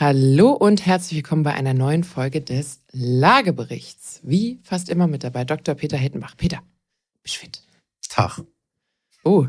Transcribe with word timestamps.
Hallo 0.00 0.52
und 0.52 0.86
herzlich 0.86 1.16
willkommen 1.16 1.42
bei 1.42 1.54
einer 1.54 1.74
neuen 1.74 2.04
Folge 2.04 2.40
des 2.40 2.84
Lageberichts. 2.92 4.20
Wie 4.22 4.60
fast 4.62 4.90
immer 4.90 5.08
mit 5.08 5.24
dabei 5.24 5.44
Dr. 5.44 5.74
Peter 5.74 5.96
Hettenbach. 5.96 6.36
Peter, 6.36 6.62
bist 7.24 7.38
fit? 7.38 7.64
Tag. 8.08 8.44
Oh, 9.24 9.48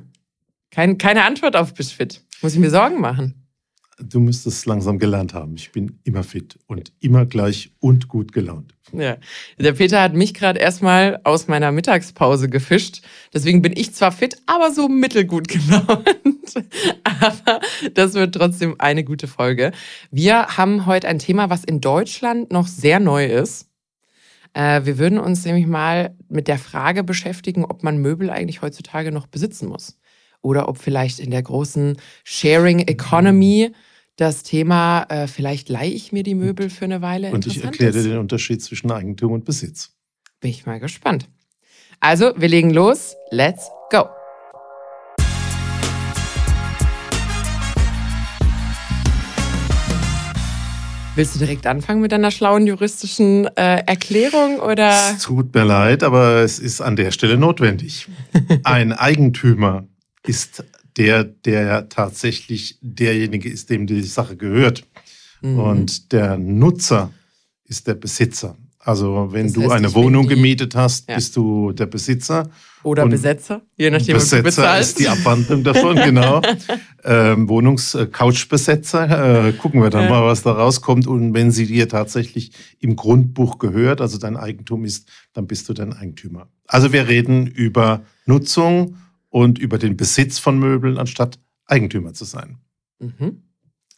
kein, 0.72 0.98
keine 0.98 1.26
Antwort 1.26 1.56
auf 1.56 1.76
bist 1.76 1.94
fit. 1.94 2.24
Muss 2.42 2.56
ich 2.56 2.60
mir 2.60 2.72
Sorgen 2.72 3.00
machen? 3.00 3.39
Du 4.02 4.20
müsstest 4.20 4.66
langsam 4.66 4.98
gelernt 4.98 5.34
haben. 5.34 5.56
Ich 5.56 5.72
bin 5.72 6.00
immer 6.04 6.24
fit 6.24 6.58
und 6.68 6.94
immer 7.02 7.26
gleich 7.26 7.72
und 7.80 8.08
gut 8.08 8.32
gelaunt. 8.32 8.74
Ja, 8.94 9.18
der 9.60 9.74
Peter 9.74 10.02
hat 10.02 10.14
mich 10.14 10.34
gerade 10.34 10.60
erstmal 10.60 11.20
aus 11.24 11.48
meiner 11.48 11.72
Mittagspause 11.72 12.50
gefischt. 12.50 13.02
Deswegen 13.34 13.62
bin 13.62 13.74
ich 13.76 13.94
zwar 13.94 14.12
fit, 14.12 14.38
aber 14.46 14.72
so 14.72 14.88
mittelgut 14.88 15.48
gelaunt. 15.50 16.08
aber 17.04 17.60
das 17.94 18.14
wird 18.14 18.36
trotzdem 18.36 18.76
eine 18.80 19.04
gute 19.04 19.28
Folge. 19.28 19.72
Wir 20.12 20.58
haben 20.58 20.86
heute 20.86 21.08
ein 21.08 21.20
Thema, 21.20 21.50
was 21.50 21.64
in 21.64 21.82
Deutschland 21.82 22.52
noch 22.52 22.68
sehr 22.68 23.00
neu 23.00 23.26
ist. 23.26 23.68
Äh, 24.54 24.86
wir 24.86 24.98
würden 24.98 25.20
uns 25.20 25.46
nämlich 25.46 25.68
mal 25.68 26.16
mit 26.30 26.48
der 26.48 26.58
Frage 26.58 27.04
beschäftigen, 27.04 27.66
ob 27.66 27.84
man 27.84 27.98
Möbel 27.98 28.30
eigentlich 28.30 28.62
heutzutage 28.62 29.12
noch 29.12 29.28
besitzen 29.28 29.68
muss. 29.68 29.98
Oder 30.42 30.70
ob 30.70 30.78
vielleicht 30.78 31.20
in 31.20 31.32
der 31.32 31.44
großen 31.44 31.98
Sharing 32.24 32.80
Economy 32.80 33.72
das 34.20 34.44
Thema, 34.44 35.04
äh, 35.10 35.28
vielleicht 35.28 35.70
leihe 35.70 35.92
ich 35.92 36.12
mir 36.12 36.24
die 36.24 36.36
Möbel 36.36 36.70
für 36.70 36.86
eine 36.86 37.02
Weile. 37.02 37.32
Und 37.32 37.48
ich 37.48 37.64
erkläre 37.64 37.94
dir 37.94 38.04
den 38.04 38.18
Unterschied 38.18 38.62
zwischen 38.62 38.92
Eigentum 38.92 39.32
und 39.32 39.46
Besitz. 39.46 39.94
Bin 40.42 40.52
ich 40.52 40.66
mal 40.66 40.80
gespannt. 40.80 41.30
Also, 42.02 42.34
wir 42.36 42.50
legen 42.50 42.70
los. 42.70 43.16
Let's 43.32 43.70
go. 43.90 44.10
Willst 51.16 51.36
du 51.36 51.40
direkt 51.40 51.66
anfangen 51.66 52.02
mit 52.02 52.12
deiner 52.12 52.32
schlauen 52.32 52.68
juristischen 52.68 53.46
äh, 53.58 53.84
Erklärung 53.86 54.60
oder? 54.60 55.14
Es 55.16 55.24
tut 55.24 55.54
mir 55.54 55.64
leid, 55.64 56.04
aber 56.04 56.44
es 56.44 56.60
ist 56.60 56.82
an 56.82 56.96
der 56.96 57.12
Stelle 57.12 57.38
notwendig. 57.38 58.08
Ein 58.64 58.94
Eigentümer 58.94 59.86
ist 60.24 60.64
der, 60.98 61.24
der 61.24 61.90
tatsächlich 61.90 62.78
derjenige 62.82 63.50
ist, 63.50 63.70
dem 63.70 63.88
die 63.88 64.02
Sache 64.04 64.36
gehört. 64.38 64.86
Mhm. 65.42 65.60
Und 65.60 66.12
der 66.12 66.38
Nutzer 66.38 67.12
ist 67.66 67.88
der 67.88 67.96
Besitzer. 67.96 68.58
Also 68.80 69.28
wenn 69.32 69.48
das 69.48 69.54
du 69.54 69.70
eine 69.70 69.94
Wohnung 69.94 70.28
gemietet 70.28 70.74
hast, 70.74 71.10
ja. 71.10 71.16
bist 71.16 71.36
du 71.36 71.74
der 71.74 71.86
Besitzer. 71.86 72.50
Oder 72.82 73.04
und 73.04 73.10
Besetzer, 73.10 73.62
je 73.76 73.90
nachdem, 73.90 74.16
Besetzer 74.16 74.44
was 74.44 74.56
du 74.56 74.62
bezahlst. 74.62 74.90
ist 74.92 75.00
die 75.00 75.08
Abwandlung 75.10 75.64
davon, 75.66 75.96
genau. 76.06 76.42
ähm, 77.04 77.50
Wohnungs-Couchbesetzer, 77.50 79.48
äh, 79.48 79.54
gucken 79.54 79.82
wir 79.82 79.90
dann 79.90 80.06
ja. 80.06 80.10
mal, 80.10 80.26
was 80.26 80.44
da 80.44 80.54
rauskommt. 80.54 81.08
Und 81.08 81.34
wenn 81.34 81.52
sie 81.52 81.66
dir 81.66 81.90
tatsächlich 81.90 82.52
im 82.80 82.96
Grundbuch 82.96 83.60
gehört, 83.60 84.00
also 84.00 84.18
dein 84.18 84.38
Eigentum 84.38 84.86
ist, 84.86 85.10
dann 85.34 85.46
bist 85.46 85.68
du 85.68 85.74
dein 85.74 85.92
Eigentümer. 85.92 86.48
Also 86.66 86.94
wir 86.94 87.10
reden 87.10 87.48
über 87.48 88.02
Nutzung 88.26 88.96
und 89.30 89.60
über 89.60 89.78
den 89.78 89.98
Besitz 89.98 90.40
von 90.40 90.58
Möbeln, 90.60 90.98
anstatt 90.98 91.40
Eigentümer 91.66 92.14
zu 92.14 92.26
sein. 92.26 92.58
Mhm. 93.00 93.44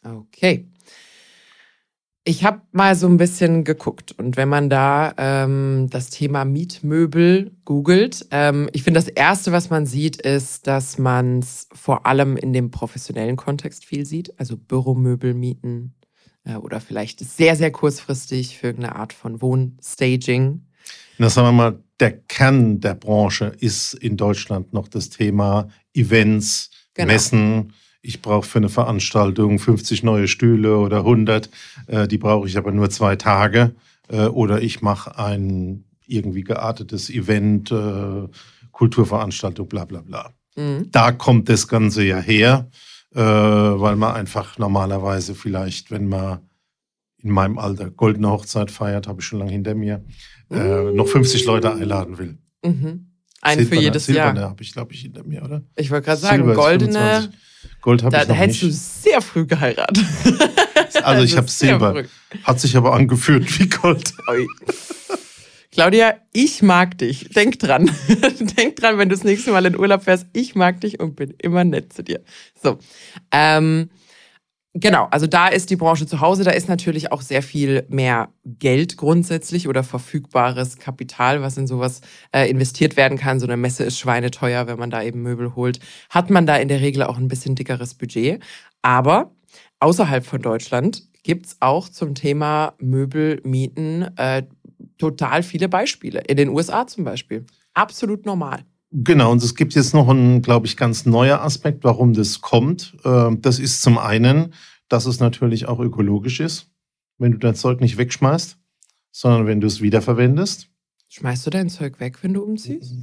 Okay. 0.04 0.68
Ich 2.24 2.44
habe 2.44 2.62
mal 2.70 2.94
so 2.94 3.08
ein 3.08 3.16
bisschen 3.16 3.64
geguckt 3.64 4.12
und 4.12 4.36
wenn 4.36 4.48
man 4.48 4.70
da 4.70 5.12
ähm, 5.16 5.88
das 5.90 6.08
Thema 6.10 6.44
Mietmöbel 6.44 7.56
googelt, 7.64 8.26
ähm, 8.30 8.68
ich 8.72 8.84
finde 8.84 9.00
das 9.00 9.08
Erste, 9.08 9.50
was 9.50 9.70
man 9.70 9.86
sieht, 9.86 10.22
ist, 10.22 10.68
dass 10.68 10.98
man 10.98 11.40
es 11.40 11.68
vor 11.72 12.06
allem 12.06 12.36
in 12.36 12.52
dem 12.52 12.70
professionellen 12.70 13.34
Kontext 13.34 13.84
viel 13.84 14.06
sieht, 14.06 14.38
also 14.38 14.56
Büromöbel 14.56 15.34
mieten 15.34 15.94
äh, 16.44 16.54
oder 16.54 16.80
vielleicht 16.80 17.18
sehr, 17.18 17.56
sehr 17.56 17.72
kurzfristig 17.72 18.56
für 18.56 18.68
irgendeine 18.68 18.94
Art 18.94 19.12
von 19.12 19.42
Wohnstaging. 19.42 20.64
Na, 21.18 21.28
sagen 21.28 21.48
wir 21.48 21.52
mal, 21.52 21.82
der 22.02 22.10
Kern 22.10 22.80
der 22.80 22.94
Branche 22.94 23.52
ist 23.60 23.94
in 23.94 24.16
Deutschland 24.16 24.72
noch 24.72 24.88
das 24.88 25.08
Thema 25.08 25.68
Events, 25.94 26.70
genau. 26.94 27.12
Messen. 27.12 27.72
Ich 28.02 28.20
brauche 28.20 28.48
für 28.48 28.58
eine 28.58 28.68
Veranstaltung 28.68 29.60
50 29.60 30.02
neue 30.02 30.26
Stühle 30.26 30.78
oder 30.78 30.98
100. 30.98 31.48
Äh, 31.86 32.08
die 32.08 32.18
brauche 32.18 32.48
ich 32.48 32.58
aber 32.58 32.72
nur 32.72 32.90
zwei 32.90 33.14
Tage. 33.14 33.76
Äh, 34.08 34.26
oder 34.26 34.60
ich 34.60 34.82
mache 34.82 35.16
ein 35.16 35.84
irgendwie 36.04 36.42
geartetes 36.42 37.08
Event, 37.08 37.70
äh, 37.70 38.26
Kulturveranstaltung, 38.72 39.68
bla 39.68 39.84
bla 39.84 40.00
bla. 40.00 40.32
Mhm. 40.56 40.90
Da 40.90 41.12
kommt 41.12 41.48
das 41.48 41.68
Ganze 41.68 42.02
ja 42.02 42.18
her, 42.18 42.68
äh, 43.14 43.20
weil 43.20 43.94
man 43.94 44.16
einfach 44.16 44.58
normalerweise 44.58 45.36
vielleicht, 45.36 45.92
wenn 45.92 46.08
man 46.08 46.40
in 47.22 47.30
meinem 47.30 47.58
Alter 47.58 47.90
goldene 47.90 48.28
Hochzeit 48.28 48.72
feiert, 48.72 49.06
habe 49.06 49.20
ich 49.20 49.26
schon 49.26 49.38
lange 49.38 49.52
hinter 49.52 49.76
mir, 49.76 50.04
äh, 50.52 50.92
noch 50.92 51.08
50 51.08 51.44
Leute 51.44 51.72
einladen 51.72 52.18
will. 52.18 52.38
Mhm. 52.64 53.06
Einen 53.40 53.66
für 53.66 53.74
jedes 53.76 54.06
Silberne 54.06 54.40
Jahr. 54.40 54.50
habe 54.50 54.62
ich, 54.62 54.72
glaube 54.72 54.92
ich, 54.94 55.00
hinter 55.00 55.24
mir, 55.24 55.42
oder? 55.42 55.62
Ich 55.76 55.90
wollte 55.90 56.04
gerade 56.06 56.20
sagen, 56.20 56.44
Silber 56.44 56.54
goldene. 56.54 57.32
Gold 57.80 58.02
habe 58.04 58.16
ich 58.16 58.22
noch 58.22 58.28
Da 58.28 58.34
hättest 58.34 58.62
nicht. 58.62 58.74
du 58.74 58.76
sehr 59.10 59.20
früh 59.22 59.46
geheiratet. 59.46 60.04
Also 61.04 61.24
ich 61.24 61.36
habe 61.36 61.48
Silber. 61.48 61.92
Früh. 61.92 62.04
Hat 62.44 62.60
sich 62.60 62.76
aber 62.76 62.92
angeführt 62.92 63.58
wie 63.58 63.66
Gold. 63.68 64.12
Claudia, 65.72 66.14
ich 66.32 66.62
mag 66.62 66.98
dich. 66.98 67.30
Denk 67.30 67.58
dran. 67.58 67.90
Denk 68.58 68.76
dran, 68.76 68.98
wenn 68.98 69.08
du 69.08 69.14
das 69.14 69.24
nächste 69.24 69.52
Mal 69.52 69.64
in 69.64 69.76
Urlaub 69.78 70.04
fährst. 70.04 70.26
Ich 70.34 70.54
mag 70.54 70.80
dich 70.82 71.00
und 71.00 71.16
bin 71.16 71.32
immer 71.38 71.64
nett 71.64 71.92
zu 71.94 72.04
dir. 72.04 72.20
So. 72.62 72.78
Ähm, 73.30 73.88
Genau, 74.74 75.06
also 75.10 75.26
da 75.26 75.48
ist 75.48 75.68
die 75.68 75.76
Branche 75.76 76.06
zu 76.06 76.20
Hause, 76.20 76.44
da 76.44 76.50
ist 76.50 76.66
natürlich 76.66 77.12
auch 77.12 77.20
sehr 77.20 77.42
viel 77.42 77.84
mehr 77.90 78.30
Geld 78.46 78.96
grundsätzlich 78.96 79.68
oder 79.68 79.84
verfügbares 79.84 80.78
Kapital, 80.78 81.42
was 81.42 81.58
in 81.58 81.66
sowas 81.66 82.00
äh, 82.32 82.48
investiert 82.48 82.96
werden 82.96 83.18
kann. 83.18 83.38
So 83.38 83.46
eine 83.46 83.58
Messe 83.58 83.84
ist 83.84 83.98
schweineteuer, 83.98 84.66
wenn 84.66 84.78
man 84.78 84.88
da 84.88 85.02
eben 85.02 85.20
Möbel 85.20 85.54
holt. 85.56 85.78
Hat 86.08 86.30
man 86.30 86.46
da 86.46 86.56
in 86.56 86.68
der 86.68 86.80
Regel 86.80 87.02
auch 87.02 87.18
ein 87.18 87.28
bisschen 87.28 87.54
dickeres 87.54 87.92
Budget. 87.92 88.42
Aber 88.80 89.32
außerhalb 89.80 90.24
von 90.24 90.40
Deutschland 90.40 91.02
gibt's 91.22 91.56
auch 91.60 91.90
zum 91.90 92.14
Thema 92.14 92.72
Möbelmieten 92.78 94.16
äh, 94.16 94.44
total 94.96 95.42
viele 95.42 95.68
Beispiele. 95.68 96.20
In 96.20 96.38
den 96.38 96.48
USA 96.48 96.86
zum 96.86 97.04
Beispiel. 97.04 97.44
Absolut 97.74 98.24
normal. 98.24 98.64
Genau, 98.92 99.32
und 99.32 99.42
es 99.42 99.54
gibt 99.54 99.74
jetzt 99.74 99.94
noch 99.94 100.08
einen, 100.08 100.42
glaube 100.42 100.66
ich, 100.66 100.76
ganz 100.76 101.06
neuer 101.06 101.40
Aspekt, 101.40 101.82
warum 101.82 102.12
das 102.12 102.42
kommt. 102.42 102.94
Ähm, 103.04 103.40
das 103.40 103.58
ist 103.58 103.80
zum 103.80 103.96
einen, 103.96 104.52
dass 104.88 105.06
es 105.06 105.18
natürlich 105.18 105.66
auch 105.66 105.80
ökologisch 105.80 106.40
ist, 106.40 106.70
wenn 107.16 107.32
du 107.32 107.38
dein 107.38 107.54
Zeug 107.54 107.80
nicht 107.80 107.96
wegschmeißt, 107.96 108.58
sondern 109.10 109.46
wenn 109.46 109.62
du 109.62 109.66
es 109.66 109.80
wiederverwendest. 109.80 110.68
Schmeißt 111.08 111.46
du 111.46 111.50
dein 111.50 111.70
Zeug 111.70 112.00
weg, 112.00 112.18
wenn 112.22 112.34
du 112.34 112.42
umziehst? 112.42 112.94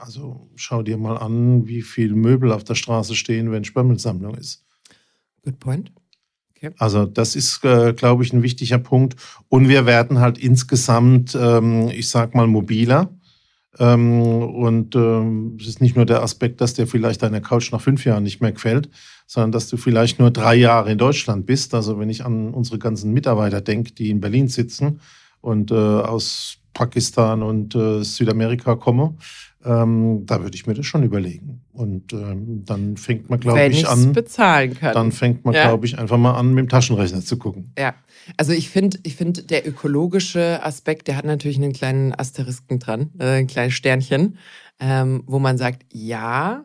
Also 0.00 0.50
schau 0.56 0.82
dir 0.82 0.98
mal 0.98 1.16
an, 1.16 1.66
wie 1.66 1.82
viele 1.82 2.14
Möbel 2.14 2.52
auf 2.52 2.64
der 2.64 2.74
Straße 2.74 3.14
stehen, 3.14 3.50
wenn 3.50 3.64
Sperrmüllsammlung 3.64 4.34
ist. 4.34 4.64
Good 5.42 5.58
point. 5.58 5.92
Okay. 6.54 6.74
Also 6.78 7.06
das 7.06 7.36
ist, 7.36 7.64
äh, 7.64 7.94
glaube 7.94 8.24
ich, 8.24 8.32
ein 8.34 8.42
wichtiger 8.42 8.78
Punkt. 8.78 9.16
Und 9.48 9.68
wir 9.68 9.86
werden 9.86 10.20
halt 10.20 10.36
insgesamt, 10.36 11.34
ähm, 11.34 11.88
ich 11.88 12.10
sag 12.10 12.34
mal, 12.34 12.46
mobiler. 12.46 13.14
Ähm, 13.78 14.20
und 14.22 14.96
ähm, 14.96 15.56
es 15.60 15.68
ist 15.68 15.80
nicht 15.80 15.96
nur 15.96 16.06
der 16.06 16.22
Aspekt, 16.22 16.60
dass 16.60 16.74
dir 16.74 16.86
vielleicht 16.86 17.22
deine 17.22 17.40
Couch 17.40 17.70
nach 17.72 17.80
fünf 17.80 18.04
Jahren 18.04 18.24
nicht 18.24 18.40
mehr 18.40 18.52
gefällt, 18.52 18.90
sondern 19.26 19.52
dass 19.52 19.68
du 19.68 19.76
vielleicht 19.76 20.18
nur 20.18 20.30
drei 20.30 20.56
Jahre 20.56 20.90
in 20.90 20.98
Deutschland 20.98 21.46
bist. 21.46 21.74
Also 21.74 21.98
wenn 21.98 22.10
ich 22.10 22.24
an 22.24 22.52
unsere 22.52 22.78
ganzen 22.78 23.12
Mitarbeiter 23.12 23.60
denke, 23.60 23.92
die 23.92 24.10
in 24.10 24.20
Berlin 24.20 24.48
sitzen 24.48 25.00
und 25.40 25.70
äh, 25.70 25.74
aus 25.74 26.58
Pakistan 26.72 27.42
und 27.42 27.74
äh, 27.74 28.02
Südamerika 28.02 28.74
kommen, 28.74 29.18
ähm, 29.64 30.24
da 30.26 30.42
würde 30.42 30.54
ich 30.54 30.66
mir 30.66 30.74
das 30.74 30.86
schon 30.86 31.02
überlegen. 31.02 31.62
Und 31.72 32.12
ähm, 32.12 32.64
dann 32.64 32.96
fängt 32.96 33.28
man, 33.28 33.40
glaube 33.40 33.66
ich, 33.66 33.86
an. 33.86 34.12
bezahlen 34.12 34.74
kann. 34.74 34.94
Dann 34.94 35.12
fängt 35.12 35.44
man, 35.44 35.54
ja. 35.54 35.68
glaube 35.68 35.86
ich, 35.86 35.98
einfach 35.98 36.16
mal 36.16 36.32
an, 36.32 36.54
mit 36.54 36.64
dem 36.64 36.68
Taschenrechner 36.68 37.20
zu 37.20 37.36
gucken. 37.36 37.72
Ja. 37.78 37.94
Also 38.36 38.52
ich 38.52 38.70
finde, 38.70 38.98
ich 39.02 39.16
finde, 39.16 39.42
der 39.42 39.66
ökologische 39.66 40.62
Aspekt, 40.62 41.08
der 41.08 41.16
hat 41.16 41.24
natürlich 41.24 41.58
einen 41.58 41.72
kleinen 41.72 42.14
Asterisken 42.14 42.78
dran, 42.78 43.10
äh, 43.18 43.38
ein 43.38 43.46
kleines 43.46 43.74
Sternchen, 43.74 44.38
ähm, 44.78 45.22
wo 45.26 45.38
man 45.38 45.58
sagt, 45.58 45.84
ja, 45.92 46.64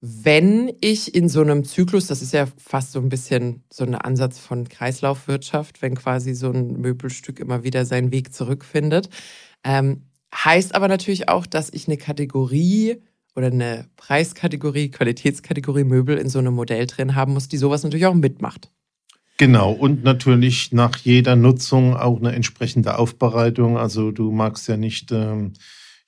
wenn 0.00 0.72
ich 0.80 1.14
in 1.14 1.28
so 1.28 1.40
einem 1.40 1.64
Zyklus, 1.64 2.06
das 2.06 2.22
ist 2.22 2.32
ja 2.32 2.46
fast 2.58 2.92
so 2.92 3.00
ein 3.00 3.08
bisschen 3.08 3.64
so 3.72 3.84
ein 3.84 3.94
Ansatz 3.94 4.38
von 4.38 4.68
Kreislaufwirtschaft, 4.68 5.82
wenn 5.82 5.96
quasi 5.96 6.34
so 6.34 6.50
ein 6.50 6.80
Möbelstück 6.80 7.40
immer 7.40 7.64
wieder 7.64 7.84
seinen 7.84 8.12
Weg 8.12 8.32
zurückfindet, 8.32 9.08
ähm, 9.64 10.02
heißt 10.44 10.74
aber 10.74 10.88
natürlich 10.88 11.28
auch, 11.28 11.46
dass 11.46 11.72
ich 11.72 11.86
eine 11.88 11.96
Kategorie 11.96 12.96
oder 13.34 13.48
eine 13.48 13.88
Preiskategorie, 13.96 14.90
Qualitätskategorie 14.90 15.84
Möbel 15.84 16.16
in 16.18 16.28
so 16.28 16.38
einem 16.38 16.54
Modell 16.54 16.86
drin 16.86 17.14
haben 17.14 17.34
muss, 17.34 17.48
die 17.48 17.58
sowas 17.58 17.82
natürlich 17.82 18.06
auch 18.06 18.14
mitmacht. 18.14 18.70
Genau, 19.38 19.72
und 19.72 20.02
natürlich 20.02 20.72
nach 20.72 20.96
jeder 20.96 21.36
Nutzung 21.36 21.94
auch 21.94 22.18
eine 22.18 22.32
entsprechende 22.32 22.98
Aufbereitung. 22.98 23.76
Also 23.76 24.10
du 24.10 24.32
magst 24.32 24.66
ja 24.66 24.78
nicht 24.78 25.12
ähm, 25.12 25.52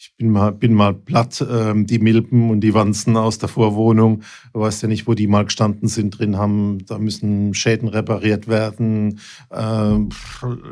ich 0.01 0.15
bin 0.17 0.31
mal, 0.31 0.53
bin 0.53 0.75
mal 0.75 0.95
platt, 0.95 1.45
ähm, 1.51 1.85
die 1.85 1.99
Milben 1.99 2.51
und 2.51 2.61
die 2.61 2.73
Wanzen 2.73 3.17
aus 3.17 3.39
der 3.39 3.49
Vorwohnung. 3.49 4.23
Du 4.53 4.61
weißt 4.61 4.83
ja 4.83 4.89
nicht, 4.89 5.09
wo 5.09 5.15
die 5.15 5.27
mal 5.27 5.45
gestanden 5.45 5.89
sind, 5.89 6.17
drin 6.17 6.39
haben. 6.39 6.79
Da 6.87 6.99
müssen 6.99 7.53
Schäden 7.53 7.89
repariert 7.89 8.47
werden, 8.47 9.19
äh, 9.51 9.97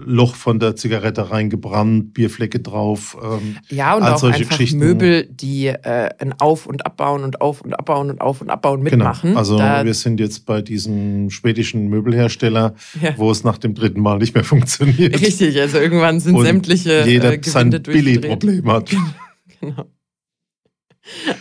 Loch 0.04 0.36
von 0.36 0.60
der 0.60 0.76
Zigarette 0.76 1.32
reingebrannt, 1.32 2.14
Bierflecke 2.14 2.60
drauf. 2.60 3.16
Ähm, 3.20 3.56
ja, 3.68 3.96
und 3.96 4.04
auch 4.04 4.22
einfach 4.22 4.60
Möbel, 4.74 5.26
die 5.28 5.66
äh, 5.66 6.10
ein 6.20 6.32
Auf- 6.38 6.66
und 6.66 6.86
Abbauen 6.86 7.24
und 7.24 7.40
Auf- 7.40 7.62
und 7.62 7.74
Abbauen 7.74 8.10
und 8.10 8.20
Auf- 8.20 8.40
und 8.40 8.50
Abbauen 8.50 8.84
genau. 8.84 8.96
mitmachen. 8.96 9.30
Genau. 9.30 9.40
Also 9.40 9.58
da 9.58 9.84
wir 9.84 9.94
sind 9.94 10.20
jetzt 10.20 10.46
bei 10.46 10.62
diesem 10.62 11.30
schwedischen 11.30 11.88
Möbelhersteller, 11.88 12.74
ja. 13.02 13.14
wo 13.16 13.32
es 13.32 13.42
nach 13.42 13.58
dem 13.58 13.74
dritten 13.74 14.00
Mal 14.00 14.18
nicht 14.18 14.36
mehr 14.36 14.44
funktioniert. 14.44 15.20
Richtig, 15.20 15.60
also 15.60 15.78
irgendwann 15.78 16.20
sind 16.20 16.36
und 16.36 16.44
sämtliche 16.44 17.02
jeder 17.04 17.32
äh, 17.32 17.40
sein 17.42 17.70
Billy-Problem 17.70 18.70
hat. 18.70 18.90
genau. 18.90 19.15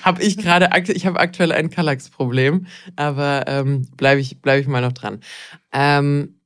Habe 0.04 0.22
ich 0.24 0.38
gerade, 0.38 0.70
ich 0.94 1.06
habe 1.06 1.20
aktuell 1.20 1.52
ein 1.52 1.70
Kallax-Problem, 1.70 2.68
aber 2.96 3.46
ähm, 3.48 3.88
bleibe 3.98 4.22
ich, 4.22 4.42
bleib 4.42 4.60
ich 4.60 4.68
mal 4.68 4.82
noch 4.82 4.94
dran. 4.94 5.20
Ähm, 5.72 6.40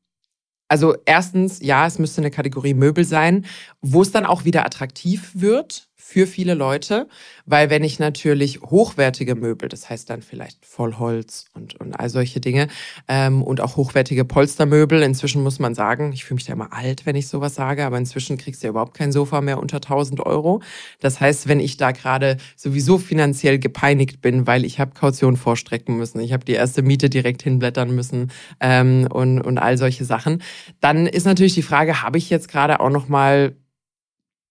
also 0.67 0.95
erstens, 1.05 1.59
ja, 1.61 1.87
es 1.87 1.99
müsste 1.99 2.21
eine 2.21 2.31
Kategorie 2.31 2.75
Möbel 2.75 3.03
sein, 3.03 3.45
wo 3.81 4.01
es 4.01 4.11
dann 4.11 4.25
auch 4.25 4.45
wieder 4.45 4.65
attraktiv 4.65 5.31
wird 5.33 5.88
für 6.09 6.25
viele 6.25 6.55
Leute, 6.55 7.07
weil 7.45 7.69
wenn 7.69 7.83
ich 7.83 7.99
natürlich 7.99 8.61
hochwertige 8.61 9.35
Möbel, 9.35 9.69
das 9.69 9.91
heißt 9.91 10.09
dann 10.09 10.23
vielleicht 10.23 10.65
Vollholz 10.65 11.45
und, 11.53 11.79
und 11.79 11.99
all 11.99 12.09
solche 12.09 12.39
Dinge 12.39 12.67
ähm, 13.07 13.43
und 13.43 13.61
auch 13.61 13.75
hochwertige 13.75 14.25
Polstermöbel, 14.25 15.03
inzwischen 15.03 15.43
muss 15.43 15.59
man 15.59 15.75
sagen, 15.75 16.11
ich 16.11 16.25
fühle 16.25 16.37
mich 16.37 16.45
da 16.45 16.53
immer 16.53 16.73
alt, 16.73 17.05
wenn 17.05 17.15
ich 17.15 17.27
sowas 17.27 17.53
sage, 17.53 17.85
aber 17.85 17.99
inzwischen 17.99 18.39
kriegst 18.39 18.63
du 18.63 18.67
ja 18.67 18.71
überhaupt 18.71 18.95
kein 18.95 19.11
Sofa 19.11 19.39
mehr 19.41 19.59
unter 19.59 19.77
1000 19.77 20.25
Euro. 20.25 20.63
Das 20.99 21.21
heißt, 21.21 21.47
wenn 21.47 21.59
ich 21.59 21.77
da 21.77 21.91
gerade 21.91 22.37
sowieso 22.55 22.97
finanziell 22.97 23.59
gepeinigt 23.59 24.19
bin, 24.19 24.47
weil 24.47 24.65
ich 24.65 24.79
habe 24.79 24.95
Kaution 24.95 25.37
vorstrecken 25.37 25.95
müssen, 25.95 26.21
ich 26.21 26.33
habe 26.33 26.43
die 26.43 26.53
erste 26.53 26.81
Miete 26.81 27.11
direkt 27.11 27.43
hinblättern 27.43 27.93
müssen 27.93 28.31
ähm, 28.59 29.07
und, 29.11 29.41
und 29.41 29.59
all 29.59 29.77
solche 29.77 30.05
Sachen, 30.05 30.41
dann 30.79 31.05
ist 31.05 31.27
natürlich 31.27 31.53
die 31.53 31.61
Frage, 31.61 32.01
habe 32.01 32.17
ich 32.17 32.31
jetzt 32.31 32.47
gerade 32.47 32.79
auch 32.79 32.89
noch 32.89 33.09
mal 33.09 33.53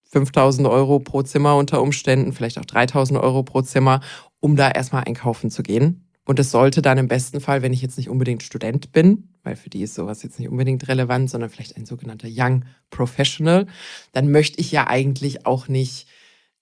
5000 0.09 0.67
Euro 0.69 0.99
pro 0.99 1.23
Zimmer 1.23 1.57
unter 1.57 1.83
Umständen, 1.83 2.33
vielleicht 2.33 2.59
auch 2.59 2.65
3000 2.65 3.19
Euro 3.21 3.43
pro 3.43 3.63
Zimmer, 3.63 4.01
um 4.41 4.57
da 4.57 4.71
erstmal 4.71 5.05
einkaufen 5.05 5.51
zu 5.51 5.63
gehen. 5.63 6.09
Und 6.25 6.39
es 6.39 6.51
sollte 6.51 6.83
dann 6.83 6.99
im 6.99 7.09
besten 7.09 7.41
Fall, 7.41 7.63
wenn 7.63 7.73
ich 7.73 7.81
jetzt 7.81 7.97
nicht 7.97 8.11
unbedingt 8.11 8.43
Student 8.43 8.93
bin, 8.93 9.31
weil 9.45 9.57
für 9.57 9.71
die 9.71 9.83
ist 9.83 9.95
sowas 9.95 10.23
jetzt 10.23 10.39
nicht 10.39 10.51
unbedingt 10.51 10.87
relevant, 10.87 11.31
sondern 11.31 11.49
vielleicht 11.49 11.77
ein 11.77 11.87
sogenannter 11.87 12.29
Young 12.31 12.65
Professional, 12.91 13.67
dann 14.13 14.31
möchte 14.31 14.61
ich 14.61 14.71
ja 14.71 14.87
eigentlich 14.87 15.47
auch 15.47 15.69
nicht 15.69 16.07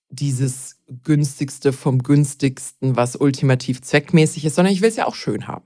dieses 0.09 0.79
günstigste 1.03 1.73
vom 1.73 2.03
günstigsten, 2.03 2.95
was 2.95 3.17
ultimativ 3.17 3.83
zweckmäßig 3.83 4.45
ist, 4.45 4.55
sondern 4.55 4.73
ich 4.73 4.83
will 4.83 4.89
es 4.89 4.97
ja 4.97 5.07
auch 5.07 5.17
schön 5.17 5.49
haben. 5.49 5.65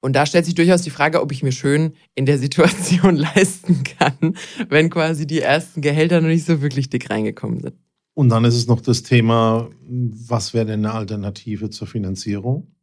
Und 0.00 0.14
da 0.14 0.26
stellt 0.26 0.44
sich 0.44 0.54
durchaus 0.54 0.82
die 0.82 0.90
Frage, 0.90 1.20
ob 1.20 1.32
ich 1.32 1.42
mir 1.42 1.52
schön 1.52 1.94
in 2.14 2.24
der 2.24 2.38
Situation 2.38 3.16
leisten 3.36 3.82
kann, 3.82 4.36
wenn 4.68 4.90
quasi 4.90 5.26
die 5.26 5.40
ersten 5.40 5.80
Gehälter 5.80 6.20
noch 6.20 6.28
nicht 6.28 6.46
so 6.46 6.62
wirklich 6.62 6.88
dick 6.88 7.10
reingekommen 7.10 7.60
sind. 7.60 7.74
Und 8.14 8.30
dann 8.30 8.44
ist 8.44 8.56
es 8.56 8.66
noch 8.66 8.80
das 8.80 9.02
Thema, 9.02 9.70
was 9.88 10.52
wäre 10.52 10.66
denn 10.66 10.84
eine 10.84 10.94
Alternative 10.94 11.70
zur 11.70 11.86
Finanzierung? 11.86 12.74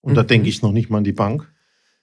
Und 0.00 0.12
mhm. 0.12 0.16
da 0.16 0.22
denke 0.22 0.48
ich 0.48 0.62
noch 0.62 0.72
nicht 0.72 0.90
mal 0.90 0.98
an 0.98 1.04
die 1.04 1.12
Bank, 1.12 1.52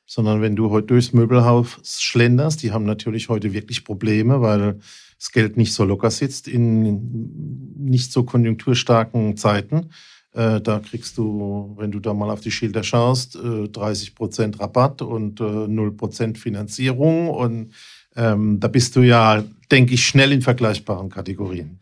sondern 0.05 0.41
wenn 0.41 0.55
du 0.55 0.69
heute 0.69 0.87
durchs 0.87 1.13
Möbelhaus 1.13 2.01
schlenderst, 2.01 2.61
die 2.61 2.71
haben 2.71 2.85
natürlich 2.85 3.29
heute 3.29 3.53
wirklich 3.53 3.85
Probleme, 3.85 4.41
weil 4.41 4.79
das 5.17 5.31
Geld 5.31 5.55
nicht 5.55 5.73
so 5.73 5.85
locker 5.85 6.11
sitzt 6.11 6.49
in 6.49 7.77
nicht 7.77 8.11
so 8.11 8.23
konjunkturstarken 8.23 9.37
Zeiten. 9.37 9.91
Äh, 10.33 10.61
da 10.61 10.79
kriegst 10.79 11.17
du, 11.17 11.75
wenn 11.77 11.91
du 11.91 11.99
da 11.99 12.13
mal 12.13 12.29
auf 12.29 12.41
die 12.41 12.51
Schilder 12.51 12.83
schaust, 12.83 13.35
äh, 13.35 13.69
30 13.69 14.15
Prozent 14.15 14.59
Rabatt 14.59 15.01
und 15.01 15.39
äh, 15.39 15.43
0 15.43 15.91
Prozent 15.95 16.37
Finanzierung. 16.37 17.29
Und 17.29 17.73
ähm, 18.15 18.59
da 18.59 18.67
bist 18.67 18.95
du 18.95 19.01
ja, 19.01 19.43
denke 19.71 19.93
ich, 19.93 20.05
schnell 20.05 20.31
in 20.31 20.41
vergleichbaren 20.41 21.09
Kategorien. 21.09 21.79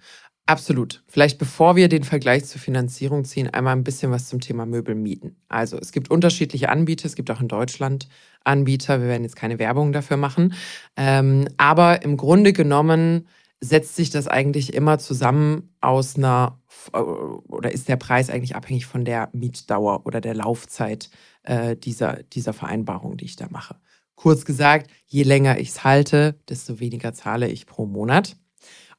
Absolut. 0.47 1.01
Vielleicht 1.07 1.37
bevor 1.37 1.77
wir 1.77 1.87
den 1.87 2.03
Vergleich 2.03 2.43
zur 2.45 2.59
Finanzierung 2.59 3.23
ziehen, 3.23 3.47
einmal 3.47 3.73
ein 3.73 3.85
bisschen 3.85 4.11
was 4.11 4.27
zum 4.27 4.41
Thema 4.41 4.65
Möbel 4.65 4.95
mieten. 4.95 5.37
Also 5.47 5.77
es 5.77 5.93
gibt 5.93 6.11
unterschiedliche 6.11 6.67
Anbieter, 6.67 7.05
es 7.05 7.15
gibt 7.15 7.31
auch 7.31 7.39
in 7.39 7.47
Deutschland 7.47 8.09
Anbieter, 8.43 8.99
wir 8.99 9.07
werden 9.07 9.23
jetzt 9.23 9.35
keine 9.35 9.59
Werbung 9.59 9.93
dafür 9.93 10.17
machen. 10.17 10.53
Ähm, 10.97 11.47
aber 11.55 12.01
im 12.01 12.17
Grunde 12.17 12.51
genommen 12.53 13.27
setzt 13.61 13.95
sich 13.95 14.09
das 14.09 14.27
eigentlich 14.27 14.73
immer 14.73 14.97
zusammen 14.97 15.69
aus 15.79 16.17
einer, 16.17 16.59
oder 16.93 17.71
ist 17.71 17.87
der 17.87 17.97
Preis 17.97 18.29
eigentlich 18.29 18.55
abhängig 18.55 18.85
von 18.85 19.05
der 19.05 19.29
Mietdauer 19.33 20.05
oder 20.05 20.21
der 20.21 20.33
Laufzeit 20.33 21.09
äh, 21.43 21.75
dieser, 21.75 22.23
dieser 22.23 22.53
Vereinbarung, 22.53 23.17
die 23.17 23.25
ich 23.25 23.35
da 23.35 23.47
mache. 23.49 23.75
Kurz 24.15 24.45
gesagt, 24.45 24.91
je 25.05 25.23
länger 25.23 25.59
ich 25.59 25.69
es 25.69 25.83
halte, 25.83 26.39
desto 26.47 26.79
weniger 26.79 27.13
zahle 27.13 27.47
ich 27.47 27.65
pro 27.65 27.85
Monat. 27.85 28.37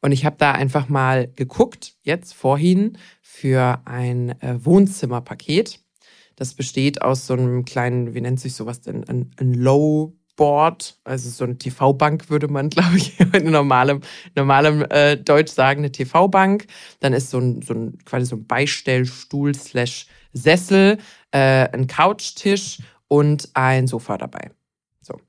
Und 0.00 0.10
ich 0.10 0.24
habe 0.24 0.36
da 0.36 0.52
einfach 0.52 0.88
mal 0.88 1.28
geguckt, 1.28 1.94
jetzt 2.02 2.34
vorhin, 2.34 2.98
für 3.20 3.82
ein 3.84 4.30
äh, 4.40 4.58
Wohnzimmerpaket. 4.64 5.80
Das 6.34 6.54
besteht 6.54 7.02
aus 7.02 7.26
so 7.26 7.34
einem 7.34 7.64
kleinen, 7.64 8.14
wie 8.14 8.20
nennt 8.20 8.40
sich 8.40 8.54
sowas 8.54 8.80
denn, 8.80 9.08
ein, 9.08 9.30
ein 9.38 9.54
Low 9.54 10.16
Board, 10.36 10.98
also 11.04 11.28
so 11.28 11.44
eine 11.44 11.58
TV-Bank 11.58 12.30
würde 12.30 12.48
man, 12.48 12.70
glaube 12.70 12.96
ich, 12.96 13.18
in 13.20 13.50
normalem, 13.50 14.00
normalem 14.34 14.84
äh, 14.90 15.16
Deutsch 15.16 15.52
sagen, 15.52 15.80
eine 15.80 15.92
TV-Bank. 15.92 16.66
Dann 17.00 17.12
ist 17.12 17.30
so 17.30 17.38
ein, 17.38 17.62
so 17.62 17.74
ein 17.74 17.98
quasi 18.04 18.26
so 18.26 18.36
ein 18.36 18.46
Beistellstuhl 18.46 19.54
slash 19.54 20.06
Sessel, 20.32 20.98
äh, 21.30 21.68
ein 21.72 21.86
Couchtisch 21.86 22.78
und 23.08 23.50
ein 23.54 23.86
Sofa 23.86 24.16
dabei. 24.16 24.50
So. 25.02 25.20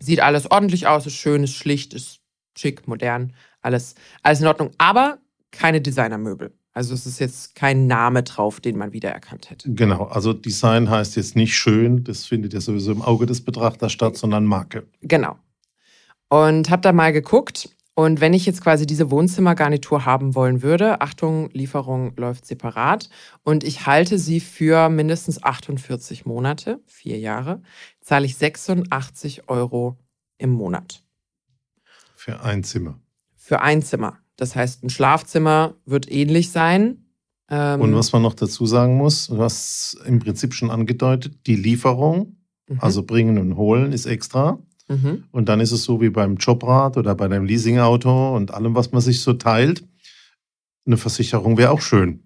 Sieht 0.00 0.20
alles 0.20 0.50
ordentlich 0.50 0.86
aus, 0.86 1.06
ist 1.06 1.14
schön, 1.14 1.44
ist 1.44 1.54
schlicht, 1.54 1.94
ist 1.94 2.20
schick, 2.56 2.86
modern, 2.86 3.32
alles, 3.62 3.94
alles 4.22 4.40
in 4.40 4.46
Ordnung. 4.46 4.70
Aber 4.78 5.18
keine 5.50 5.80
Designermöbel. 5.80 6.55
Also 6.76 6.92
es 6.92 7.06
ist 7.06 7.20
jetzt 7.20 7.54
kein 7.54 7.86
Name 7.86 8.22
drauf, 8.22 8.60
den 8.60 8.76
man 8.76 8.92
wiedererkannt 8.92 9.48
hätte. 9.48 9.72
Genau, 9.72 10.04
also 10.08 10.34
Design 10.34 10.90
heißt 10.90 11.16
jetzt 11.16 11.34
nicht 11.34 11.56
schön, 11.56 12.04
das 12.04 12.26
findet 12.26 12.52
ja 12.52 12.60
sowieso 12.60 12.92
im 12.92 13.00
Auge 13.00 13.24
des 13.24 13.42
Betrachters 13.42 13.92
statt, 13.92 14.18
sondern 14.18 14.44
Marke. 14.44 14.86
Genau. 15.00 15.38
Und 16.28 16.68
habe 16.68 16.82
da 16.82 16.92
mal 16.92 17.14
geguckt 17.14 17.70
und 17.94 18.20
wenn 18.20 18.34
ich 18.34 18.44
jetzt 18.44 18.60
quasi 18.60 18.84
diese 18.84 19.10
Wohnzimmergarnitur 19.10 20.04
haben 20.04 20.34
wollen 20.34 20.60
würde, 20.60 21.00
Achtung, 21.00 21.48
Lieferung 21.54 22.14
läuft 22.16 22.44
separat 22.44 23.08
und 23.42 23.64
ich 23.64 23.86
halte 23.86 24.18
sie 24.18 24.40
für 24.40 24.90
mindestens 24.90 25.42
48 25.42 26.26
Monate, 26.26 26.80
vier 26.84 27.18
Jahre, 27.18 27.62
zahle 28.02 28.26
ich 28.26 28.36
86 28.36 29.48
Euro 29.48 29.96
im 30.36 30.50
Monat. 30.50 31.02
Für 32.14 32.42
ein 32.42 32.62
Zimmer. 32.64 33.00
Für 33.34 33.62
ein 33.62 33.80
Zimmer. 33.80 34.18
Das 34.36 34.54
heißt, 34.54 34.84
ein 34.84 34.90
Schlafzimmer 34.90 35.74
wird 35.86 36.10
ähnlich 36.10 36.50
sein. 36.50 37.06
Ähm, 37.48 37.80
und 37.80 37.94
was 37.94 38.12
man 38.12 38.22
noch 38.22 38.34
dazu 38.34 38.66
sagen 38.66 38.96
muss, 38.96 39.30
hast 39.30 39.98
im 40.04 40.18
Prinzip 40.18 40.54
schon 40.54 40.70
angedeutet, 40.70 41.46
die 41.46 41.56
Lieferung, 41.56 42.36
mhm. 42.68 42.78
also 42.80 43.02
bringen 43.02 43.38
und 43.38 43.56
holen, 43.56 43.92
ist 43.92 44.06
extra. 44.06 44.58
Mhm. 44.88 45.24
Und 45.32 45.48
dann 45.48 45.60
ist 45.60 45.72
es 45.72 45.84
so 45.84 46.00
wie 46.00 46.10
beim 46.10 46.36
Jobrad 46.36 46.96
oder 46.96 47.14
bei 47.14 47.28
deinem 47.28 47.44
Leasingauto 47.44 48.36
und 48.36 48.52
allem, 48.52 48.74
was 48.74 48.92
man 48.92 49.00
sich 49.00 49.20
so 49.20 49.32
teilt. 49.32 49.84
Eine 50.86 50.96
Versicherung 50.96 51.56
wäre 51.56 51.70
auch 51.70 51.80
schön. 51.80 52.22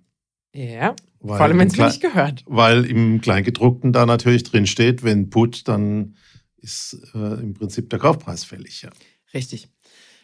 Ja, 0.55 0.95
weil 1.21 1.37
vor 1.37 1.47
allem, 1.47 1.59
wenn 1.59 1.69
es 1.69 1.77
nicht 1.77 2.01
gehört. 2.01 2.45
Weil 2.47 2.85
im 2.85 3.21
Kleingedruckten 3.21 3.93
da 3.93 4.05
natürlich 4.05 4.43
drin 4.43 4.67
steht, 4.67 5.03
wenn 5.03 5.31
Put, 5.31 5.69
dann 5.69 6.17
ist 6.57 6.99
äh, 7.15 7.41
im 7.41 7.55
Prinzip 7.55 7.89
der 7.91 7.99
Kaufpreis 7.99 8.45
fällig. 8.45 8.83
Ja. 8.83 8.91
Richtig. 9.33 9.69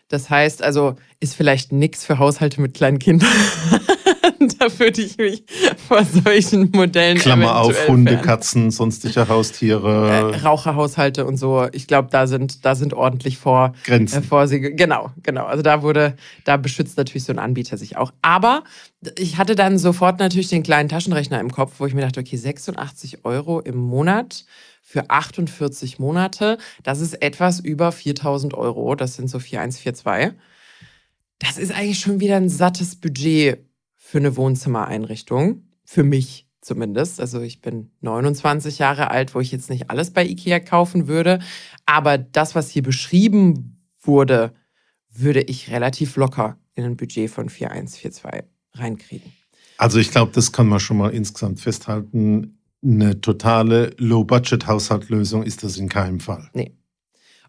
Das 0.09 0.31
heißt 0.31 0.63
also, 0.63 0.97
ist 1.21 1.35
vielleicht 1.35 1.73
nichts 1.73 2.05
für 2.05 2.19
Haushalte 2.19 2.61
mit 2.61 2.75
kleinen 2.75 2.99
Kindern. 2.99 3.29
da 4.59 4.79
würde 4.79 5.03
ich 5.03 5.19
mich 5.19 5.45
vor 5.89 6.05
solchen 6.05 6.71
Modellen. 6.73 7.19
Klammer 7.19 7.61
auf, 7.61 7.89
Hunde, 7.89 8.13
fern. 8.13 8.23
Katzen, 8.23 8.71
sonstige 8.71 9.29
Haustiere. 9.29 10.33
Äh, 10.35 10.37
Raucherhaushalte 10.41 11.25
und 11.25 11.37
so. 11.37 11.67
Ich 11.73 11.87
glaube, 11.87 12.09
da 12.11 12.27
sind, 12.27 12.65
da 12.65 12.75
sind 12.75 12.95
ordentlich 12.95 13.39
vor 13.39 13.75
Grenzen. 13.85 14.23
Äh, 14.23 14.27
Vorsiege. 14.27 14.75
Genau, 14.75 15.11
genau. 15.23 15.45
Also 15.47 15.63
da 15.63 15.83
wurde, 15.83 16.17
da 16.45 16.57
beschützt 16.57 16.97
natürlich 16.97 17.25
so 17.25 17.33
ein 17.33 17.39
Anbieter 17.39 17.77
sich 17.77 17.97
auch. 17.97 18.13
Aber 18.23 18.65
ich 19.19 19.39
hatte 19.39 19.55
dann 19.55 19.79
sofort 19.79 20.19
natürlich 20.19 20.49
den 20.49 20.63
kleinen 20.63 20.89
Taschenrechner 20.89 21.41
im 21.41 21.51
Kopf, 21.51 21.75
wo 21.79 21.87
ich 21.87 21.95
mir 21.95 22.03
dachte, 22.03 22.21
okay, 22.21 22.37
86 22.37 23.25
Euro 23.25 23.61
im 23.61 23.77
Monat 23.77 24.45
für 24.83 25.11
48 25.11 25.99
Monate. 25.99 26.59
Das 26.85 27.01
ist 27.01 27.21
etwas 27.21 27.59
über 27.59 27.91
4000 27.91 28.55
Euro. 28.55 28.95
Das 28.95 29.17
sind 29.17 29.29
so 29.29 29.41
4142. 29.41 30.39
Das 31.39 31.59
ist 31.59 31.73
eigentlich 31.73 31.99
schon 31.99 32.21
wieder 32.21 32.37
ein 32.37 32.49
sattes 32.49 32.97
Budget 32.97 33.66
für 34.07 34.19
eine 34.19 34.37
Wohnzimmereinrichtung. 34.37 35.65
Für 35.85 36.05
mich 36.05 36.47
zumindest. 36.61 37.21
Also 37.21 37.41
ich 37.41 37.61
bin 37.61 37.91
29 38.03 38.79
Jahre 38.79 39.11
alt, 39.11 39.35
wo 39.35 39.41
ich 39.41 39.51
jetzt 39.51 39.69
nicht 39.69 39.91
alles 39.91 40.13
bei 40.13 40.25
Ikea 40.25 40.61
kaufen 40.61 41.09
würde. 41.09 41.41
Aber 41.87 42.17
das, 42.17 42.55
was 42.55 42.71
hier 42.71 42.83
beschrieben 42.83 43.83
wurde, 44.01 44.53
würde 45.13 45.43
ich 45.43 45.73
relativ 45.73 46.15
locker 46.15 46.57
in 46.75 46.85
ein 46.85 46.97
Budget 46.97 47.29
von 47.29 47.49
4142 47.49 48.49
reinkriegen. 48.75 49.33
Also 49.77 49.99
ich 49.99 50.13
glaube, 50.13 50.31
das 50.33 50.53
kann 50.53 50.69
man 50.69 50.79
schon 50.79 50.99
mal 50.99 51.13
insgesamt 51.13 51.59
festhalten. 51.59 52.61
Eine 52.85 53.21
totale 53.21 53.93
Low-Budget-Haushaltlösung 53.99 55.43
ist 55.43 55.65
das 55.65 55.79
in 55.79 55.89
keinem 55.89 56.21
Fall. 56.21 56.49
Nee. 56.55 56.77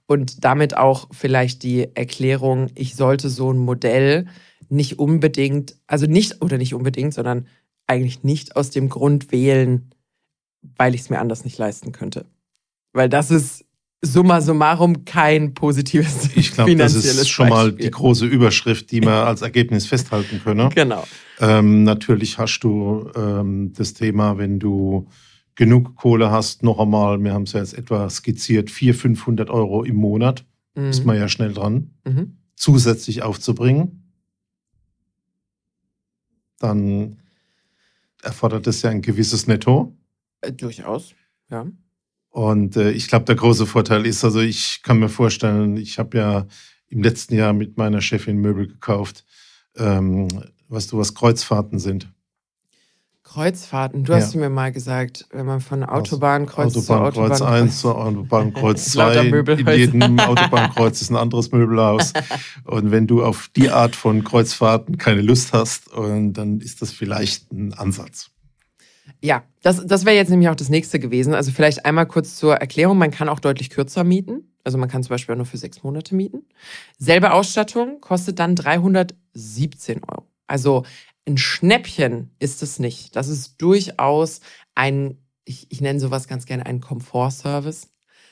Und 0.08 0.44
damit 0.44 0.76
auch 0.76 1.10
vielleicht 1.12 1.62
die 1.62 1.96
Erklärung, 1.96 2.72
ich 2.74 2.96
sollte 2.96 3.30
so 3.30 3.52
ein 3.52 3.58
Modell 3.58 4.26
nicht 4.70 5.00
unbedingt, 5.00 5.76
also 5.88 6.06
nicht, 6.06 6.42
oder 6.42 6.58
nicht 6.58 6.74
unbedingt, 6.74 7.14
sondern 7.14 7.48
eigentlich 7.88 8.24
nicht 8.24 8.56
aus 8.56 8.70
dem 8.70 8.90
Grund 8.90 9.32
wählen, 9.32 9.90
weil 10.76 10.96
ich 10.96 11.02
es 11.02 11.10
mir 11.10 11.20
anders 11.20 11.46
nicht 11.46 11.58
leisten 11.58 11.92
könnte. 11.92 12.26
Weil 12.94 13.10
das 13.10 13.32
ist 13.32 13.66
summa 14.02 14.42
summarum 14.42 15.06
kein 15.06 15.54
positives 15.54 16.30
Ich 16.36 16.52
glaube, 16.54 16.76
das 16.76 16.94
ist 16.94 17.30
schon 17.30 17.50
Beispiel. 17.50 17.72
mal 17.72 17.78
die 17.78 17.92
große 17.92 18.26
Überschrift, 18.26 18.92
die 18.92 19.02
man 19.02 19.14
als 19.26 19.42
Ergebnis 19.42 19.86
festhalten 19.86 20.42
können. 20.44 20.70
Genau. 20.76 21.04
Ähm, 21.40 21.84
natürlich 21.84 22.38
hast 22.38 22.60
du 22.62 23.10
ähm, 23.16 23.74
das 23.76 23.94
Thema, 23.94 24.38
wenn 24.38 24.60
du 24.60 25.08
genug 25.56 25.96
Kohle 25.96 26.32
hast, 26.32 26.64
noch 26.64 26.80
einmal, 26.80 27.24
wir 27.24 27.34
haben 27.34 27.44
es 27.44 27.54
ja 27.54 27.60
jetzt 27.60 27.74
etwa 27.74 28.10
skizziert, 28.10 28.70
400, 28.70 29.02
500 29.02 29.50
Euro 29.50 29.84
im 29.84 29.96
Monat, 29.96 30.46
mhm. 30.76 30.90
ist 30.90 31.06
man 31.06 31.18
ja 31.18 31.30
schnell 31.30 31.54
dran, 31.54 31.92
mhm. 32.06 32.38
zusätzlich 32.56 33.24
aufzubringen. 33.24 34.07
Dann 36.60 37.18
erfordert 38.22 38.68
es 38.68 38.82
ja 38.82 38.90
ein 38.90 39.02
gewisses 39.02 39.48
Netto. 39.48 39.96
Äh, 40.42 40.52
durchaus, 40.52 41.14
ja. 41.50 41.68
Und 42.30 42.76
äh, 42.76 42.92
ich 42.92 43.08
glaube, 43.08 43.26
der 43.26 43.36
große 43.36 43.66
Vorteil 43.66 44.06
ist, 44.06 44.24
also 44.24 44.42
ich 44.42 44.82
kann 44.84 45.00
mir 45.00 45.10
vorstellen, 45.10 45.78
ich 45.78 45.98
habe 45.98 46.18
ja 46.18 46.48
im 46.88 47.02
letzten 47.02 47.36
Jahr 47.36 47.54
mit 47.54 47.78
meiner 47.78 48.02
Chefin 48.02 48.38
Möbel 48.38 48.68
gekauft, 48.68 49.26
ähm, 49.76 50.28
was 50.68 50.88
du 50.88 50.98
was 50.98 51.16
Kreuzfahrten 51.16 51.80
sind. 51.80 52.12
Kreuzfahrten, 53.28 54.06
du 54.06 54.14
ja. 54.14 54.20
hast 54.20 54.36
mir 54.36 54.50
mal 54.50 54.72
gesagt, 54.72 55.26
wenn 55.32 55.46
man 55.46 55.60
von 55.60 55.84
Autobahnkreuz 55.84 56.78
Autobahnkreuz 56.78 56.86
zu 56.86 56.94
Autobahnkreuz 56.94 57.42
1 57.42 57.82
zu 57.82 57.94
Autobahnkreuz 57.94 58.86
2, 58.92 59.18
in 59.18 59.68
jedem 59.68 60.20
Autobahnkreuz 60.20 61.02
ist 61.02 61.10
ein 61.10 61.18
anderes 61.18 61.52
Möbelhaus. 61.52 62.14
Und 62.64 62.92
wenn 62.92 63.06
du 63.06 63.26
auf 63.26 63.50
die 63.54 63.70
Art 63.70 63.98
von 63.98 64.24
Kreuzfahrten 64.24 64.98
keine 64.98 65.22
Lust 65.22 65.52
hast, 65.52 65.90
dann 65.94 66.62
ist 66.62 66.82
das 66.82 66.94
vielleicht 66.94 67.52
ein 67.52 67.74
Ansatz. 67.74 68.32
Ja, 69.22 69.44
das, 69.62 69.86
das 69.86 70.06
wäre 70.06 70.16
jetzt 70.16 70.30
nämlich 70.30 70.48
auch 70.48 70.56
das 70.56 70.70
nächste 70.70 70.98
gewesen. 70.98 71.34
Also 71.34 71.52
vielleicht 71.52 71.86
einmal 71.86 72.06
kurz 72.06 72.38
zur 72.38 72.56
Erklärung. 72.56 72.98
Man 72.98 73.12
kann 73.12 73.28
auch 73.28 73.42
deutlich 73.42 73.70
kürzer 73.70 74.06
mieten. 74.06 74.54
Also 74.64 74.78
man 74.78 74.88
kann 74.88 75.04
zum 75.04 75.10
Beispiel 75.10 75.34
auch 75.34 75.38
nur 75.38 75.46
für 75.46 75.58
sechs 75.58 75.84
Monate 75.84 76.16
mieten. 76.16 76.44
Selbe 76.98 77.34
Ausstattung 77.34 78.00
kostet 78.00 78.40
dann 78.40 78.56
317 78.56 80.02
Euro. 80.06 80.28
Also 80.48 80.86
ein 81.28 81.38
Schnäppchen 81.38 82.32
ist 82.40 82.64
es 82.64 82.80
nicht. 82.80 83.16
Das 83.16 83.28
ist 83.28 83.62
durchaus 83.62 84.42
ein, 84.76 85.18
ich, 85.46 85.68
ich 85.70 85.82
nenne 85.82 86.00
sowas 86.00 86.28
ganz 86.28 86.46
gerne 86.46 86.66
einen 86.66 86.82
Komfortservice. 86.82 87.90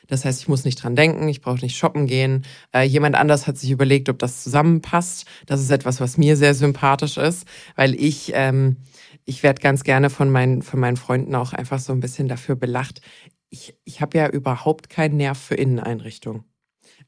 Das 0.07 0.23
heißt, 0.23 0.41
ich 0.41 0.47
muss 0.47 0.65
nicht 0.65 0.81
dran 0.83 0.95
denken, 0.95 1.27
ich 1.27 1.41
brauche 1.41 1.61
nicht 1.61 1.77
shoppen 1.77 2.05
gehen. 2.05 2.45
Äh, 2.73 2.83
jemand 2.83 3.15
anders 3.15 3.47
hat 3.47 3.57
sich 3.57 3.71
überlegt, 3.71 4.07
ob 4.07 4.19
das 4.19 4.43
zusammenpasst. 4.43 5.25
Das 5.47 5.61
ist 5.61 5.71
etwas, 5.71 5.99
was 5.99 6.17
mir 6.17 6.37
sehr 6.37 6.53
sympathisch 6.53 7.17
ist, 7.17 7.47
weil 7.75 7.95
ich 7.95 8.31
ähm, 8.35 8.77
ich 9.25 9.43
werde 9.43 9.61
ganz 9.61 9.83
gerne 9.83 10.09
von 10.09 10.29
meinen, 10.29 10.61
von 10.61 10.79
meinen 10.79 10.97
Freunden 10.97 11.35
auch 11.35 11.53
einfach 11.53 11.79
so 11.79 11.91
ein 11.93 11.99
bisschen 11.99 12.27
dafür 12.27 12.55
belacht. 12.55 13.01
Ich, 13.49 13.77
ich 13.83 14.01
habe 14.01 14.17
ja 14.17 14.29
überhaupt 14.29 14.89
keinen 14.89 15.17
Nerv 15.17 15.37
für 15.37 15.55
Inneneinrichtungen. 15.55 16.43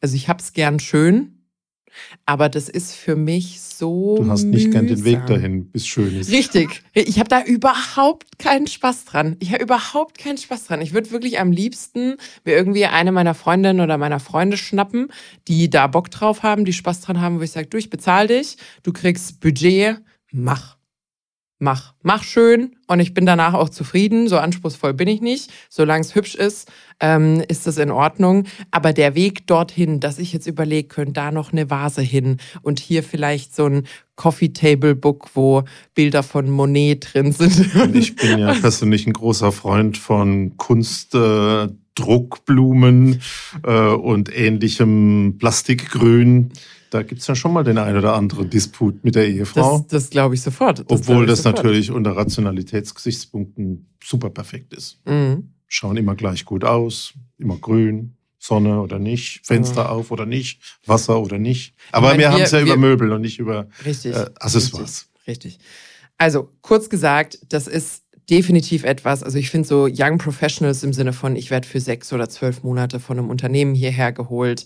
Also 0.01 0.15
ich 0.15 0.27
habe 0.27 0.41
es 0.41 0.53
gern 0.53 0.79
schön, 0.79 1.36
aber 2.25 2.49
das 2.49 2.69
ist 2.69 2.93
für 2.93 3.15
mich 3.15 3.61
so. 3.61 4.17
Du 4.17 4.29
hast 4.29 4.43
nicht 4.43 4.67
mühsam. 4.67 4.71
gern 4.71 4.87
den 4.87 5.03
Weg 5.03 5.25
dahin, 5.27 5.65
bis 5.71 5.87
schön 5.87 6.19
ist. 6.19 6.31
Richtig. 6.31 6.83
Ich 6.93 7.19
habe 7.19 7.29
da 7.29 7.43
überhaupt 7.43 8.39
keinen 8.39 8.67
Spaß 8.67 9.05
dran. 9.05 9.35
Ich 9.39 9.51
habe 9.51 9.63
überhaupt 9.63 10.17
keinen 10.17 10.37
Spaß 10.37 10.65
dran. 10.65 10.81
Ich 10.81 10.93
würde 10.93 11.11
wirklich 11.11 11.39
am 11.39 11.51
liebsten 11.51 12.17
mir 12.45 12.55
irgendwie 12.55 12.85
eine 12.85 13.11
meiner 13.11 13.33
Freundinnen 13.33 13.81
oder 13.81 13.97
meiner 13.97 14.19
Freunde 14.19 14.57
schnappen, 14.57 15.09
die 15.47 15.69
da 15.69 15.87
Bock 15.87 16.09
drauf 16.11 16.43
haben, 16.43 16.65
die 16.65 16.73
Spaß 16.73 17.01
dran 17.01 17.21
haben, 17.21 17.39
wo 17.39 17.43
ich 17.43 17.51
sage, 17.51 17.67
du, 17.67 17.77
ich 17.77 17.89
bezahle 17.89 18.27
dich, 18.27 18.57
du 18.83 18.93
kriegst 18.93 19.39
Budget, 19.39 19.97
mach 20.31 20.76
mach. 21.59 21.93
Mach 22.03 22.23
schön 22.23 22.75
und 22.87 22.99
ich 22.99 23.13
bin 23.13 23.25
danach 23.25 23.53
auch 23.53 23.69
zufrieden. 23.69 24.27
So 24.27 24.37
anspruchsvoll 24.37 24.93
bin 24.93 25.07
ich 25.07 25.21
nicht. 25.21 25.51
Solange 25.69 26.01
es 26.01 26.15
hübsch 26.15 26.35
ist, 26.35 26.71
ähm, 26.99 27.43
ist 27.47 27.67
das 27.67 27.77
in 27.77 27.91
Ordnung. 27.91 28.45
Aber 28.71 28.93
der 28.93 29.15
Weg 29.15 29.47
dorthin, 29.47 29.99
dass 29.99 30.19
ich 30.19 30.33
jetzt 30.33 30.47
überlege, 30.47 30.87
könnte 30.87 31.13
da 31.13 31.31
noch 31.31 31.51
eine 31.51 31.69
Vase 31.69 32.01
hin 32.01 32.37
und 32.61 32.79
hier 32.79 33.03
vielleicht 33.03 33.55
so 33.55 33.65
ein 33.65 33.87
Coffee 34.15 34.49
Table 34.49 34.95
Book, 34.95 35.29
wo 35.33 35.63
Bilder 35.93 36.23
von 36.23 36.49
Monet 36.49 37.13
drin 37.13 37.31
sind. 37.31 37.75
Und 37.75 37.95
ich 37.95 38.15
bin 38.15 38.39
ja 38.39 38.53
persönlich 38.61 39.05
ein 39.07 39.13
großer 39.13 39.51
Freund 39.51 39.97
von 39.97 40.57
Kunst. 40.57 41.15
Äh 41.15 41.67
Druckblumen 41.97 43.21
äh, 43.63 43.89
und 43.89 44.35
ähnlichem 44.35 45.37
Plastikgrün. 45.39 46.51
Da 46.89 47.03
gibt 47.03 47.21
es 47.21 47.27
ja 47.27 47.35
schon 47.35 47.53
mal 47.53 47.63
den 47.63 47.77
ein 47.77 47.97
oder 47.97 48.15
anderen 48.15 48.49
Disput 48.49 49.03
mit 49.03 49.15
der 49.15 49.27
Ehefrau. 49.27 49.79
Das, 49.79 49.87
das 49.87 50.09
glaube 50.09 50.35
ich 50.35 50.41
sofort. 50.41 50.79
Das 50.79 50.85
Obwohl 50.87 51.23
ich 51.23 51.29
das 51.29 51.43
sofort. 51.43 51.57
natürlich 51.57 51.91
unter 51.91 52.15
Rationalitätsgesichtspunkten 52.15 53.89
super 54.03 54.29
perfekt 54.29 54.73
ist. 54.73 54.99
Mhm. 55.05 55.49
Schauen 55.67 55.97
immer 55.97 56.15
gleich 56.15 56.45
gut 56.45 56.63
aus, 56.63 57.13
immer 57.37 57.57
grün, 57.57 58.15
Sonne 58.39 58.81
oder 58.81 58.99
nicht, 58.99 59.45
Fenster 59.45 59.83
ja. 59.83 59.89
auf 59.89 60.11
oder 60.11 60.25
nicht, 60.25 60.61
Wasser 60.85 61.19
oder 61.21 61.37
nicht. 61.39 61.73
Aber 61.91 62.07
meine, 62.07 62.19
wir, 62.19 62.25
wir 62.25 62.31
haben 62.33 62.41
es 62.41 62.51
ja 62.51 62.59
wir, 62.59 62.73
über 62.73 62.77
Möbel 62.77 63.11
und 63.11 63.21
nicht 63.21 63.39
über 63.39 63.67
richtig, 63.85 64.15
äh, 64.15 64.29
Accessoires. 64.39 65.09
Richtig, 65.27 65.55
richtig. 65.55 65.59
Also 66.17 66.49
kurz 66.61 66.89
gesagt, 66.89 67.39
das 67.49 67.67
ist 67.67 68.03
definitiv 68.29 68.83
etwas. 68.83 69.23
Also 69.23 69.37
ich 69.37 69.49
finde 69.49 69.67
so 69.67 69.87
Young 69.89 70.17
Professionals 70.17 70.83
im 70.83 70.93
Sinne 70.93 71.13
von, 71.13 71.35
ich 71.35 71.49
werde 71.49 71.67
für 71.67 71.79
sechs 71.79 72.11
oder 72.11 72.27
zwölf 72.29 72.63
Monate 72.63 72.99
von 72.99 73.17
einem 73.17 73.29
Unternehmen 73.29 73.73
hierher 73.73 74.11
geholt 74.11 74.65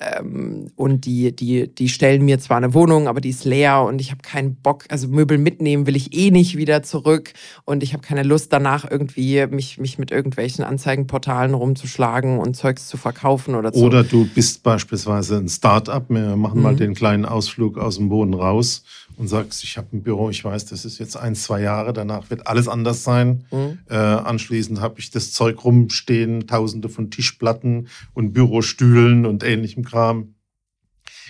ähm, 0.00 0.70
und 0.76 1.06
die, 1.06 1.34
die, 1.34 1.74
die 1.74 1.88
stellen 1.88 2.24
mir 2.24 2.38
zwar 2.38 2.56
eine 2.56 2.72
Wohnung, 2.72 3.08
aber 3.08 3.20
die 3.20 3.30
ist 3.30 3.44
leer 3.44 3.82
und 3.82 4.00
ich 4.00 4.10
habe 4.12 4.22
keinen 4.22 4.54
Bock, 4.54 4.84
also 4.90 5.08
Möbel 5.08 5.38
mitnehmen 5.38 5.86
will 5.86 5.96
ich 5.96 6.14
eh 6.16 6.30
nicht 6.30 6.56
wieder 6.56 6.84
zurück 6.84 7.32
und 7.64 7.82
ich 7.82 7.94
habe 7.94 8.02
keine 8.02 8.22
Lust 8.22 8.52
danach 8.52 8.88
irgendwie 8.88 9.44
mich, 9.48 9.78
mich 9.78 9.98
mit 9.98 10.12
irgendwelchen 10.12 10.64
Anzeigenportalen 10.64 11.54
rumzuschlagen 11.54 12.38
und 12.38 12.54
Zeugs 12.54 12.86
zu 12.86 12.96
verkaufen 12.96 13.56
oder 13.56 13.72
so. 13.72 13.84
Oder 13.84 14.04
du 14.04 14.28
bist 14.32 14.62
beispielsweise 14.62 15.36
ein 15.36 15.48
Start-up, 15.48 16.10
wir 16.10 16.36
machen 16.36 16.58
mhm. 16.58 16.62
mal 16.62 16.76
den 16.76 16.94
kleinen 16.94 17.24
Ausflug 17.24 17.76
aus 17.76 17.96
dem 17.96 18.08
Boden 18.08 18.34
raus 18.34 18.84
und 19.16 19.26
sagst, 19.26 19.64
ich 19.64 19.76
habe 19.76 19.88
ein 19.92 20.02
Büro, 20.02 20.30
ich 20.30 20.44
weiß, 20.44 20.66
das 20.66 20.84
ist 20.84 20.98
jetzt 20.98 21.16
ein, 21.16 21.34
zwei 21.34 21.60
Jahre, 21.60 21.92
danach 21.92 22.30
wird 22.30 22.46
alles 22.46 22.68
anders 22.68 23.02
sein. 23.02 23.44
Mhm. 23.50 23.78
Äh, 23.90 23.96
anschließend 23.96 24.80
habe 24.80 25.00
ich 25.00 25.10
das 25.10 25.32
Zeug 25.32 25.64
rumstehen, 25.64 26.46
tausende 26.46 26.88
von 26.88 27.10
Tischplatten 27.10 27.88
und 28.14 28.32
Bürostühlen 28.32 29.26
und 29.26 29.42
ähnlichem 29.42 29.84
Kram. 29.88 30.34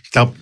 Ich 0.03 0.11
glaube, 0.11 0.35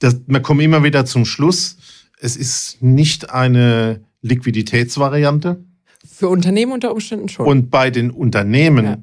wir 0.00 0.40
kommen 0.40 0.60
immer 0.60 0.82
wieder 0.82 1.04
zum 1.04 1.24
Schluss, 1.24 1.76
es 2.20 2.36
ist 2.36 2.82
nicht 2.82 3.30
eine 3.30 4.04
Liquiditätsvariante. 4.22 5.64
Für 6.04 6.28
Unternehmen 6.28 6.72
unter 6.72 6.92
Umständen 6.92 7.28
schon. 7.28 7.46
Und 7.46 7.70
bei 7.70 7.90
den 7.90 8.10
Unternehmen 8.10 8.84
ja. 8.84 8.98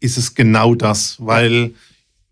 ist 0.00 0.18
es 0.18 0.34
genau 0.34 0.74
das, 0.74 1.16
weil 1.20 1.74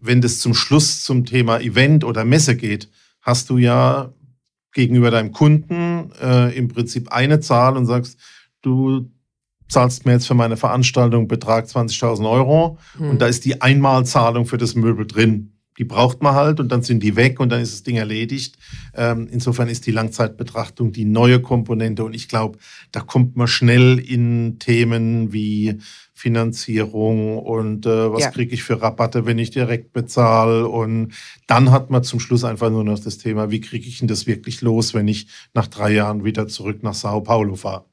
wenn 0.01 0.21
das 0.21 0.41
zum 0.41 0.55
Schluss 0.55 1.03
zum 1.03 1.25
Thema 1.25 1.61
Event 1.61 2.05
oder 2.05 2.25
Messe 2.25 2.57
geht, 2.57 2.89
hast 3.21 3.51
du 3.51 3.59
ja 3.59 4.13
gegenüber 4.73 5.11
deinem 5.11 5.33
Kunden 5.33 6.11
äh, 6.21 6.57
im 6.57 6.69
Prinzip 6.69 7.11
eine 7.11 7.41
Zahl 7.41 7.77
und 7.77 7.87
sagst, 7.87 8.19
du 8.63 9.11
zahlst 9.69 10.07
mir 10.07 10.13
jetzt 10.13 10.27
für 10.27 10.35
meine 10.35 10.57
Veranstaltung 10.57 11.29
Betrag 11.29 11.67
20.000 11.67 12.31
Euro 12.31 12.79
mhm. 12.99 13.11
und 13.11 13.23
da 13.23 13.27
ist 13.27 13.45
die 13.45 13.63
Einmalzahlung 13.63 14.47
für 14.47 14.59
das 14.59 14.75
Möbel 14.75 15.07
drin. 15.07 15.56
Die 15.79 15.85
braucht 15.85 16.23
man 16.23 16.35
halt 16.35 16.61
und 16.61 16.71
dann 16.71 16.83
sind 16.83 17.03
die 17.03 17.17
weg 17.17 17.41
und 17.41 17.51
dann 17.51 17.61
ist 17.61 17.73
das 17.73 17.83
Ding 17.83 17.97
erledigt. 17.97 18.57
Ähm, 18.95 19.29
insofern 19.31 19.69
ist 19.69 19.87
die 19.87 19.91
Langzeitbetrachtung 19.93 20.93
die 20.93 21.05
neue 21.05 21.41
Komponente 21.41 22.05
und 22.05 22.15
ich 22.15 22.29
glaube, 22.29 22.59
da 22.93 23.01
kommt 23.01 23.37
man 23.37 23.47
schnell 23.47 23.99
in 23.99 24.59
Themen 24.59 25.33
wie 25.33 25.79
Finanzierung 26.17 27.39
und 27.39 27.85
äh, 27.85 28.11
was 28.11 28.23
ja. 28.23 28.31
kriege 28.31 28.55
ich 28.55 28.63
für 28.63 28.81
Rabatte, 28.81 29.27
wenn 29.27 29.39
ich 29.39 29.51
direkt 29.51 29.93
bezahle. 29.93 30.67
Und 30.67 31.13
dann 31.47 31.71
hat 31.73 31.91
man 31.91 32.05
zum 32.05 32.21
Schluss 32.21 32.43
einfach 32.43 32.71
nur 32.71 32.85
noch 32.85 32.99
das 32.99 33.19
Thema, 33.19 33.51
wie 33.51 33.61
kriege 33.61 33.87
ich 33.87 33.99
denn 33.99 34.09
das 34.09 34.27
wirklich 34.27 34.63
los, 34.63 34.95
wenn 34.95 35.09
ich 35.09 35.29
nach 35.53 35.67
drei 35.67 35.93
Jahren 35.93 36.25
wieder 36.25 36.49
zurück 36.49 36.83
nach 36.83 36.95
Sao 36.95 37.21
Paulo 37.21 37.55
fahre. 37.55 37.85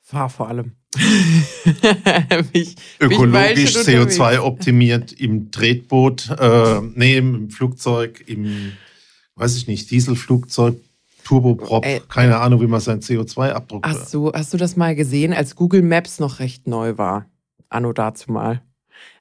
Fahr 0.00 0.28
vor 0.28 0.48
allem. 0.48 0.72
mich, 2.52 2.76
Ökologisch, 2.98 3.76
CO2 3.76 4.38
optimiert 4.40 5.12
im 5.12 5.50
Tretboot, 5.50 6.30
äh, 6.38 6.80
nee, 6.94 7.18
im 7.18 7.50
Flugzeug, 7.50 8.24
im, 8.26 8.72
weiß 9.34 9.56
ich 9.56 9.66
nicht, 9.66 9.90
Dieselflugzeug, 9.90 10.76
Turboprop, 11.24 11.84
Ey, 11.84 12.00
keine 12.08 12.38
Ahnung, 12.38 12.62
wie 12.62 12.66
man 12.66 12.80
seinen 12.80 13.02
CO2-Abdruck. 13.02 13.86
Hast 13.86 14.14
du, 14.14 14.32
hast 14.32 14.54
du 14.54 14.56
das 14.56 14.76
mal 14.76 14.94
gesehen, 14.94 15.34
als 15.34 15.56
Google 15.56 15.82
Maps 15.82 16.20
noch 16.20 16.38
recht 16.40 16.66
neu 16.66 16.96
war? 16.96 17.26
Anno 17.68 17.92
dazu 17.92 18.32
mal. 18.32 18.62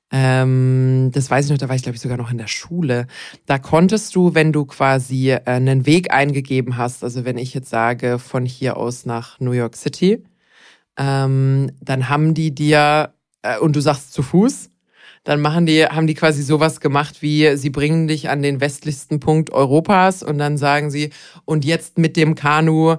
Ähm, 0.10 1.10
das 1.12 1.30
weiß 1.30 1.46
ich 1.46 1.52
noch, 1.52 1.58
da 1.58 1.68
war 1.68 1.76
ich 1.76 1.84
glaube 1.84 1.98
ich 1.98 2.02
sogar 2.02 2.18
noch 2.18 2.32
in 2.32 2.38
der 2.38 2.48
Schule. 2.48 3.08
Da 3.46 3.60
konntest 3.60 4.16
du, 4.16 4.34
wenn 4.34 4.54
du 4.54 4.66
quasi 4.66 5.32
äh, 5.32 5.42
einen 5.44 5.86
Weg 5.86 6.14
eingegeben 6.14 6.78
hast, 6.78 7.04
also 7.04 7.26
wenn 7.26 7.38
ich 7.38 7.54
jetzt 7.54 7.70
sage 7.70 8.20
von 8.20 8.46
hier 8.46 8.78
aus 8.78 9.06
nach 9.06 9.38
New 9.42 9.52
York 9.52 9.76
City, 9.76 10.24
ähm, 10.98 11.72
dann 11.82 12.10
haben 12.10 12.34
die 12.34 12.54
dir 12.54 13.14
äh, 13.42 13.60
und 13.60 13.76
du 13.76 13.82
sagst 13.82 14.14
zu 14.14 14.24
Fuß, 14.24 14.70
dann 15.24 15.42
machen 15.42 15.66
die, 15.66 15.86
haben 15.86 16.08
die 16.08 16.14
quasi 16.14 16.42
sowas 16.42 16.80
gemacht 16.80 17.22
wie, 17.22 17.58
sie 17.58 17.70
bringen 17.70 18.08
dich 18.08 18.30
an 18.30 18.42
den 18.42 18.62
westlichsten 18.62 19.20
Punkt 19.20 19.52
Europas 19.52 20.24
und 20.24 20.38
dann 20.38 20.58
sagen 20.58 20.90
sie, 20.90 21.10
und 21.46 21.66
jetzt 21.66 21.98
mit 21.98 22.16
dem 22.16 22.36
Kanu 22.36 22.96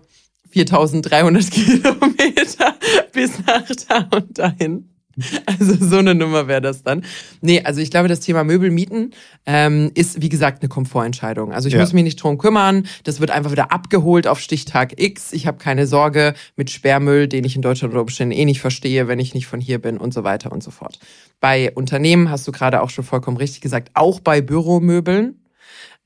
4300 0.51 1.51
Kilometer 1.51 2.75
bis 3.13 3.39
nach 3.47 3.65
da 3.89 4.09
und 4.17 4.39
dahin. 4.39 4.98
Also 5.47 5.75
so 5.85 5.99
eine 5.99 6.15
Nummer 6.15 6.47
wäre 6.47 6.61
das 6.61 6.83
dann. 6.83 7.05
Nee, 7.41 7.63
also 7.63 7.81
ich 7.81 7.91
glaube, 7.91 8.09
das 8.09 8.21
Thema 8.21 8.45
Möbelmieten 8.45 9.13
ähm, 9.47 9.91
ist, 9.95 10.23
wie 10.23 10.29
gesagt, 10.29 10.63
eine 10.63 10.69
Komfortentscheidung. 10.69 11.53
Also 11.53 11.69
ich 11.69 11.75
ja. 11.75 11.81
muss 11.81 11.93
mich 11.93 12.05
nicht 12.05 12.23
drum 12.23 12.39
kümmern. 12.39 12.87
Das 13.05 13.21
wird 13.21 13.31
einfach 13.31 13.51
wieder 13.51 13.73
abgeholt 13.73 14.27
auf 14.27 14.41
Stichtag 14.41 15.01
X. 15.01 15.33
Ich 15.33 15.47
habe 15.47 15.59
keine 15.59 15.87
Sorge 15.87 16.35
mit 16.57 16.71
Sperrmüll, 16.71 17.29
den 17.29 17.45
ich 17.45 17.57
in 17.57 17.63
Deutschland 17.63 17.93
oder 17.93 18.03
Umständen 18.03 18.33
eh 18.33 18.45
nicht 18.45 18.61
verstehe, 18.61 19.09
wenn 19.09 19.19
ich 19.19 19.35
nicht 19.35 19.47
von 19.47 19.61
hier 19.61 19.81
bin 19.81 19.99
und 19.99 20.15
so 20.15 20.25
weiter 20.25 20.53
und 20.53 20.63
so 20.63 20.71
fort. 20.71 20.99
Bei 21.41 21.73
Unternehmen 21.75 22.31
hast 22.31 22.47
du 22.47 22.53
gerade 22.53 22.83
auch 22.83 22.91
schon 22.91 23.05
vollkommen 23.05 23.37
richtig 23.37 23.61
gesagt, 23.61 23.91
auch 23.95 24.21
bei 24.21 24.41
Büromöbeln. 24.41 25.43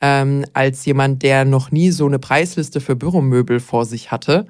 Ähm, 0.01 0.45
als 0.53 0.85
jemand, 0.85 1.23
der 1.23 1.45
noch 1.45 1.71
nie 1.71 1.91
so 1.91 2.07
eine 2.07 2.19
Preisliste 2.19 2.81
für 2.81 2.97
Büromöbel 2.97 3.61
vor 3.61 3.85
sich 3.85 4.11
hatte, 4.11 4.47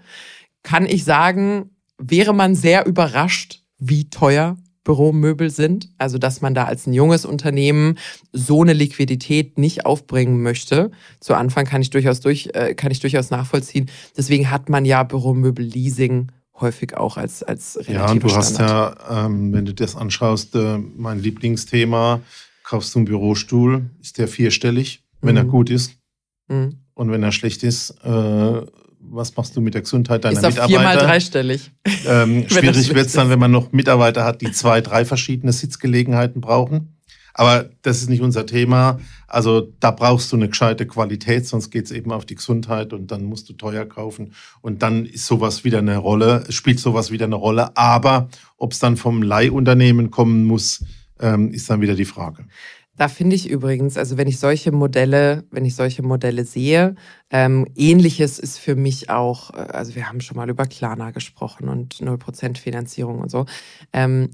kann 0.63 0.87
ich 0.87 1.05
sagen, 1.05 1.71
wäre 1.99 2.35
man 2.35 2.55
sehr 2.55 2.87
überrascht, 2.87 3.62
wie 3.83 4.09
teuer 4.11 4.57
Büromöbel 4.85 5.51
sind. 5.51 5.89
Also, 5.99 6.19
dass 6.19 6.41
man 6.41 6.55
da 6.55 6.65
als 6.65 6.87
ein 6.87 6.93
junges 6.93 7.25
Unternehmen 7.25 7.99
so 8.33 8.63
eine 8.63 8.73
Liquidität 8.73 9.59
nicht 9.59 9.87
aufbringen 9.87 10.43
möchte. 10.43 10.91
Zu 11.21 11.35
Anfang 11.35 11.67
kann 11.67 11.83
ich 11.83 11.91
durchaus 11.91 12.21
durch, 12.21 12.51
äh, 12.55 12.75
kann 12.75 12.91
ich 12.91 13.01
durchaus 13.01 13.31
nachvollziehen. 13.31 13.91
Deswegen 14.17 14.51
hat 14.51 14.69
man 14.69 14.85
ja 14.85 15.03
Büromöbel-Leasing 15.03 16.33
häufig 16.61 16.97
auch 16.97 17.17
als, 17.17 17.43
als 17.43 17.79
Ja, 17.87 18.11
und 18.11 18.23
du 18.23 18.29
Standard. 18.29 18.45
hast 18.45 18.61
ja, 18.61 19.27
ähm, 19.27 19.53
wenn 19.53 19.65
du 19.65 19.75
das 19.75 19.97
anschaust, 19.97 20.55
äh, 20.55 20.79
mein 20.79 21.21
Lieblingsthema, 21.21 22.21
kaufst 22.65 22.95
du 22.95 23.01
einen 23.01 23.07
Bürostuhl, 23.07 23.91
ist 24.01 24.19
der 24.19 24.29
vierstellig, 24.29 25.03
wenn 25.21 25.35
mhm. 25.35 25.39
er 25.39 25.45
gut 25.45 25.71
ist. 25.71 25.97
Mhm. 26.49 26.79
Und 26.95 27.11
wenn 27.11 27.23
er 27.23 27.33
schlecht 27.33 27.63
ist, 27.63 27.91
äh, 28.05 28.63
was 29.11 29.37
machst 29.37 29.57
du 29.57 29.61
mit 29.61 29.75
der 29.75 29.83
Gesundheit 29.83 30.25
deiner 30.25 30.37
ist 30.37 30.43
Mitarbeiter? 30.43 30.69
Viermal 30.69 30.97
dreistellig. 30.97 31.71
Ähm, 32.07 32.47
schwierig 32.49 32.95
wird 32.95 33.07
es 33.07 33.13
dann, 33.13 33.31
wenn 33.31 33.39
man 33.39 33.51
noch 33.51 33.73
Mitarbeiter 33.73 34.25
hat, 34.25 34.41
die 34.41 34.53
zwei, 34.53 34.81
drei 34.81 35.05
verschiedene 35.05 35.53
Sitzgelegenheiten 35.53 36.41
brauchen. 36.41 36.97
Aber 37.35 37.71
das 37.83 38.03
ist 38.03 38.11
nicht 38.11 38.21
unser 38.21 38.47
Thema. 38.47 39.01
Also 39.27 39.73
da 39.81 39.91
brauchst 39.91 40.31
du 40.33 40.37
eine 40.37 40.49
gescheite 40.49 40.87
Qualität, 40.87 41.47
sonst 41.47 41.71
geht 41.71 41.87
es 41.87 41.91
eben 41.91 42.13
auf 42.13 42.27
die 42.27 42.35
Gesundheit 42.35 42.93
und 42.93 43.11
dann 43.11 43.25
musst 43.25 43.49
du 43.49 43.55
teuer 43.55 43.87
kaufen. 43.87 44.35
Und 44.61 44.83
dann 44.83 45.07
ist 45.07 45.27
sowas 45.27 45.65
wieder 45.65 45.79
eine 45.79 45.97
Rolle, 45.97 46.45
spielt 46.51 46.79
sowas 46.79 47.11
wieder 47.11 47.25
eine 47.25 47.37
Rolle. 47.37 47.77
Aber 47.77 48.29
ob 48.59 48.73
es 48.73 48.79
dann 48.79 48.97
vom 48.97 49.23
Leihunternehmen 49.23 50.11
kommen 50.11 50.45
muss, 50.45 50.85
ähm, 51.21 51.53
ist 51.53 51.71
dann 51.71 51.81
wieder 51.81 51.95
die 51.95 52.05
Frage. 52.05 52.45
Da 52.97 53.09
finde 53.09 53.35
ich 53.37 53.49
übrigens, 53.49 53.97
also 53.97 54.19
wenn 54.19 54.29
ich 54.29 54.39
solche 54.39 54.71
Modelle, 54.71 55.45
wenn 55.51 55.65
ich 55.65 55.75
solche 55.75 56.03
Modelle 56.03 56.45
sehe, 56.45 56.95
ähm, 57.31 57.67
ähnliches 57.75 58.39
ist 58.39 58.59
für 58.59 58.77
mich 58.77 59.09
auch, 59.09 59.51
äh, 59.55 59.57
also 59.57 59.95
wir 59.95 60.09
haben 60.09 60.21
schon 60.21 60.37
mal 60.37 60.51
über 60.51 60.67
Klarna 60.67 61.11
gesprochen 61.11 61.69
und 61.69 62.03
0% 62.03 62.59
Finanzierung 62.59 63.21
und 63.21 63.31
so. 63.31 63.47
Ähm, 63.95 64.29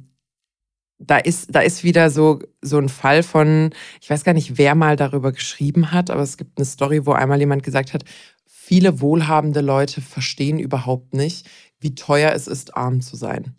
da 0.99 1.19
ist, 1.19 1.55
da 1.55 1.61
ist 1.61 1.85
wieder 1.85 2.11
so, 2.11 2.41
so 2.61 2.79
ein 2.79 2.88
Fall 2.88 3.23
von, 3.23 3.71
ich 4.00 4.11
weiß 4.11 4.25
gar 4.25 4.33
nicht, 4.35 4.59
wer 4.59 4.75
mal 4.75 4.97
darüber 4.97 5.31
geschrieben 5.33 5.93
hat, 5.93 6.11
aber 6.11 6.23
es 6.23 6.37
gibt 6.37 6.59
eine 6.59 6.65
Story, 6.67 7.07
wo 7.07 7.12
einmal 7.12 7.38
jemand 7.38 7.62
gesagt 7.62 7.95
hat, 7.95 8.05
viele 8.47 9.00
wohlhabende 9.00 9.61
Leute 9.61 10.00
verstehen 10.00 10.59
überhaupt 10.59 11.15
nicht, 11.15 11.49
wie 11.79 11.95
teuer 11.95 12.33
es 12.33 12.49
ist, 12.49 12.77
arm 12.77 13.00
zu 13.00 13.17
sein. 13.17 13.55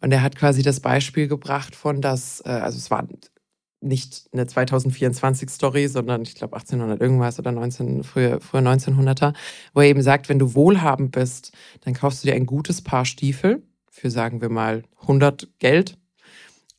Und 0.00 0.12
er 0.12 0.22
hat 0.22 0.36
quasi 0.36 0.62
das 0.62 0.80
Beispiel 0.80 1.28
gebracht 1.28 1.74
von, 1.74 2.02
dass, 2.02 2.40
äh, 2.44 2.50
also 2.50 2.78
es 2.78 2.90
war 2.90 3.08
nicht 3.82 4.28
eine 4.32 4.44
2024-Story, 4.44 5.88
sondern 5.88 6.22
ich 6.22 6.34
glaube 6.34 6.56
1800 6.56 7.00
irgendwas 7.00 7.38
oder 7.38 7.52
19, 7.52 8.04
früher, 8.04 8.40
früher 8.40 8.60
1900er, 8.60 9.34
wo 9.74 9.80
er 9.80 9.88
eben 9.88 10.02
sagt, 10.02 10.28
wenn 10.28 10.38
du 10.38 10.54
wohlhabend 10.54 11.12
bist, 11.12 11.52
dann 11.82 11.94
kaufst 11.94 12.22
du 12.22 12.28
dir 12.28 12.34
ein 12.34 12.46
gutes 12.46 12.82
Paar 12.82 13.04
Stiefel 13.04 13.62
für, 13.90 14.10
sagen 14.10 14.40
wir 14.40 14.48
mal, 14.48 14.84
100 15.02 15.48
Geld. 15.58 15.98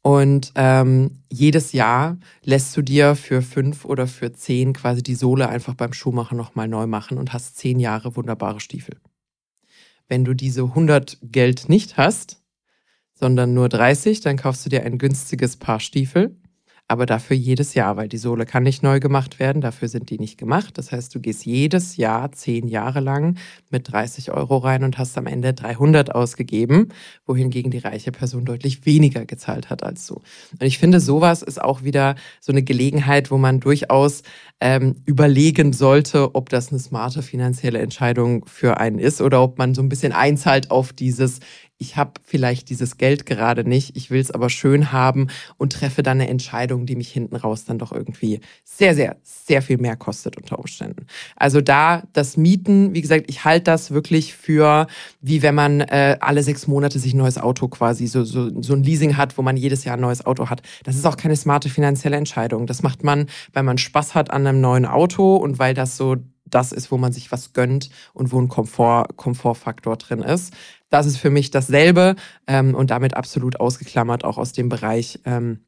Und 0.02 0.52
ähm, 0.56 1.20
jedes 1.32 1.72
Jahr 1.72 2.18
lässt 2.44 2.76
du 2.76 2.82
dir 2.82 3.16
für 3.16 3.42
fünf 3.42 3.86
oder 3.86 4.06
für 4.06 4.34
zehn 4.34 4.74
quasi 4.74 5.02
die 5.02 5.16
Sohle 5.16 5.48
einfach 5.48 5.76
beim 5.76 5.94
Schuhmacher 5.94 6.36
nochmal 6.36 6.68
neu 6.68 6.88
machen 6.88 7.18
und 7.18 7.32
hast 7.32 7.58
zehn 7.58 7.80
Jahre 7.80 8.18
wunderbare 8.18 8.60
Stiefel. 8.60 8.98
Wenn 10.10 10.26
du 10.26 10.34
diese 10.34 10.64
100 10.64 11.20
Geld 11.22 11.70
nicht 11.70 11.96
hast, 11.96 12.42
sondern 13.14 13.54
nur 13.54 13.70
30, 13.70 14.20
dann 14.20 14.36
kaufst 14.36 14.66
du 14.66 14.70
dir 14.70 14.84
ein 14.84 14.98
günstiges 14.98 15.56
Paar 15.56 15.80
Stiefel 15.80 16.36
aber 16.88 17.06
dafür 17.06 17.36
jedes 17.36 17.74
Jahr, 17.74 17.96
weil 17.96 18.10
die 18.10 18.18
Sohle 18.18 18.46
kann 18.46 18.64
nicht 18.64 18.84
neu 18.84 19.00
gemacht 19.00 19.40
werden, 19.40 19.62
dafür 19.62 19.88
sind 19.88 20.10
die 20.10 20.20
nicht 20.20 20.38
gemacht. 20.38 20.78
Das 20.78 20.92
heißt, 20.92 21.16
du 21.16 21.20
gehst 21.20 21.46
jedes 21.46 21.98
Jahr 21.98 22.32
zehn 22.34 22.68
Jahre 22.68 23.00
lang 23.00 23.38
mit 23.72 23.92
30 23.92 24.32
Euro 24.32 24.58
rein 24.58 24.84
und 24.84 24.98
hast 24.98 25.18
am 25.18 25.26
Ende 25.26 25.54
300 25.54 26.14
ausgegeben, 26.14 26.90
wohingegen 27.26 27.72
die 27.72 27.78
reiche 27.80 28.12
Person 28.12 28.46
deutlich 28.46 28.86
weniger 28.86 29.26
gezahlt 29.26 29.70
hat 29.70 29.84
als 29.84 30.06
du. 30.08 30.16
Und 30.16 30.64
ich 30.64 30.78
finde, 30.78 31.00
sowas 31.00 31.42
ist 31.42 31.62
auch 31.62 31.84
wieder 31.84 32.16
so 32.42 32.52
eine 32.52 32.64
Gelegenheit, 32.64 33.32
wo 33.32 33.38
man 33.38 33.60
durchaus 33.62 34.24
ähm, 34.60 34.96
überlegen 35.06 35.74
sollte, 35.74 36.36
ob 36.36 36.50
das 36.50 36.70
eine 36.70 36.80
smarte 36.80 37.22
finanzielle 37.22 37.80
Entscheidung 37.80 38.46
für 38.46 38.78
einen 38.78 39.00
ist 39.00 39.22
oder 39.22 39.42
ob 39.42 39.58
man 39.58 39.74
so 39.74 39.82
ein 39.82 39.90
bisschen 39.90 40.12
einzahlt 40.12 40.70
auf 40.70 40.94
dieses, 40.94 41.40
ich 41.84 41.98
habe 41.98 42.14
vielleicht 42.24 42.70
dieses 42.70 42.98
Geld 42.98 43.26
gerade 43.26 43.68
nicht, 43.68 43.98
ich 43.98 44.10
will 44.10 44.22
es 44.22 44.32
aber 44.32 44.50
schön 44.50 44.94
haben 44.94 45.28
und 45.58 45.74
treffe 45.74 46.02
dann 46.02 46.22
eine 46.22 46.30
Entscheidung, 46.30 46.86
die 46.86 46.96
mich 46.96 47.12
hinten 47.12 47.36
raus 47.36 47.66
dann 47.66 47.78
doch 47.78 47.92
irgendwie 47.92 48.40
sehr, 48.64 48.96
sehr, 48.96 49.18
sehr 49.22 49.62
viel 49.62 49.78
mehr 49.78 49.98
kostet 49.98 50.38
unter 50.38 50.60
Umständen. 50.60 51.08
Also 51.36 51.60
da 51.60 52.04
das 52.14 52.38
Mieten, 52.38 52.94
wie 52.94 53.02
gesagt, 53.02 53.26
ich 53.28 53.44
halte 53.44 53.66
das 53.66 53.92
wirklich 53.92 54.34
für, 54.34 54.88
wie 55.20 55.42
wenn 55.42 55.56
man 55.56 55.82
äh, 55.82 56.18
alle 56.22 56.42
sechs 56.42 56.68
Monate 56.68 57.00
sich 57.00 57.14
ein 57.14 57.18
neues 57.18 57.38
Auto 57.38 57.68
quasi, 57.68 58.08
so, 58.08 58.24
so, 58.24 58.50
so 58.62 58.74
ein 58.74 58.84
Leasing 58.84 59.18
hat, 59.18 59.38
wo 59.38 59.42
man 59.42 59.58
jedes 59.58 59.84
Jahr 59.84 59.98
ein 59.98 60.02
neues 60.02 60.26
Auto 60.26 60.50
hat. 60.50 60.62
Das 60.86 60.96
ist 60.96 61.06
auch 61.06 61.18
keine 61.18 61.36
smarte 61.36 61.68
finanzielle 61.68 62.16
Entscheidung. 62.16 62.66
Das 62.66 62.82
macht 62.82 63.04
man, 63.04 63.28
weil 63.52 63.64
man 63.64 63.78
Spaß 63.78 64.16
hat 64.16 64.32
an 64.32 64.48
einem 64.48 64.62
neuen 64.62 64.86
Auto 64.86 65.36
und 65.36 65.60
weil 65.60 65.74
das 65.74 65.98
so 65.98 66.16
das 66.54 66.72
ist, 66.72 66.92
wo 66.92 66.98
man 66.98 67.14
sich 67.14 67.32
was 67.32 67.54
gönnt 67.54 67.90
und 68.14 68.32
wo 68.32 68.40
ein 68.40 68.48
Komfort, 68.48 69.16
Komfortfaktor 69.16 69.98
drin 69.98 70.20
ist. 70.20 70.54
Das 70.90 71.06
ist 71.06 71.18
für 71.18 71.30
mich 71.30 71.52
dasselbe 71.52 72.16
ähm, 72.48 72.76
und 72.76 72.92
damit 72.92 73.16
absolut 73.16 73.60
ausgeklammert, 73.60 74.24
auch 74.24 74.38
aus 74.38 74.54
dem 74.54 74.70
Bereich. 74.70 75.20
Ähm, 75.26 75.60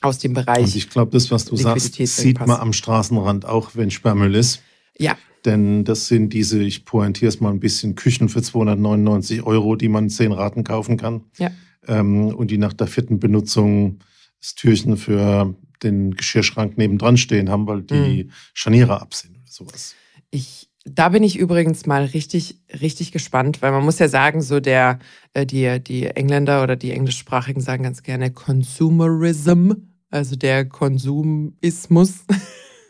aus 0.00 0.18
dem 0.18 0.34
Bereich. 0.34 0.64
Und 0.64 0.76
ich 0.76 0.90
glaube, 0.90 1.12
das, 1.12 1.30
was 1.30 1.46
du 1.46 1.56
sagst, 1.56 1.94
sieht 1.94 2.38
man 2.38 2.50
am 2.60 2.72
Straßenrand 2.72 3.46
auch, 3.46 3.70
wenn 3.74 3.90
Sperrmüll 3.90 4.34
ist. 4.34 4.62
Ja. 4.98 5.16
Denn 5.44 5.84
das 5.84 6.08
sind 6.08 6.32
diese, 6.32 6.62
ich 6.62 6.84
pointiere 6.84 7.28
es 7.28 7.40
mal 7.40 7.50
ein 7.50 7.60
bisschen, 7.60 7.94
Küchen 7.94 8.28
für 8.28 8.42
299 8.42 9.42
Euro, 9.42 9.76
die 9.76 9.88
man 9.88 10.08
zehn 10.08 10.32
Raten 10.32 10.64
kaufen 10.64 10.96
kann. 10.96 11.24
Ja. 11.38 11.50
Ähm, 11.86 12.28
und 12.28 12.50
die 12.50 12.58
nach 12.58 12.72
der 12.72 12.86
vierten 12.86 13.18
Benutzung 13.18 13.98
das 14.40 14.54
Türchen 14.54 14.96
für 14.96 15.54
den 15.82 16.14
Geschirrschrank 16.14 16.78
nebendran 16.78 17.16
stehen 17.16 17.50
haben, 17.50 17.66
weil 17.66 17.82
die 17.82 18.24
mhm. 18.24 18.30
Scharniere 18.52 19.00
ab 19.00 19.14
sind 19.14 19.36
oder 19.36 19.50
sowas. 19.50 19.94
Ich 20.34 20.68
da 20.84 21.08
bin 21.08 21.22
ich 21.22 21.38
übrigens 21.38 21.86
mal 21.86 22.04
richtig, 22.04 22.60
richtig 22.82 23.10
gespannt, 23.10 23.62
weil 23.62 23.72
man 23.72 23.84
muss 23.84 23.98
ja 23.98 24.08
sagen, 24.08 24.42
so 24.42 24.60
der, 24.60 24.98
äh, 25.32 25.46
die, 25.46 25.82
die 25.82 26.06
Engländer 26.06 26.62
oder 26.62 26.76
die 26.76 26.92
Englischsprachigen 26.92 27.62
sagen 27.62 27.84
ganz 27.84 28.02
gerne 28.02 28.30
Consumerism, 28.30 29.72
also 30.10 30.36
der 30.36 30.66
Konsumismus, 30.66 32.26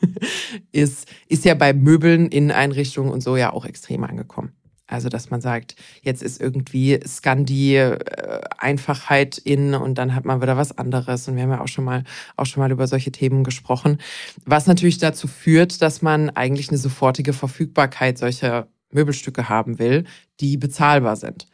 ist, 0.72 1.08
ist 1.28 1.44
ja 1.44 1.54
bei 1.54 1.72
Möbeln, 1.72 2.26
Inneneinrichtungen 2.26 3.12
und 3.12 3.22
so 3.22 3.36
ja 3.36 3.52
auch 3.52 3.64
extrem 3.64 4.02
angekommen. 4.02 4.52
Also, 4.86 5.08
dass 5.08 5.30
man 5.30 5.40
sagt, 5.40 5.76
jetzt 6.02 6.22
ist 6.22 6.40
irgendwie 6.40 7.00
Scandi 7.06 7.76
äh, 7.76 8.40
Einfachheit 8.58 9.38
in 9.38 9.74
und 9.74 9.96
dann 9.96 10.14
hat 10.14 10.26
man 10.26 10.42
wieder 10.42 10.58
was 10.58 10.76
anderes. 10.76 11.26
Und 11.26 11.36
wir 11.36 11.44
haben 11.44 11.50
ja 11.50 11.60
auch 11.62 11.68
schon 11.68 11.84
mal, 11.84 12.04
auch 12.36 12.44
schon 12.44 12.60
mal 12.60 12.70
über 12.70 12.86
solche 12.86 13.10
Themen 13.10 13.44
gesprochen. 13.44 13.98
Was 14.44 14.66
natürlich 14.66 14.98
dazu 14.98 15.26
führt, 15.26 15.80
dass 15.80 16.02
man 16.02 16.30
eigentlich 16.30 16.68
eine 16.68 16.78
sofortige 16.78 17.32
Verfügbarkeit 17.32 18.18
solcher 18.18 18.68
Möbelstücke 18.90 19.48
haben 19.48 19.78
will, 19.78 20.04
die 20.40 20.56
bezahlbar 20.58 21.16
sind. 21.16 21.48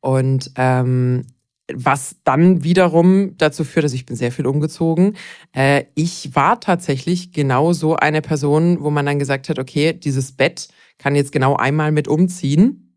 Und 0.00 0.52
ähm, 0.56 1.26
was 1.72 2.16
dann 2.24 2.64
wiederum 2.64 3.36
dazu 3.36 3.64
führt, 3.64 3.84
dass 3.84 3.92
ich 3.92 4.06
bin 4.06 4.16
sehr 4.16 4.32
viel 4.32 4.46
umgezogen. 4.46 5.16
Äh, 5.52 5.84
ich 5.94 6.34
war 6.34 6.60
tatsächlich 6.60 7.32
genau 7.32 7.72
so 7.72 7.96
eine 7.96 8.22
Person, 8.22 8.80
wo 8.80 8.90
man 8.90 9.06
dann 9.06 9.18
gesagt 9.18 9.48
hat, 9.48 9.58
okay, 9.58 9.92
dieses 9.92 10.32
Bett 10.32 10.68
kann 10.98 11.14
jetzt 11.14 11.32
genau 11.32 11.56
einmal 11.56 11.92
mit 11.92 12.08
umziehen 12.08 12.96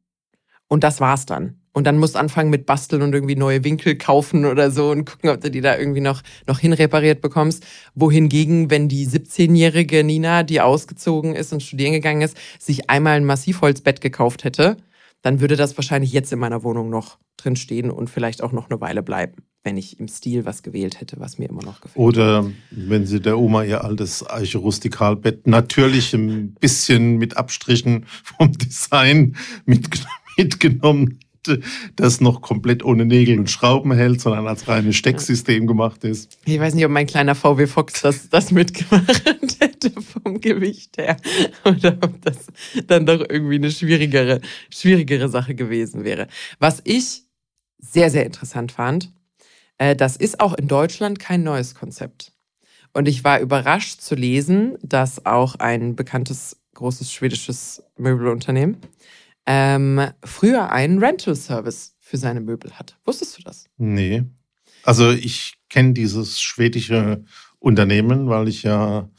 und 0.68 0.84
das 0.84 1.02
war's 1.02 1.26
dann. 1.26 1.58
und 1.74 1.86
dann 1.88 1.98
musst 1.98 2.16
du 2.16 2.20
anfangen 2.20 2.50
mit 2.50 2.66
Basteln 2.66 3.02
und 3.02 3.14
irgendwie 3.14 3.36
neue 3.36 3.64
Winkel 3.64 3.98
kaufen 3.98 4.46
oder 4.46 4.72
so 4.72 4.92
und 4.92 5.06
gucken, 5.06 5.30
ob 5.30 5.40
du 5.42 5.50
die 5.50 5.62
da 5.62 5.78
irgendwie 5.78 6.02
noch, 6.02 6.22
noch 6.48 6.60
hinrepariert 6.60 7.22
bekommst. 7.22 7.66
Wohingegen, 7.96 8.70
wenn 8.70 8.90
die 8.90 9.08
17-jährige 9.08 10.04
Nina, 10.04 10.44
die 10.44 10.62
ausgezogen 10.62 11.36
ist 11.36 11.54
und 11.54 11.64
studieren 11.64 11.94
gegangen 11.94 12.22
ist, 12.22 12.38
sich 12.60 12.90
einmal 12.90 13.16
ein 13.16 13.26
Massivholzbett 13.26 14.02
gekauft 14.02 14.44
hätte, 14.44 14.78
dann 15.22 15.40
würde 15.40 15.56
das 15.56 15.78
wahrscheinlich 15.78 16.12
jetzt 16.12 16.32
in 16.34 16.40
meiner 16.40 16.64
Wohnung 16.64 16.90
noch 16.90 17.20
drin 17.38 17.56
stehen 17.56 17.92
und 17.92 18.10
vielleicht 18.10 18.42
auch 18.42 18.52
noch 18.52 18.70
eine 18.70 18.82
Weile 18.82 19.04
bleiben, 19.04 19.44
wenn 19.64 19.78
ich 19.78 20.00
im 20.00 20.08
Stil 20.08 20.46
was 20.46 20.64
gewählt 20.64 21.00
hätte, 21.00 21.20
was 21.20 21.38
mir 21.38 21.50
immer 21.50 21.64
noch 21.64 21.82
gefällt. 21.82 21.98
Oder 21.98 22.52
wenn 22.72 23.06
sie 23.06 23.20
der 23.20 23.38
Oma 23.38 23.64
ihr 23.64 23.84
altes 23.84 24.28
Eiche-Rustikalbett 24.28 25.48
natürlich 25.48 26.14
ein 26.14 26.54
bisschen 26.54 27.18
mit 27.18 27.38
Abstrichen 27.38 28.06
vom 28.24 28.52
Design 28.52 29.36
mitgenommen 30.38 31.20
das 31.96 32.22
noch 32.22 32.42
komplett 32.42 32.84
ohne 32.84 33.06
Nägel 33.06 33.40
und 33.40 33.50
Schrauben 33.50 33.92
hält, 33.94 34.22
sondern 34.22 34.48
als 34.48 34.68
reines 34.68 34.96
Stecksystem 34.96 35.68
gemacht 35.68 36.04
ist. 36.04 36.38
Ich 36.46 36.60
weiß 36.60 36.76
nicht, 36.76 36.86
ob 36.86 36.92
mein 36.92 37.08
kleiner 37.08 37.36
VW 37.36 37.68
Fox 37.68 38.02
das, 38.02 38.30
das 38.30 38.52
mitgemacht 38.52 39.24
hätte 39.60 39.92
vom 40.02 40.40
Gewicht 40.40 40.98
her 40.98 41.18
oder 41.66 41.98
ob 42.02 42.22
das 42.22 42.48
dann 42.88 43.06
doch 43.06 43.22
irgendwie 43.28 43.56
eine 43.56 43.72
schwierigere, 43.72 44.42
schwierigere 44.70 45.30
Sache 45.30 45.56
gewesen 45.56 46.04
wäre. 46.04 46.28
Was 46.60 46.82
ich 46.84 47.24
sehr, 47.80 48.12
sehr 48.12 48.26
interessant 48.26 48.72
fand, 48.72 49.12
äh, 49.78 49.96
das 49.96 50.16
ist 50.18 50.40
auch 50.40 50.54
in 50.54 50.68
Deutschland 50.68 51.20
kein 51.20 51.44
neues 51.44 51.76
Konzept. 51.76 52.34
Und 52.94 53.08
ich 53.08 53.24
war 53.24 53.40
überrascht 53.40 54.02
zu 54.02 54.16
lesen, 54.16 54.78
dass 54.84 55.26
auch 55.26 55.56
ein 55.56 55.96
bekanntes 55.96 56.58
großes 56.74 57.12
schwedisches 57.12 57.84
Möbelunternehmen 57.98 58.78
ähm, 59.46 60.02
früher 60.24 60.72
einen 60.72 61.00
Rental-Service 61.00 61.96
für 62.00 62.18
seine 62.18 62.42
Möbel 62.42 62.72
hat. 62.78 62.98
Wusstest 63.06 63.38
du 63.38 63.44
das? 63.44 63.66
Nee. 63.78 64.24
Also 64.84 65.12
ich 65.12 65.56
kenne 65.70 65.94
dieses 65.94 66.42
schwedische 66.42 67.24
Unternehmen, 67.60 68.28
weil 68.28 68.48
ich 68.48 68.64
ja 68.64 69.10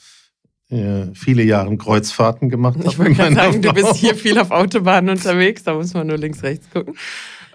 äh, 0.68 1.06
viele 1.14 1.42
Jahre 1.42 1.76
Kreuzfahrten 1.76 2.48
gemacht 2.48 2.78
habe. 2.78 2.88
Ich 2.88 2.98
wollte 2.98 3.14
gerade 3.14 3.34
sagen, 3.34 3.62
Frau. 3.62 3.72
du 3.72 3.82
bist 3.82 3.96
hier 3.96 4.14
viel 4.14 4.38
auf 4.38 4.50
Autobahnen 4.50 5.10
unterwegs, 5.16 5.64
da 5.64 5.74
muss 5.74 5.94
man 5.94 6.06
nur 6.06 6.18
links, 6.18 6.42
rechts 6.42 6.68
gucken. 6.70 6.94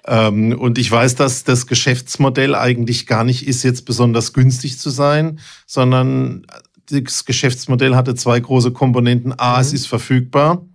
Ähm, 0.05 0.57
und 0.57 0.77
ich 0.77 0.89
weiß, 0.89 1.15
dass 1.15 1.43
das 1.43 1.67
Geschäftsmodell 1.67 2.55
eigentlich 2.55 3.07
gar 3.07 3.23
nicht 3.23 3.45
ist, 3.45 3.63
jetzt 3.63 3.85
besonders 3.85 4.33
günstig 4.33 4.79
zu 4.79 4.89
sein, 4.89 5.39
sondern 5.65 6.47
das 6.89 7.25
Geschäftsmodell 7.25 7.95
hatte 7.95 8.15
zwei 8.15 8.39
große 8.39 8.71
Komponenten. 8.71 9.37
A, 9.37 9.55
mhm. 9.55 9.61
es 9.61 9.73
ist 9.73 9.87
verfügbar. 9.87 10.65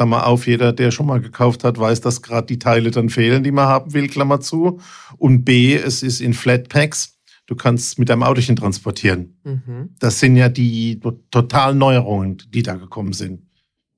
Klammer 0.00 0.26
auf, 0.26 0.46
jeder, 0.46 0.72
der 0.72 0.92
schon 0.92 1.04
mal 1.04 1.20
gekauft 1.20 1.62
hat, 1.62 1.78
weiß, 1.78 2.00
dass 2.00 2.22
gerade 2.22 2.46
die 2.46 2.58
Teile 2.58 2.90
dann 2.90 3.10
fehlen, 3.10 3.44
die 3.44 3.50
man 3.50 3.66
haben 3.66 3.92
will, 3.92 4.08
Klammer 4.08 4.40
zu. 4.40 4.80
Und 5.18 5.44
B, 5.44 5.74
es 5.74 6.02
ist 6.02 6.22
in 6.22 6.32
Flatpacks. 6.32 7.18
Du 7.44 7.54
kannst 7.54 7.98
mit 7.98 8.08
deinem 8.08 8.22
Autochen 8.22 8.56
transportieren. 8.56 9.38
Mhm. 9.44 9.90
Das 9.98 10.18
sind 10.18 10.36
ja 10.36 10.48
die 10.48 11.00
totalen 11.30 11.76
Neuerungen, 11.76 12.38
die 12.48 12.62
da 12.62 12.76
gekommen 12.76 13.12
sind. 13.12 13.42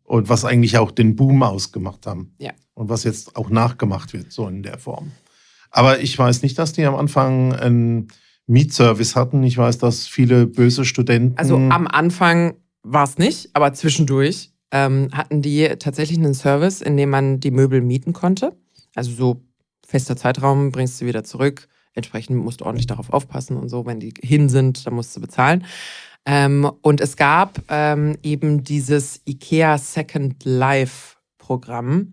Und 0.02 0.28
was 0.28 0.44
eigentlich 0.44 0.76
auch 0.76 0.90
den 0.90 1.14
Boom 1.14 1.44
ausgemacht 1.44 2.04
haben. 2.04 2.34
Ja. 2.38 2.50
Und 2.74 2.88
was 2.88 3.04
jetzt 3.04 3.36
auch 3.36 3.48
nachgemacht 3.48 4.12
wird, 4.12 4.32
so 4.32 4.48
in 4.48 4.64
der 4.64 4.78
Form. 4.78 5.12
Aber 5.70 6.00
ich 6.00 6.18
weiß 6.18 6.42
nicht, 6.42 6.58
dass 6.58 6.72
die 6.72 6.84
am 6.84 6.96
Anfang 6.96 7.52
einen 7.52 8.08
Mietservice 8.48 9.14
hatten. 9.14 9.44
Ich 9.44 9.56
weiß, 9.56 9.78
dass 9.78 10.08
viele 10.08 10.48
böse 10.48 10.84
Studenten. 10.84 11.38
Also 11.38 11.54
am 11.54 11.86
Anfang 11.86 12.54
war 12.82 13.04
es 13.04 13.18
nicht, 13.18 13.50
aber 13.52 13.72
zwischendurch 13.72 14.51
ähm, 14.72 15.10
hatten 15.12 15.42
die 15.42 15.68
tatsächlich 15.78 16.18
einen 16.18 16.34
Service, 16.34 16.80
in 16.80 16.96
dem 16.96 17.10
man 17.10 17.38
die 17.38 17.50
Möbel 17.50 17.80
mieten 17.80 18.12
konnte. 18.12 18.56
Also 18.94 19.12
so 19.12 19.42
fester 19.86 20.16
Zeitraum, 20.16 20.72
bringst 20.72 21.00
du 21.00 21.06
wieder 21.06 21.22
zurück. 21.22 21.68
Entsprechend 21.94 22.38
musst 22.38 22.62
du 22.62 22.64
ordentlich 22.64 22.86
darauf 22.86 23.12
aufpassen 23.12 23.56
und 23.56 23.68
so. 23.68 23.84
Wenn 23.84 24.00
die 24.00 24.14
hin 24.20 24.48
sind, 24.48 24.86
dann 24.86 24.94
musst 24.94 25.14
du 25.14 25.20
bezahlen. 25.20 25.64
Ähm, 26.24 26.70
und 26.80 27.00
es 27.00 27.16
gab 27.16 27.62
ähm, 27.68 28.16
eben 28.22 28.64
dieses 28.64 29.20
IKEA 29.26 29.76
Second 29.76 30.44
Life 30.44 31.16
Programm, 31.36 32.12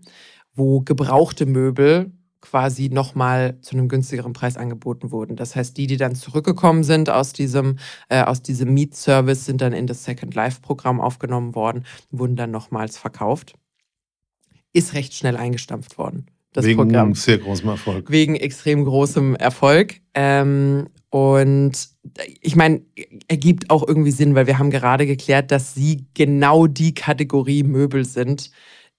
wo 0.54 0.80
gebrauchte 0.80 1.46
Möbel 1.46 2.12
quasi 2.40 2.88
nochmal 2.88 3.58
zu 3.60 3.76
einem 3.76 3.88
günstigeren 3.88 4.32
Preis 4.32 4.56
angeboten 4.56 5.10
wurden. 5.10 5.36
Das 5.36 5.56
heißt, 5.56 5.76
die, 5.76 5.86
die 5.86 5.96
dann 5.96 6.14
zurückgekommen 6.14 6.84
sind 6.84 7.10
aus 7.10 7.32
diesem, 7.32 7.76
äh, 8.08 8.22
aus 8.22 8.42
diesem 8.42 8.72
Mietservice, 8.72 9.44
sind 9.44 9.60
dann 9.60 9.72
in 9.72 9.86
das 9.86 10.04
Second 10.04 10.34
Life-Programm 10.34 11.00
aufgenommen 11.00 11.54
worden, 11.54 11.84
wurden 12.10 12.36
dann 12.36 12.50
nochmals 12.50 12.96
verkauft. 12.96 13.54
Ist 14.72 14.94
recht 14.94 15.14
schnell 15.14 15.36
eingestampft 15.36 15.98
worden. 15.98 16.26
Das 16.52 16.64
Wegen 16.64 16.78
Programm. 16.78 17.14
sehr 17.14 17.38
großem 17.38 17.68
Erfolg. 17.68 18.10
Wegen 18.10 18.34
extrem 18.36 18.84
großem 18.84 19.36
Erfolg. 19.36 20.00
Ähm, 20.14 20.88
und 21.10 21.72
ich 22.40 22.56
meine, 22.56 22.82
ergibt 23.28 23.70
auch 23.70 23.86
irgendwie 23.86 24.10
Sinn, 24.10 24.34
weil 24.34 24.46
wir 24.46 24.58
haben 24.58 24.70
gerade 24.70 25.06
geklärt, 25.06 25.50
dass 25.50 25.74
sie 25.74 26.06
genau 26.14 26.66
die 26.66 26.94
Kategorie 26.94 27.62
Möbel 27.62 28.04
sind, 28.04 28.50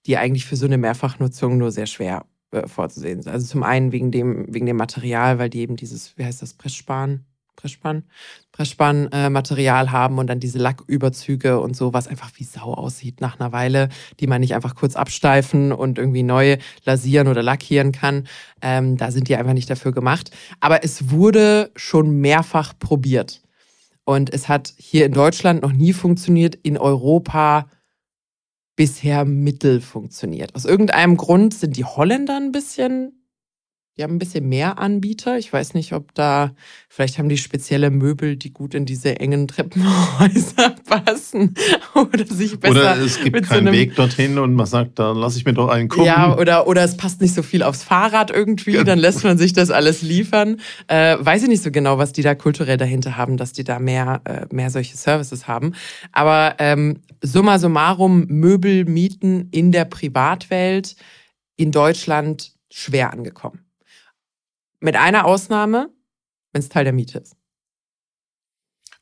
die 0.06 0.16
eigentlich 0.16 0.46
für 0.46 0.56
so 0.56 0.66
eine 0.66 0.78
Mehrfachnutzung 0.78 1.58
nur 1.58 1.70
sehr 1.70 1.86
schwer 1.86 2.24
äh, 2.52 2.68
vorzusehen. 2.68 3.26
Also 3.26 3.46
zum 3.46 3.62
einen 3.62 3.92
wegen 3.92 4.10
dem, 4.10 4.46
wegen 4.52 4.66
dem 4.66 4.76
Material, 4.76 5.38
weil 5.38 5.50
die 5.50 5.60
eben 5.60 5.76
dieses, 5.76 6.16
wie 6.16 6.24
heißt 6.24 6.42
das, 6.42 6.54
Pressspan, 6.54 7.24
Pressspan, 7.56 8.04
Pressspan-Material 8.52 9.86
äh, 9.86 9.88
haben 9.88 10.18
und 10.18 10.26
dann 10.26 10.40
diese 10.40 10.58
Lacküberzüge 10.58 11.60
und 11.60 11.76
so, 11.76 11.92
was 11.92 12.08
einfach 12.08 12.30
wie 12.36 12.44
Sau 12.44 12.74
aussieht 12.74 13.20
nach 13.20 13.38
einer 13.38 13.52
Weile, 13.52 13.88
die 14.20 14.26
man 14.26 14.40
nicht 14.40 14.54
einfach 14.54 14.74
kurz 14.74 14.96
absteifen 14.96 15.72
und 15.72 15.98
irgendwie 15.98 16.22
neu 16.22 16.58
lasieren 16.84 17.28
oder 17.28 17.42
lackieren 17.42 17.92
kann. 17.92 18.26
Ähm, 18.60 18.96
da 18.96 19.10
sind 19.10 19.28
die 19.28 19.36
einfach 19.36 19.52
nicht 19.52 19.70
dafür 19.70 19.92
gemacht. 19.92 20.30
Aber 20.60 20.84
es 20.84 21.10
wurde 21.10 21.70
schon 21.76 22.20
mehrfach 22.20 22.78
probiert. 22.78 23.42
Und 24.04 24.32
es 24.32 24.48
hat 24.48 24.74
hier 24.76 25.06
in 25.06 25.12
Deutschland 25.12 25.62
noch 25.62 25.72
nie 25.72 25.92
funktioniert, 25.92 26.56
in 26.56 26.76
Europa 26.76 27.66
bisher 28.82 29.24
mittel 29.24 29.80
funktioniert. 29.80 30.56
Aus 30.56 30.64
irgendeinem 30.64 31.16
Grund 31.16 31.54
sind 31.54 31.76
die 31.76 31.84
Holländer 31.84 32.36
ein 32.36 32.50
bisschen 32.50 33.21
die 33.98 34.02
haben 34.04 34.14
ein 34.14 34.18
bisschen 34.18 34.48
mehr 34.48 34.78
Anbieter. 34.78 35.36
Ich 35.36 35.52
weiß 35.52 35.74
nicht, 35.74 35.92
ob 35.92 36.14
da, 36.14 36.54
vielleicht 36.88 37.18
haben 37.18 37.28
die 37.28 37.36
spezielle 37.36 37.90
Möbel, 37.90 38.36
die 38.36 38.50
gut 38.50 38.74
in 38.74 38.86
diese 38.86 39.20
engen 39.20 39.46
Treppenhäuser 39.46 40.74
passen. 40.88 41.54
Oder 41.94 42.24
sich 42.24 42.58
besser. 42.58 42.72
Oder 42.72 42.96
es 42.96 43.22
gibt 43.22 43.46
keinen 43.46 43.66
so 43.66 43.72
Weg 43.72 43.94
dorthin 43.94 44.38
und 44.38 44.54
man 44.54 44.64
sagt, 44.64 44.98
da 44.98 45.12
lasse 45.12 45.36
ich 45.36 45.44
mir 45.44 45.52
doch 45.52 45.68
einen 45.68 45.90
gucken. 45.90 46.06
Ja, 46.06 46.38
oder, 46.38 46.66
oder 46.66 46.82
es 46.82 46.96
passt 46.96 47.20
nicht 47.20 47.34
so 47.34 47.42
viel 47.42 47.62
aufs 47.62 47.82
Fahrrad 47.82 48.30
irgendwie, 48.30 48.72
ja. 48.72 48.84
dann 48.84 48.98
lässt 48.98 49.24
man 49.24 49.36
sich 49.36 49.52
das 49.52 49.70
alles 49.70 50.00
liefern. 50.00 50.58
Äh, 50.86 51.18
weiß 51.20 51.42
ich 51.42 51.48
nicht 51.50 51.62
so 51.62 51.70
genau, 51.70 51.98
was 51.98 52.14
die 52.14 52.22
da 52.22 52.34
kulturell 52.34 52.78
dahinter 52.78 53.18
haben, 53.18 53.36
dass 53.36 53.52
die 53.52 53.64
da 53.64 53.78
mehr, 53.78 54.22
äh, 54.24 54.46
mehr 54.50 54.70
solche 54.70 54.96
Services 54.96 55.48
haben. 55.48 55.74
Aber 56.12 56.54
ähm, 56.60 57.00
summa 57.20 57.58
summarum, 57.58 58.24
Möbel 58.28 58.86
mieten 58.86 59.48
in 59.50 59.70
der 59.70 59.84
Privatwelt 59.84 60.96
in 61.58 61.72
Deutschland 61.72 62.52
schwer 62.70 63.12
angekommen. 63.12 63.60
Mit 64.82 64.96
einer 64.96 65.26
Ausnahme, 65.26 65.90
wenn 66.52 66.58
es 66.60 66.68
Teil 66.68 66.82
der 66.82 66.92
Miete 66.92 67.18
ist. 67.18 67.36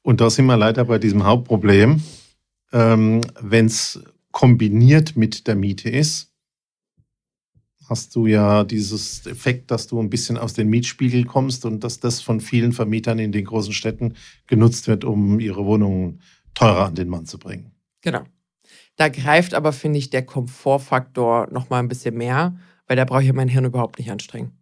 Und 0.03 0.21
da 0.21 0.29
sind 0.29 0.45
wir 0.45 0.59
leider 0.59 0.85
bei 0.85 0.99
diesem 0.99 1.25
Hauptproblem. 1.25 2.03
Ähm, 2.73 3.23
wenn 3.40 3.64
es 3.64 3.99
kombiniert 4.31 5.16
mit 5.16 5.47
der 5.47 5.57
Miete 5.57 5.88
ist, 5.88 6.35
hast 7.88 8.14
du 8.14 8.27
ja 8.27 8.62
dieses 8.64 9.27
Effekt, 9.27 9.71
dass 9.71 9.87
du 9.87 9.99
ein 9.99 10.11
bisschen 10.11 10.37
aus 10.37 10.53
dem 10.53 10.69
Mietspiegel 10.69 11.25
kommst 11.25 11.64
und 11.64 11.83
dass 11.83 11.99
das 11.99 12.21
von 12.21 12.43
vielen 12.43 12.73
Vermietern 12.73 13.19
in 13.19 13.33
den 13.33 13.47
großen 13.47 13.73
Städten 13.73 14.16
genutzt 14.47 14.87
wird, 14.87 15.05
um 15.05 15.40
ihre 15.40 15.64
Wohnungen 15.64 16.21
teurer 16.53 16.88
an 16.88 16.95
den 16.95 17.09
Mann 17.09 17.25
zu 17.25 17.38
bringen. 17.38 17.73
Genau. 18.03 18.25
Da 18.97 19.09
greift 19.09 19.55
aber, 19.55 19.73
finde 19.73 19.99
ich, 19.99 20.11
der 20.11 20.27
Komfortfaktor 20.27 21.49
noch 21.51 21.71
mal 21.71 21.79
ein 21.79 21.88
bisschen 21.88 22.19
mehr, 22.19 22.55
weil 22.87 22.99
da 22.99 23.07
brauche 23.07 23.25
ich 23.25 23.33
mein 23.33 23.49
Hirn 23.49 23.64
überhaupt 23.64 23.99
nicht 23.99 24.11
anstrengen. 24.11 24.60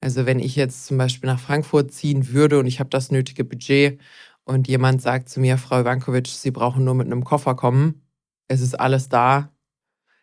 Also 0.00 0.24
wenn 0.24 0.38
ich 0.38 0.56
jetzt 0.56 0.86
zum 0.86 0.96
Beispiel 0.96 1.28
nach 1.28 1.40
Frankfurt 1.40 1.92
ziehen 1.92 2.32
würde 2.32 2.58
und 2.58 2.66
ich 2.66 2.80
habe 2.80 2.90
das 2.90 3.10
nötige 3.10 3.44
Budget 3.44 4.00
und 4.44 4.66
jemand 4.66 5.02
sagt 5.02 5.28
zu 5.28 5.40
mir, 5.40 5.58
Frau 5.58 5.80
Ivankovic, 5.80 6.28
Sie 6.28 6.50
brauchen 6.50 6.84
nur 6.84 6.94
mit 6.94 7.06
einem 7.06 7.22
Koffer 7.22 7.54
kommen, 7.54 8.02
es 8.48 8.62
ist 8.62 8.78
alles 8.80 9.10
da, 9.10 9.50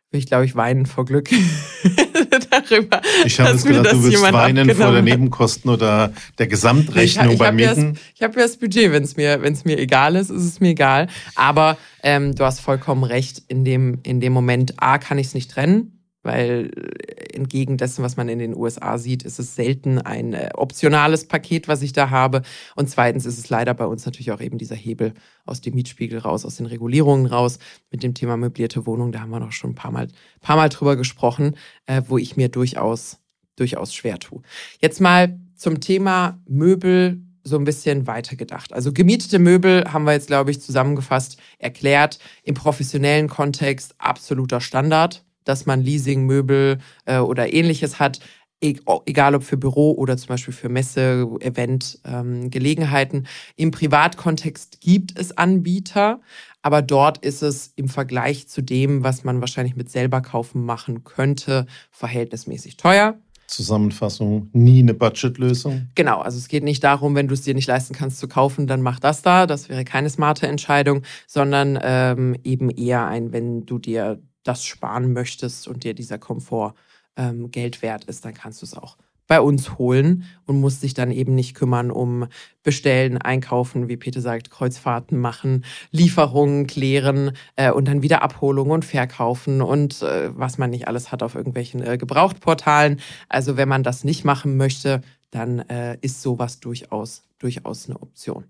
will 0.09 0.19
ich, 0.19 0.25
glaube 0.25 0.45
ich, 0.45 0.55
weinen 0.55 0.87
vor 0.87 1.05
Glück 1.05 1.29
darüber. 2.49 3.01
Ich 3.23 3.39
habe 3.39 3.51
jetzt 3.51 3.67
gedacht, 3.67 3.93
du 3.93 4.03
willst 4.03 4.21
weinen 4.23 4.73
vor 4.73 4.91
der 4.91 5.03
Nebenkosten 5.03 5.69
oder 5.69 6.11
der 6.39 6.47
Gesamtrechnung 6.47 7.33
ich, 7.33 7.39
beim 7.39 7.55
Mieten. 7.55 7.93
Das, 7.93 8.03
ich 8.15 8.23
habe 8.23 8.39
ja 8.39 8.47
das 8.47 8.57
Budget, 8.57 8.91
wenn 8.91 9.03
es 9.03 9.15
mir, 9.15 9.43
wenn's 9.43 9.63
mir 9.63 9.77
egal 9.77 10.15
ist, 10.15 10.31
ist 10.31 10.43
es 10.43 10.59
mir 10.59 10.69
egal. 10.69 11.07
Aber 11.35 11.77
ähm, 12.01 12.33
du 12.33 12.43
hast 12.43 12.61
vollkommen 12.61 13.03
recht, 13.03 13.43
in 13.47 13.63
dem, 13.63 13.99
in 14.03 14.19
dem 14.21 14.33
Moment, 14.33 14.73
A, 14.77 14.97
kann 14.97 15.19
ich 15.19 15.27
es 15.27 15.33
nicht 15.35 15.51
trennen 15.51 15.96
weil 16.27 16.69
äh, 16.75 17.35
entgegen 17.35 17.77
dessen, 17.77 18.03
was 18.03 18.17
man 18.17 18.29
in 18.29 18.37
den 18.37 18.55
USA 18.55 18.99
sieht, 18.99 19.23
ist 19.23 19.39
es 19.39 19.55
selten 19.55 19.97
ein 19.99 20.33
äh, 20.33 20.49
optionales 20.53 21.27
Paket, 21.27 21.67
was 21.67 21.81
ich 21.81 21.93
da 21.93 22.11
habe. 22.11 22.43
Und 22.75 22.89
zweitens 22.89 23.25
ist 23.25 23.39
es 23.39 23.49
leider 23.49 23.73
bei 23.73 23.87
uns 23.87 24.05
natürlich 24.05 24.31
auch 24.31 24.41
eben 24.41 24.59
dieser 24.59 24.75
Hebel 24.75 25.13
aus 25.45 25.61
dem 25.61 25.73
Mietspiegel 25.73 26.19
raus, 26.19 26.45
aus 26.45 26.57
den 26.57 26.67
Regulierungen 26.67 27.25
raus 27.25 27.57
mit 27.89 28.03
dem 28.03 28.13
Thema 28.13 28.37
möblierte 28.37 28.85
Wohnung. 28.85 29.11
Da 29.11 29.21
haben 29.21 29.31
wir 29.31 29.39
noch 29.39 29.51
schon 29.51 29.71
ein 29.71 29.75
paar 29.75 29.91
Mal, 29.91 30.09
paar 30.41 30.57
Mal 30.57 30.69
drüber 30.69 30.95
gesprochen, 30.95 31.55
äh, 31.87 32.03
wo 32.07 32.19
ich 32.19 32.37
mir 32.37 32.49
durchaus 32.49 33.17
durchaus 33.55 33.93
schwer 33.93 34.19
tue. 34.19 34.41
Jetzt 34.81 35.01
mal 35.01 35.39
zum 35.55 35.79
Thema 35.79 36.39
Möbel 36.47 37.21
so 37.47 37.57
ein 37.57 37.63
bisschen 37.63 38.07
weitergedacht. 38.07 38.73
Also 38.73 38.91
gemietete 38.91 39.39
Möbel 39.39 39.85
haben 39.91 40.03
wir 40.03 40.13
jetzt, 40.13 40.27
glaube 40.27 40.51
ich, 40.51 40.61
zusammengefasst 40.61 41.37
erklärt. 41.59 42.19
Im 42.43 42.55
professionellen 42.55 43.29
Kontext 43.29 43.95
absoluter 43.97 44.59
Standard, 44.61 45.23
dass 45.47 45.65
man 45.65 45.81
Leasingmöbel 45.81 46.79
äh, 47.05 47.19
oder 47.19 47.53
ähnliches 47.53 47.99
hat. 47.99 48.19
E, 48.60 48.75
egal 49.05 49.36
ob 49.36 49.43
für 49.43 49.57
Büro 49.57 49.91
oder 49.91 50.17
zum 50.17 50.29
Beispiel 50.29 50.53
für 50.53 50.69
Messe, 50.69 51.27
Event, 51.41 51.99
ähm, 52.05 52.49
Gelegenheiten. 52.49 53.27
Im 53.55 53.69
Privatkontext 53.69 54.81
gibt 54.81 55.17
es 55.17 55.38
Anbieter, 55.38 56.21
aber 56.63 56.81
dort 56.81 57.19
ist 57.19 57.43
es 57.43 57.71
im 57.75 57.88
Vergleich 57.88 58.47
zu 58.47 58.63
dem, 58.63 59.03
was 59.03 59.23
man 59.23 59.41
wahrscheinlich 59.41 59.75
mit 59.75 59.91
selber 59.91 60.21
kaufen 60.21 60.65
machen 60.65 61.03
könnte, 61.03 61.67
verhältnismäßig 61.91 62.77
teuer. 62.77 63.19
Zusammenfassung, 63.47 64.49
nie 64.51 64.79
eine 64.79 64.93
Budgetlösung. 64.93 65.88
Genau, 65.95 66.19
also 66.19 66.38
es 66.38 66.49
geht 66.49 66.63
nicht 66.63 66.83
darum, 66.83 67.15
wenn 67.15 67.27
du 67.27 67.33
es 67.33 67.43
dir 67.43 67.53
nicht 67.53 67.67
leisten 67.67 67.93
kannst 67.93 68.19
zu 68.19 68.27
kaufen, 68.27 68.67
dann 68.67 68.81
mach 68.81 68.99
das 68.99 69.21
da. 69.21 69.47
Das 69.47 69.69
wäre 69.69 69.86
keine 69.86 70.10
smarte 70.10 70.47
Entscheidung, 70.47 71.03
sondern 71.27 71.79
ähm, 71.81 72.36
eben 72.43 72.69
eher 72.69 73.05
ein, 73.07 73.31
wenn 73.31 73.65
du 73.65 73.79
dir 73.79 74.21
das 74.47 74.65
sparen 74.65 75.13
möchtest 75.13 75.67
und 75.67 75.83
dir 75.83 75.93
dieser 75.93 76.17
Komfort 76.17 76.73
ähm, 77.15 77.51
Geld 77.51 77.81
wert 77.81 78.05
ist, 78.05 78.25
dann 78.25 78.33
kannst 78.33 78.62
du 78.62 78.65
es 78.65 78.73
auch 78.73 78.97
bei 79.27 79.41
uns 79.41 79.77
holen 79.77 80.23
und 80.45 80.62
musst 80.62 80.83
dich 80.83 80.93
dann 80.93 81.12
eben 81.12 81.36
nicht 81.36 81.53
kümmern 81.53 81.91
um 81.91 82.27
Bestellen, 82.63 83.17
Einkaufen, 83.17 83.89
wie 83.89 83.97
Peter 83.97 84.21
sagt, 84.21 84.49
Kreuzfahrten 84.49 85.19
machen, 85.19 85.65
Lieferungen 85.91 86.65
klären 86.65 87.31
äh, 87.57 87.71
und 87.71 87.89
dann 87.89 88.01
wieder 88.01 88.21
Abholung 88.21 88.69
und 88.69 88.86
Verkaufen 88.86 89.62
und 89.62 90.01
äh, 90.01 90.29
was 90.33 90.57
man 90.57 90.69
nicht 90.69 90.88
alles 90.88 91.12
hat 91.12 91.23
auf 91.23 91.36
irgendwelchen 91.36 91.83
äh, 91.83 91.97
Gebrauchtportalen. 91.97 93.01
Also 93.27 93.57
wenn 93.57 93.67
man 93.67 93.83
das 93.83 94.05
nicht 94.05 94.23
machen 94.23 94.55
möchte, 94.55 95.01
dann 95.29 95.60
äh, 95.60 95.97
ist 95.99 96.21
sowas 96.21 96.62
durchaus, 96.62 97.23
durchaus 97.38 97.89
eine 97.89 98.01
Option. 98.01 98.45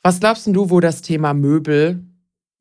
Was 0.00 0.20
glaubst 0.20 0.46
du, 0.46 0.70
wo 0.70 0.80
das 0.80 1.02
Thema 1.02 1.34
Möbel 1.34 2.02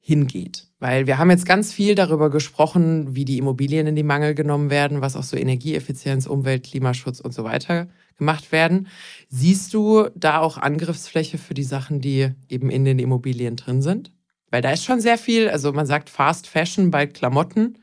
hingeht. 0.05 0.64
Weil 0.79 1.07
wir 1.07 1.17
haben 1.17 1.29
jetzt 1.29 1.45
ganz 1.45 1.71
viel 1.71 1.95
darüber 1.95 2.29
gesprochen, 2.29 3.15
wie 3.15 3.23
die 3.23 3.37
Immobilien 3.37 3.87
in 3.87 3.95
die 3.95 4.03
Mangel 4.03 4.35
genommen 4.35 4.69
werden, 4.69 5.01
was 5.01 5.15
auch 5.15 5.23
so 5.23 5.37
Energieeffizienz, 5.37 6.27
Umwelt, 6.27 6.63
Klimaschutz 6.63 7.21
und 7.21 7.33
so 7.33 7.43
weiter 7.43 7.87
gemacht 8.17 8.51
werden. 8.51 8.87
Siehst 9.29 9.73
du 9.73 10.09
da 10.15 10.39
auch 10.39 10.57
Angriffsfläche 10.57 11.37
für 11.37 11.53
die 11.53 11.63
Sachen, 11.63 12.01
die 12.01 12.31
eben 12.49 12.69
in 12.69 12.85
den 12.85 12.99
Immobilien 12.99 13.55
drin 13.55 13.81
sind? 13.81 14.11
Weil 14.51 14.61
da 14.61 14.71
ist 14.71 14.85
schon 14.85 15.01
sehr 15.01 15.17
viel, 15.17 15.49
also 15.49 15.71
man 15.73 15.85
sagt 15.85 16.09
Fast 16.09 16.47
Fashion 16.47 16.91
bei 16.91 17.07
Klamotten. 17.07 17.77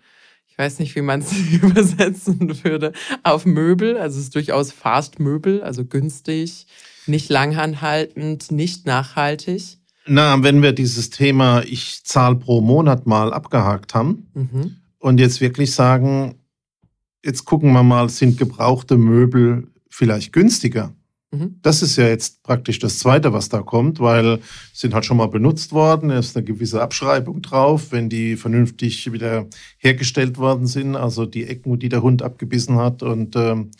Ich 0.46 0.58
weiß 0.58 0.78
nicht, 0.78 0.94
wie 0.94 1.02
man 1.02 1.20
es 1.20 1.32
übersetzen 1.62 2.62
würde 2.62 2.92
auf 3.22 3.46
Möbel. 3.46 3.96
Also 3.96 4.18
es 4.18 4.24
ist 4.24 4.34
durchaus 4.34 4.70
Fast 4.70 5.18
Möbel, 5.18 5.62
also 5.62 5.84
günstig, 5.84 6.66
nicht 7.06 7.30
langanhaltend, 7.30 8.50
nicht 8.50 8.86
nachhaltig. 8.86 9.78
Na, 10.06 10.42
wenn 10.42 10.62
wir 10.62 10.72
dieses 10.72 11.10
Thema 11.10 11.62
Ich 11.62 12.04
zahle 12.04 12.36
pro 12.36 12.60
Monat 12.60 13.06
mal 13.06 13.32
abgehakt 13.32 13.94
haben 13.94 14.28
mhm. 14.34 14.76
und 14.98 15.20
jetzt 15.20 15.40
wirklich 15.40 15.72
sagen, 15.72 16.34
jetzt 17.24 17.44
gucken 17.44 17.72
wir 17.72 17.82
mal, 17.82 18.08
sind 18.08 18.38
gebrauchte 18.38 18.96
Möbel 18.96 19.68
vielleicht 19.88 20.32
günstiger? 20.32 20.92
Mhm. 21.30 21.56
Das 21.62 21.82
ist 21.82 21.96
ja 21.96 22.08
jetzt 22.08 22.42
praktisch 22.42 22.78
das 22.78 22.98
Zweite, 22.98 23.32
was 23.32 23.48
da 23.48 23.62
kommt, 23.62 24.00
weil 24.00 24.40
sind 24.72 24.92
halt 24.92 25.04
schon 25.04 25.16
mal 25.16 25.28
benutzt 25.28 25.72
worden, 25.72 26.10
es 26.10 26.28
ist 26.28 26.36
eine 26.36 26.44
gewisse 26.44 26.82
Abschreibung 26.82 27.40
drauf, 27.40 27.92
wenn 27.92 28.08
die 28.08 28.36
vernünftig 28.36 29.12
wieder 29.12 29.46
hergestellt 29.78 30.36
worden 30.36 30.66
sind, 30.66 30.94
also 30.94 31.26
die 31.26 31.46
Ecken, 31.46 31.78
die 31.78 31.88
der 31.88 32.02
Hund 32.02 32.22
abgebissen 32.22 32.76
hat 32.76 33.02
und 33.02 33.34
ähm, 33.36 33.70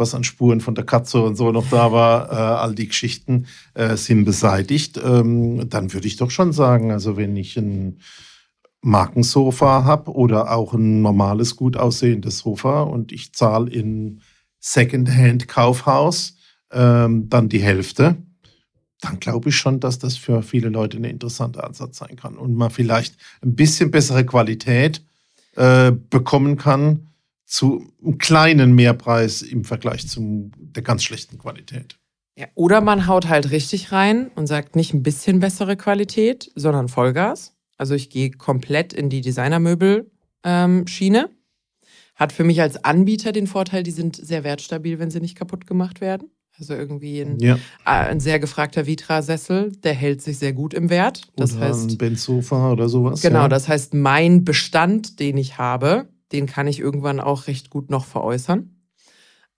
was 0.00 0.14
an 0.14 0.24
Spuren 0.24 0.60
von 0.60 0.74
der 0.74 0.84
Katze 0.84 1.22
und 1.22 1.36
so 1.36 1.52
noch 1.52 1.68
da 1.70 1.92
war, 1.92 2.32
äh, 2.32 2.34
all 2.34 2.74
die 2.74 2.88
Geschichten 2.88 3.46
äh, 3.74 3.96
sind 3.96 4.24
beseitigt, 4.24 4.98
ähm, 5.02 5.68
dann 5.68 5.92
würde 5.92 6.08
ich 6.08 6.16
doch 6.16 6.30
schon 6.30 6.52
sagen, 6.52 6.90
also 6.90 7.16
wenn 7.16 7.36
ich 7.36 7.56
ein 7.56 8.00
Markensofa 8.82 9.84
habe 9.84 10.10
oder 10.12 10.50
auch 10.50 10.72
ein 10.74 11.02
normales, 11.02 11.54
gut 11.54 11.76
aussehendes 11.76 12.38
Sofa 12.38 12.82
und 12.82 13.12
ich 13.12 13.32
zahle 13.34 13.70
in 13.70 14.22
Secondhand-Kaufhaus 14.58 16.36
ähm, 16.72 17.28
dann 17.28 17.48
die 17.48 17.62
Hälfte, 17.62 18.16
dann 19.00 19.20
glaube 19.20 19.50
ich 19.50 19.56
schon, 19.56 19.80
dass 19.80 19.98
das 19.98 20.16
für 20.16 20.42
viele 20.42 20.68
Leute 20.68 20.96
ein 20.96 21.04
interessanter 21.04 21.64
Ansatz 21.64 21.98
sein 21.98 22.16
kann 22.16 22.36
und 22.36 22.54
man 22.54 22.70
vielleicht 22.70 23.16
ein 23.42 23.54
bisschen 23.54 23.90
bessere 23.90 24.24
Qualität 24.24 25.02
äh, 25.56 25.92
bekommen 25.92 26.56
kann, 26.56 27.09
zu 27.50 27.92
einem 28.00 28.18
kleinen 28.18 28.74
Mehrpreis 28.76 29.42
im 29.42 29.64
Vergleich 29.64 30.06
zu 30.06 30.52
der 30.56 30.84
ganz 30.84 31.02
schlechten 31.02 31.36
Qualität. 31.36 31.98
Ja, 32.38 32.46
oder 32.54 32.80
man 32.80 33.08
haut 33.08 33.28
halt 33.28 33.50
richtig 33.50 33.90
rein 33.90 34.30
und 34.36 34.46
sagt 34.46 34.76
nicht 34.76 34.94
ein 34.94 35.02
bisschen 35.02 35.40
bessere 35.40 35.76
Qualität, 35.76 36.52
sondern 36.54 36.88
Vollgas. 36.88 37.56
Also 37.76 37.94
ich 37.94 38.08
gehe 38.08 38.30
komplett 38.30 38.92
in 38.92 39.10
die 39.10 39.20
Designermöbel-Schiene. 39.20 41.18
Ähm, 41.18 41.28
Hat 42.14 42.32
für 42.32 42.44
mich 42.44 42.60
als 42.60 42.84
Anbieter 42.84 43.32
den 43.32 43.48
Vorteil, 43.48 43.82
die 43.82 43.90
sind 43.90 44.14
sehr 44.14 44.44
wertstabil, 44.44 45.00
wenn 45.00 45.10
sie 45.10 45.20
nicht 45.20 45.36
kaputt 45.36 45.66
gemacht 45.66 46.00
werden. 46.00 46.30
Also 46.56 46.74
irgendwie 46.74 47.20
ein, 47.20 47.40
ja. 47.40 47.56
Äh, 47.84 48.10
ein 48.10 48.20
sehr 48.20 48.38
gefragter 48.38 48.86
Vitra-Sessel, 48.86 49.72
der 49.82 49.94
hält 49.94 50.22
sich 50.22 50.38
sehr 50.38 50.52
gut 50.52 50.72
im 50.72 50.88
Wert. 50.88 51.22
Das 51.34 51.56
oder 51.56 51.66
heißt, 51.66 51.90
ein 51.90 51.98
Benzofa 51.98 52.70
oder 52.70 52.88
sowas. 52.88 53.22
Genau, 53.22 53.42
ja. 53.42 53.48
das 53.48 53.66
heißt, 53.66 53.94
mein 53.94 54.44
Bestand, 54.44 55.18
den 55.18 55.36
ich 55.36 55.58
habe, 55.58 56.08
den 56.32 56.46
kann 56.46 56.66
ich 56.66 56.80
irgendwann 56.80 57.20
auch 57.20 57.46
recht 57.46 57.70
gut 57.70 57.90
noch 57.90 58.04
veräußern. 58.04 58.70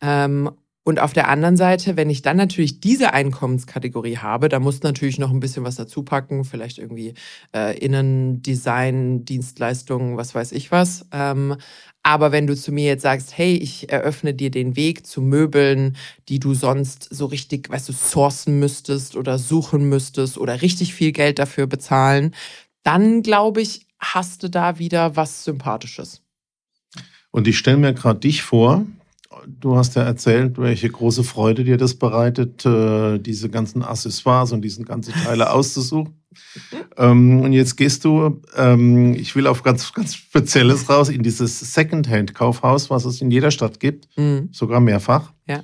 Ähm, 0.01 0.51
und 0.85 0.99
auf 0.99 1.13
der 1.13 1.29
anderen 1.29 1.57
Seite, 1.57 1.97
wenn 1.97 2.11
ich 2.11 2.23
dann 2.23 2.37
natürlich 2.37 2.81
diese 2.81 3.13
Einkommenskategorie 3.13 4.17
habe, 4.17 4.49
da 4.49 4.59
muss 4.59 4.83
natürlich 4.83 5.17
noch 5.19 5.31
ein 5.31 5.39
bisschen 5.39 5.63
was 5.63 5.77
dazu 5.77 6.03
packen, 6.03 6.45
vielleicht 6.45 6.79
irgendwie 6.79 7.15
äh, 7.55 7.79
Innendesign, 7.79 9.25
Dienstleistungen, 9.25 10.17
was 10.17 10.35
weiß 10.35 10.51
ich 10.51 10.73
was. 10.73 11.07
Ähm, 11.13 11.57
aber 12.03 12.33
wenn 12.33 12.49
du 12.49 12.57
zu 12.57 12.73
mir 12.73 12.85
jetzt 12.85 13.03
sagst, 13.03 13.39
hey, 13.39 13.55
ich 13.55 13.93
eröffne 13.93 14.35
dir 14.35 14.51
den 14.51 14.75
Weg 14.75 15.07
zu 15.07 15.23
Möbeln, 15.23 15.97
die 16.29 16.41
du 16.41 16.53
sonst 16.53 17.07
so 17.15 17.27
richtig, 17.27 17.71
weißt 17.71 17.89
du, 17.89 17.93
sourcen 17.93 18.59
müsstest 18.59 19.15
oder 19.15 19.39
suchen 19.39 19.89
müsstest 19.89 20.37
oder 20.37 20.63
richtig 20.63 20.95
viel 20.95 21.13
Geld 21.13 21.39
dafür 21.39 21.69
bezahlen, 21.69 22.35
dann 22.83 23.23
glaube 23.23 23.61
ich, 23.63 23.87
hast 24.01 24.43
du 24.43 24.49
da 24.51 24.81
wieder 24.81 25.15
was 25.15 25.45
Sympathisches. 25.45 26.22
Und 27.33 27.49
ich 27.49 27.59
stelle 27.59 27.79
mir 27.79 27.95
gerade 27.95 28.21
dich 28.21 28.43
vor, 28.43 28.87
du 29.47 29.77
hast 29.77 29.97
ja 29.97 30.03
erzählt, 30.03 30.59
welche 30.59 30.89
große 30.89 31.25
Freude 31.25 31.65
dir 31.65 31.79
das 31.79 31.95
bereitet, 31.95 32.65
äh, 32.65 33.19
diese 33.19 33.49
ganzen 33.49 33.83
Accessoires 33.83 34.53
und 34.53 34.63
diesen 34.63 34.85
ganzen 34.85 35.15
Teile 35.15 35.51
auszusuchen. 35.51 36.15
ähm, 36.97 37.41
und 37.41 37.53
jetzt 37.53 37.77
gehst 37.77 38.05
du, 38.05 38.41
ähm, 38.57 39.15
ich 39.15 39.35
will 39.35 39.47
auf 39.47 39.63
ganz, 39.63 39.93
ganz 39.93 40.15
Spezielles 40.15 40.89
raus, 40.89 41.09
in 41.09 41.23
dieses 41.23 41.59
Secondhand-Kaufhaus, 41.75 42.91
was 42.91 43.05
es 43.05 43.21
in 43.21 43.31
jeder 43.31 43.51
Stadt 43.51 43.81
gibt, 43.81 44.09
mhm. 44.17 44.49
sogar 44.53 44.81
mehrfach. 44.81 45.33
Ja. 45.47 45.63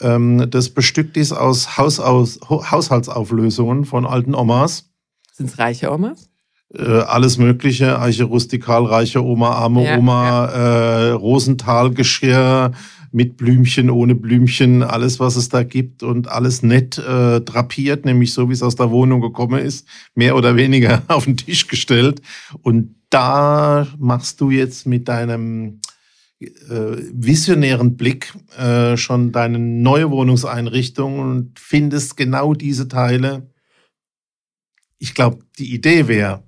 Ähm, 0.00 0.48
das 0.50 0.70
bestückt 0.70 1.16
ist 1.16 1.32
aus, 1.32 1.76
Hausaus, 1.76 2.40
Haushaltsauflösungen 2.48 3.84
von 3.84 4.06
alten 4.06 4.34
Omas. 4.34 4.90
Sind 5.32 5.50
es 5.50 5.58
reiche 5.58 5.92
Omas? 5.92 6.30
Äh, 6.74 6.82
alles 6.82 7.38
Mögliche, 7.38 8.00
Eiche 8.00 8.24
rustikal, 8.24 8.84
reiche 8.84 9.24
Oma, 9.24 9.50
arme 9.50 9.84
ja, 9.84 9.98
Oma, 9.98 10.24
ja. 10.24 10.46
Äh, 10.46 11.10
Rosenthal-Geschirr 11.12 12.72
mit 13.10 13.36
Blümchen, 13.38 13.88
ohne 13.88 14.14
Blümchen, 14.14 14.82
alles, 14.82 15.18
was 15.18 15.36
es 15.36 15.48
da 15.48 15.62
gibt 15.62 16.02
und 16.02 16.28
alles 16.28 16.62
nett 16.62 16.98
äh, 16.98 17.40
drapiert, 17.40 18.04
nämlich 18.04 18.34
so, 18.34 18.48
wie 18.48 18.52
es 18.52 18.62
aus 18.62 18.76
der 18.76 18.90
Wohnung 18.90 19.20
gekommen 19.20 19.60
ist, 19.60 19.88
mehr 20.14 20.36
oder 20.36 20.56
weniger 20.56 21.02
auf 21.08 21.24
den 21.24 21.36
Tisch 21.36 21.66
gestellt. 21.68 22.20
Und 22.62 22.96
da 23.10 23.86
machst 23.98 24.40
du 24.40 24.50
jetzt 24.50 24.86
mit 24.86 25.08
deinem 25.08 25.80
äh, 26.40 26.46
visionären 27.12 27.96
Blick 27.96 28.34
äh, 28.58 28.96
schon 28.96 29.32
deine 29.32 29.58
neue 29.58 30.10
Wohnungseinrichtung 30.10 31.18
und 31.18 31.58
findest 31.58 32.16
genau 32.16 32.52
diese 32.52 32.88
Teile. 32.88 33.50
Ich 34.98 35.14
glaube, 35.14 35.38
die 35.58 35.72
Idee 35.72 36.08
wäre, 36.08 36.42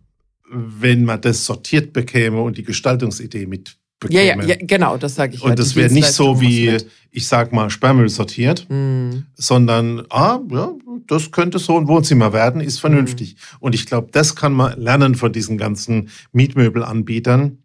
wenn 0.51 1.05
man 1.05 1.21
das 1.21 1.45
sortiert 1.45 1.93
bekäme 1.93 2.41
und 2.41 2.59
die 2.59 2.65
Gestaltungsidee 2.65 3.47
mit 3.47 3.77
bekäme. 4.01 4.25
Ja, 4.25 4.37
ja, 4.37 4.45
ja 4.45 4.57
genau, 4.59 4.97
das 4.97 5.15
sage 5.15 5.37
ich. 5.37 5.43
Und 5.43 5.51
ja, 5.51 5.55
das 5.55 5.77
wäre 5.77 5.93
nicht 5.93 6.09
so 6.09 6.41
wie, 6.41 6.77
ich 7.11 7.29
sag 7.29 7.53
mal, 7.53 7.71
Sperrmüll 7.71 8.09
sortiert, 8.09 8.67
mm. 8.69 9.11
sondern, 9.35 10.07
ah, 10.11 10.41
ja, 10.51 10.73
das 11.07 11.31
könnte 11.31 11.59
so 11.59 11.79
ein 11.79 11.87
Wohnzimmer 11.87 12.33
werden, 12.33 12.61
ist 12.61 12.81
vernünftig. 12.81 13.35
Mm. 13.35 13.65
Und 13.65 13.75
ich 13.75 13.87
glaube, 13.87 14.09
das 14.11 14.35
kann 14.35 14.53
man 14.53 14.81
lernen 14.81 15.15
von 15.15 15.33
diesen 15.33 15.59
ganzen 15.59 16.09
Mietmöbelanbietern, 16.33 17.59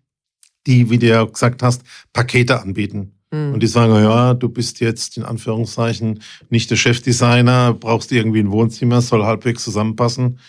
die, 0.68 0.90
wie 0.90 1.00
du 1.00 1.08
ja 1.08 1.24
gesagt 1.24 1.64
hast, 1.64 1.84
Pakete 2.14 2.62
anbieten. 2.62 3.14
Mm. 3.32 3.54
Und 3.54 3.64
die 3.64 3.68
sagen, 3.68 3.96
ja, 3.96 4.34
du 4.34 4.50
bist 4.50 4.80
jetzt 4.82 5.18
in 5.18 5.24
Anführungszeichen 5.24 6.20
nicht 6.50 6.70
der 6.70 6.76
Chefdesigner, 6.76 7.74
brauchst 7.74 8.12
irgendwie 8.12 8.42
ein 8.42 8.52
Wohnzimmer, 8.52 9.02
soll 9.02 9.26
halbwegs 9.26 9.64
zusammenpassen 9.64 10.40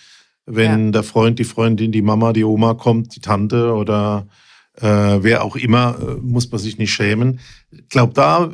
wenn 0.47 0.87
ja. 0.87 0.91
der 0.93 1.03
Freund, 1.03 1.39
die 1.39 1.45
Freundin, 1.45 1.93
die 1.93 2.03
Mama, 2.03 2.33
die 2.33 2.45
Oma 2.45 2.75
kommt, 2.75 3.15
die 3.17 3.21
Tante 3.21 3.75
oder 3.75 4.27
äh, 4.81 5.19
wer 5.23 5.45
auch 5.45 5.57
immer, 5.57 5.97
äh, 6.01 6.15
muss 6.21 6.51
man 6.51 6.61
sich 6.61 6.79
nicht 6.79 6.93
schämen. 6.93 7.41
Ich 7.71 7.89
glaube, 7.89 8.13
da 8.15 8.45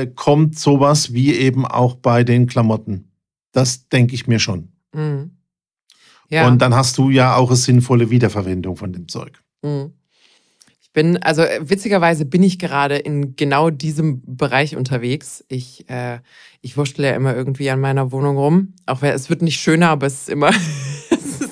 äh, 0.00 0.06
kommt 0.06 0.58
sowas 0.58 1.12
wie 1.12 1.34
eben 1.34 1.66
auch 1.66 1.94
bei 1.94 2.24
den 2.24 2.46
Klamotten. 2.46 3.12
Das 3.52 3.88
denke 3.88 4.14
ich 4.14 4.26
mir 4.26 4.38
schon. 4.38 4.72
Mhm. 4.92 5.32
Ja. 6.28 6.46
Und 6.46 6.60
dann 6.62 6.74
hast 6.74 6.98
du 6.98 7.10
ja 7.10 7.34
auch 7.36 7.48
eine 7.48 7.56
sinnvolle 7.56 8.10
Wiederverwendung 8.10 8.76
von 8.76 8.92
dem 8.92 9.08
Zeug. 9.08 9.42
Mhm. 9.62 9.92
Ich 10.80 10.92
bin, 10.92 11.18
also 11.22 11.42
äh, 11.42 11.60
witzigerweise 11.62 12.24
bin 12.24 12.42
ich 12.42 12.58
gerade 12.58 12.96
in 12.96 13.36
genau 13.36 13.70
diesem 13.70 14.22
Bereich 14.36 14.76
unterwegs. 14.76 15.44
Ich, 15.48 15.88
äh, 15.88 16.18
ich 16.62 16.76
wurschtel 16.76 17.04
ja 17.04 17.12
immer 17.12 17.34
irgendwie 17.34 17.70
an 17.70 17.80
meiner 17.80 18.10
Wohnung 18.10 18.36
rum. 18.36 18.74
Auch 18.86 19.02
es 19.02 19.30
wird 19.30 19.42
nicht 19.42 19.60
schöner, 19.60 19.90
aber 19.90 20.08
es 20.08 20.22
ist 20.22 20.28
immer, 20.28 20.50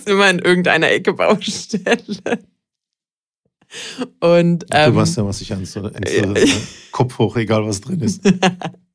immer 0.09 0.29
in 0.31 0.39
irgendeiner 0.39 0.91
Ecke 0.91 1.13
Baustelle. 1.13 1.97
Und, 4.21 4.65
ähm, 4.71 4.93
du 4.93 4.97
weißt 4.97 5.19
ja, 5.19 5.27
was 5.27 5.41
ich 5.41 5.53
an 5.53 5.65
so, 5.65 5.83
so 5.83 5.91
Kopf 6.91 7.19
hoch, 7.19 7.37
egal 7.37 7.67
was 7.67 7.81
drin 7.81 8.01
ist. 8.01 8.23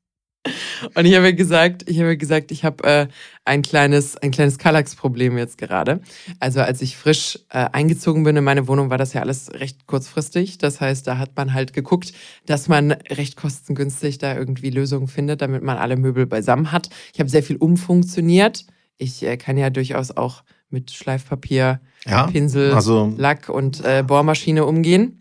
Und 0.96 1.06
ich 1.06 1.16
habe 1.16 1.34
gesagt, 1.34 1.90
ich 1.90 2.00
habe 2.00 2.18
gesagt, 2.18 2.52
ich 2.52 2.66
habe 2.66 2.84
äh, 2.84 3.08
ein 3.46 3.62
kleines, 3.62 4.18
ein 4.18 4.32
kleines 4.32 4.58
Kallax-Problem 4.58 5.38
jetzt 5.38 5.58
gerade. 5.58 6.02
Also 6.40 6.60
als 6.60 6.82
ich 6.82 6.98
frisch 6.98 7.40
äh, 7.50 7.70
eingezogen 7.72 8.24
bin 8.24 8.36
in 8.36 8.44
meine 8.44 8.68
Wohnung, 8.68 8.90
war 8.90 8.98
das 8.98 9.14
ja 9.14 9.22
alles 9.22 9.54
recht 9.54 9.88
kurzfristig. 9.88 10.58
Das 10.58 10.82
heißt, 10.82 11.08
da 11.08 11.18
hat 11.18 11.38
man 11.38 11.54
halt 11.54 11.72
geguckt, 11.72 12.12
dass 12.46 12.68
man 12.68 12.92
recht 12.92 13.38
kostengünstig 13.38 14.18
da 14.18 14.36
irgendwie 14.36 14.70
Lösungen 14.70 15.08
findet, 15.08 15.42
damit 15.42 15.64
man 15.64 15.78
alle 15.78 15.96
Möbel 15.96 16.26
beisammen 16.26 16.74
hat. 16.74 16.90
Ich 17.14 17.20
habe 17.20 17.30
sehr 17.30 17.44
viel 17.44 17.56
umfunktioniert. 17.56 18.66
Ich 18.98 19.24
äh, 19.24 19.38
kann 19.38 19.58
ja 19.58 19.70
durchaus 19.70 20.12
auch 20.12 20.44
mit 20.74 20.92
Schleifpapier, 20.92 21.80
ja, 22.06 22.28
Pinsel, 22.28 22.74
also, 22.74 23.14
Lack 23.16 23.48
und 23.48 23.84
äh, 23.86 24.04
Bohrmaschine 24.06 24.66
umgehen. 24.66 25.20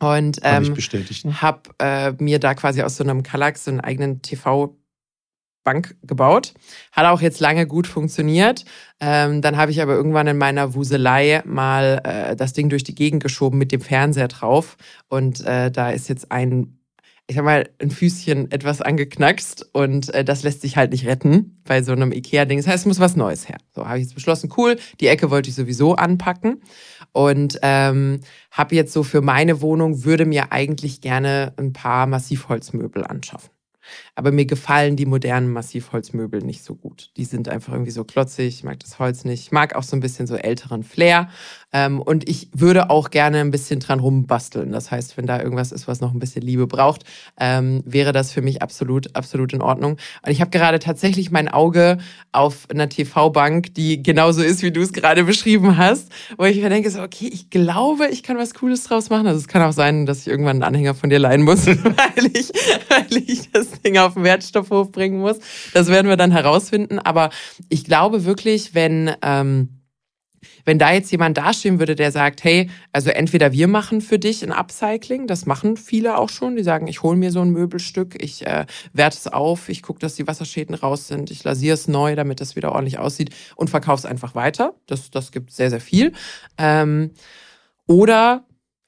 Und 0.00 0.40
ähm, 0.42 0.74
habe 1.40 1.70
äh, 1.78 2.12
mir 2.18 2.40
da 2.40 2.54
quasi 2.54 2.82
aus 2.82 2.96
so 2.96 3.04
einem 3.04 3.22
Kallax 3.22 3.64
so 3.64 3.70
einen 3.70 3.78
eigenen 3.78 4.20
TV 4.20 4.76
Bank 5.62 5.96
gebaut. 6.02 6.54
Hat 6.90 7.06
auch 7.06 7.20
jetzt 7.20 7.38
lange 7.38 7.68
gut 7.68 7.86
funktioniert. 7.86 8.64
Ähm, 8.98 9.42
dann 9.42 9.56
habe 9.56 9.70
ich 9.70 9.80
aber 9.80 9.94
irgendwann 9.94 10.26
in 10.26 10.38
meiner 10.38 10.74
Wuselei 10.74 11.42
mal 11.44 12.00
äh, 12.02 12.36
das 12.36 12.52
Ding 12.52 12.68
durch 12.68 12.82
die 12.82 12.96
Gegend 12.96 13.22
geschoben 13.22 13.58
mit 13.58 13.70
dem 13.70 13.80
Fernseher 13.80 14.26
drauf. 14.26 14.76
Und 15.08 15.44
äh, 15.46 15.70
da 15.70 15.90
ist 15.90 16.08
jetzt 16.08 16.32
ein 16.32 16.78
ich 17.32 17.36
sag 17.36 17.44
mal, 17.46 17.66
ein 17.80 17.90
Füßchen 17.90 18.50
etwas 18.50 18.82
angeknackst 18.82 19.70
und 19.72 20.12
äh, 20.12 20.22
das 20.22 20.42
lässt 20.42 20.60
sich 20.60 20.76
halt 20.76 20.92
nicht 20.92 21.06
retten 21.06 21.62
bei 21.64 21.82
so 21.82 21.92
einem 21.92 22.12
Ikea-Ding. 22.12 22.58
Das 22.58 22.66
heißt, 22.66 22.80
es 22.80 22.86
muss 22.86 23.00
was 23.00 23.16
Neues 23.16 23.48
her. 23.48 23.56
So 23.74 23.86
habe 23.86 23.96
ich 23.96 24.04
jetzt 24.04 24.14
beschlossen, 24.14 24.52
cool, 24.58 24.76
die 25.00 25.06
Ecke 25.06 25.30
wollte 25.30 25.48
ich 25.48 25.54
sowieso 25.54 25.94
anpacken 25.94 26.60
und 27.12 27.58
ähm, 27.62 28.20
habe 28.50 28.74
jetzt 28.74 28.92
so 28.92 29.02
für 29.02 29.22
meine 29.22 29.62
Wohnung, 29.62 30.04
würde 30.04 30.26
mir 30.26 30.52
eigentlich 30.52 31.00
gerne 31.00 31.54
ein 31.56 31.72
paar 31.72 32.06
Massivholzmöbel 32.06 33.02
anschaffen. 33.02 33.48
Aber 34.14 34.30
mir 34.30 34.44
gefallen 34.44 34.96
die 34.96 35.06
modernen 35.06 35.50
Massivholzmöbel 35.50 36.42
nicht 36.42 36.64
so 36.64 36.74
gut. 36.74 37.10
Die 37.16 37.24
sind 37.24 37.48
einfach 37.48 37.72
irgendwie 37.72 37.90
so 37.90 38.04
klotzig, 38.04 38.56
ich 38.56 38.64
mag 38.64 38.78
das 38.80 38.98
Holz 38.98 39.24
nicht. 39.24 39.40
Ich 39.40 39.52
mag 39.52 39.74
auch 39.74 39.82
so 39.82 39.96
ein 39.96 40.00
bisschen 40.00 40.26
so 40.26 40.36
älteren 40.36 40.82
Flair. 40.82 41.28
Ähm, 41.72 42.00
und 42.00 42.28
ich 42.28 42.48
würde 42.52 42.90
auch 42.90 43.10
gerne 43.10 43.40
ein 43.40 43.50
bisschen 43.50 43.80
dran 43.80 44.00
rumbasteln. 44.00 44.72
Das 44.72 44.90
heißt, 44.90 45.16
wenn 45.16 45.26
da 45.26 45.40
irgendwas 45.40 45.72
ist, 45.72 45.88
was 45.88 46.00
noch 46.00 46.12
ein 46.12 46.18
bisschen 46.18 46.42
Liebe 46.42 46.66
braucht, 46.66 47.04
ähm, 47.38 47.82
wäre 47.86 48.12
das 48.12 48.30
für 48.30 48.42
mich 48.42 48.62
absolut, 48.62 49.14
absolut 49.16 49.52
in 49.52 49.62
Ordnung. 49.62 49.92
Und 50.24 50.32
ich 50.32 50.40
habe 50.40 50.50
gerade 50.50 50.78
tatsächlich 50.78 51.30
mein 51.30 51.48
Auge 51.48 51.98
auf 52.30 52.68
einer 52.70 52.88
TV-Bank, 52.88 53.74
die 53.74 54.02
genauso 54.02 54.42
ist, 54.42 54.62
wie 54.62 54.70
du 54.70 54.82
es 54.82 54.92
gerade 54.92 55.24
beschrieben 55.24 55.78
hast, 55.78 56.12
wo 56.36 56.44
ich 56.44 56.60
mir 56.60 56.68
denke, 56.68 56.90
so, 56.90 57.02
okay, 57.02 57.30
ich 57.32 57.50
glaube, 57.50 58.08
ich 58.08 58.22
kann 58.22 58.36
was 58.36 58.54
Cooles 58.54 58.84
draus 58.84 59.10
machen. 59.10 59.26
Also 59.26 59.40
es 59.40 59.48
kann 59.48 59.62
auch 59.62 59.72
sein, 59.72 60.06
dass 60.06 60.20
ich 60.20 60.28
irgendwann 60.28 60.56
einen 60.56 60.74
Anhänger 60.74 60.94
von 60.94 61.10
dir 61.10 61.18
leihen 61.18 61.42
muss, 61.42 61.66
weil 61.66 62.26
ich, 62.34 62.50
weil 62.88 63.16
ich 63.26 63.50
das 63.50 63.70
Ding 63.82 63.96
auf 63.96 64.14
den 64.14 64.24
Wertstoffhof 64.24 64.92
bringen 64.92 65.20
muss. 65.20 65.38
Das 65.72 65.88
werden 65.88 66.08
wir 66.08 66.16
dann 66.16 66.32
herausfinden. 66.32 66.98
Aber 66.98 67.30
ich 67.68 67.84
glaube 67.84 68.24
wirklich, 68.24 68.74
wenn, 68.74 69.10
ähm, 69.22 69.81
wenn 70.64 70.78
da 70.78 70.92
jetzt 70.92 71.10
jemand 71.10 71.38
dastehen 71.38 71.78
würde, 71.78 71.94
der 71.94 72.12
sagt, 72.12 72.44
hey, 72.44 72.70
also 72.92 73.10
entweder 73.10 73.52
wir 73.52 73.68
machen 73.68 74.00
für 74.00 74.18
dich 74.18 74.42
ein 74.42 74.52
Upcycling, 74.52 75.26
das 75.26 75.46
machen 75.46 75.76
viele 75.76 76.18
auch 76.18 76.28
schon, 76.28 76.56
die 76.56 76.62
sagen, 76.62 76.86
ich 76.86 77.02
hole 77.02 77.16
mir 77.16 77.30
so 77.30 77.40
ein 77.40 77.50
Möbelstück, 77.50 78.22
ich 78.22 78.46
äh, 78.46 78.66
werte 78.92 79.16
es 79.16 79.26
auf, 79.28 79.68
ich 79.68 79.82
gucke, 79.82 80.00
dass 80.00 80.14
die 80.14 80.26
Wasserschäden 80.26 80.74
raus 80.74 81.08
sind, 81.08 81.30
ich 81.30 81.44
lasiere 81.44 81.74
es 81.74 81.88
neu, 81.88 82.14
damit 82.14 82.40
das 82.40 82.56
wieder 82.56 82.72
ordentlich 82.72 82.98
aussieht 82.98 83.30
und 83.56 83.70
verkaufe 83.70 84.00
es 84.00 84.06
einfach 84.06 84.34
weiter. 84.34 84.74
Das, 84.86 85.10
das 85.10 85.32
gibt 85.32 85.52
sehr, 85.52 85.70
sehr 85.70 85.80
viel. 85.80 86.12
Ähm, 86.58 87.10
oder 87.86 88.44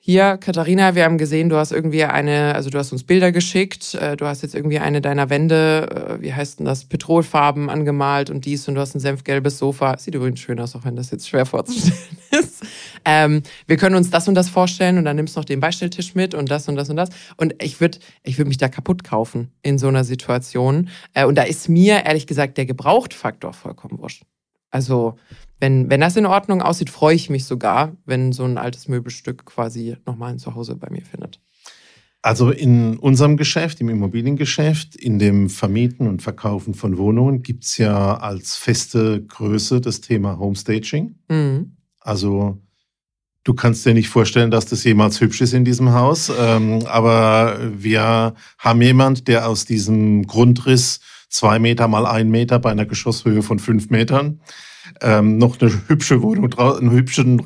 hier, 0.07 0.37
Katharina, 0.37 0.95
wir 0.95 1.05
haben 1.05 1.17
gesehen, 1.17 1.49
du 1.49 1.57
hast 1.57 1.73
irgendwie 1.73 2.05
eine, 2.05 2.55
also 2.55 2.69
du 2.69 2.77
hast 2.77 2.93
uns 2.93 3.05
Bilder 3.05 3.33
geschickt, 3.33 3.95
äh, 3.95 4.19
du 4.19 4.27
hast 4.27 4.43
jetzt 4.43 4.55
irgendwie 4.55 4.79
eine 4.79 5.01
deiner 5.01 5.31
Wände, 5.31 6.19
äh, 6.19 6.23
wie 6.23 6.35
heißt 6.35 6.59
denn 6.59 6.67
das, 6.67 6.85
Petrolfarben 6.85 7.71
angemalt 7.71 8.29
und 8.29 8.45
dies 8.45 8.69
und 8.69 8.75
du 8.75 8.83
hast 8.83 8.95
ein 8.95 9.01
senfgelbes 9.01 9.57
Sofa. 9.57 9.97
Sieht 9.97 10.15
übrigens 10.15 10.41
schön 10.41 10.61
aus, 10.61 10.77
auch 10.77 10.85
wenn 10.85 10.95
das 10.95 11.11
jetzt 11.11 11.27
schwer 11.27 11.47
vorzustellen 11.47 12.19
ist. 12.33 12.65
Ähm, 13.07 13.45
wir 13.67 13.79
können 13.79 13.97
uns 13.97 14.11
das 14.11 14.29
und 14.29 14.35
das 14.35 14.51
vorstellen 14.51 14.99
und 14.99 15.07
dann 15.07 15.17
nimmst 15.17 15.37
du 15.37 15.41
noch 15.41 15.47
den 15.47 15.61
Beistelltisch 15.61 16.15
mit 16.15 16.35
und 16.35 16.51
das 16.51 16.69
und 16.69 16.77
das 16.77 16.91
und 16.91 16.97
das. 16.97 17.09
Und 17.39 17.55
ich 17.63 17.81
würde 17.81 17.97
ich 18.25 18.37
würd 18.37 18.49
mich 18.49 18.59
da 18.59 18.69
kaputt 18.69 19.05
kaufen 19.05 19.53
in 19.63 19.79
so 19.79 19.89
einer 19.89 20.05
Situation. 20.05 20.91
Äh, 21.15 21.25
und 21.25 21.37
da 21.37 21.45
ist 21.45 21.71
mir 21.71 22.05
ehrlich 22.05 22.27
gesagt 22.27 22.59
der 22.59 22.67
Gebrauchtfaktor 22.67 23.55
vollkommen 23.55 23.99
wurscht. 23.99 24.25
Also 24.71 25.17
wenn, 25.61 25.91
wenn 25.91 26.01
das 26.01 26.17
in 26.17 26.27
Ordnung 26.27 26.63
aussieht, 26.63 26.91
freue 26.91 27.15
ich 27.15 27.31
mich 27.31 27.45
sogar, 27.45 27.97
wenn 28.05 28.33
so 28.33 28.45
ein 28.45 28.59
altes 28.59 28.89
Möbelstück 28.89 29.45
quasi 29.45 29.97
nochmal 30.07 30.33
ein 30.33 30.39
Zuhause 30.39 30.77
bei 30.77 30.91
mir 30.91 31.03
findet. 31.03 31.41
Also 32.23 32.51
in 32.51 32.97
unserem 32.97 33.37
Geschäft, 33.37 33.83
im 33.83 33.91
Immobiliengeschäft, 33.91 34.97
in 34.97 35.19
dem 35.19 35.51
Vermieten 35.51 36.09
und 36.09 36.23
Verkaufen 36.23 36.73
von 36.73 36.97
Wohnungen 36.97 37.43
gibt 37.43 37.65
es 37.65 37.77
ja 37.77 38.17
als 38.17 38.57
feste 38.57 39.23
Größe 39.23 39.83
das 39.83 40.01
Thema 40.01 40.39
Homestaging. 40.39 41.17
Mhm. 41.29 41.77
Also 42.01 42.63
du 43.45 43.53
kannst 43.53 43.85
dir 43.85 43.93
nicht 43.93 44.09
vorstellen, 44.09 44.51
dass 44.51 44.65
das 44.65 44.85
jemals 44.85 45.21
hübsch 45.21 45.43
ist 45.43 45.53
in 45.53 45.67
diesem 45.67 45.93
Haus, 45.93 46.33
ähm, 46.41 46.87
aber 46.87 47.59
wir 47.75 48.35
haben 48.59 48.81
jemand, 48.81 49.29
der 49.29 49.47
aus 49.47 49.67
diesem 49.67 50.27
Grundriss 50.27 51.01
zwei 51.29 51.59
Meter 51.59 51.89
mal 51.89 52.07
ein 52.07 52.31
Meter 52.31 52.59
bei 52.59 52.71
einer 52.71 52.87
Geschosshöhe 52.87 53.43
von 53.43 53.59
fünf 53.59 53.91
Metern 53.91 54.41
ähm, 55.01 55.39
noch 55.39 55.61
eine 55.61 55.73
hübsche 55.89 56.23
Wohnung, 56.23 56.53
einen 56.55 56.91
hübschen, 56.91 57.43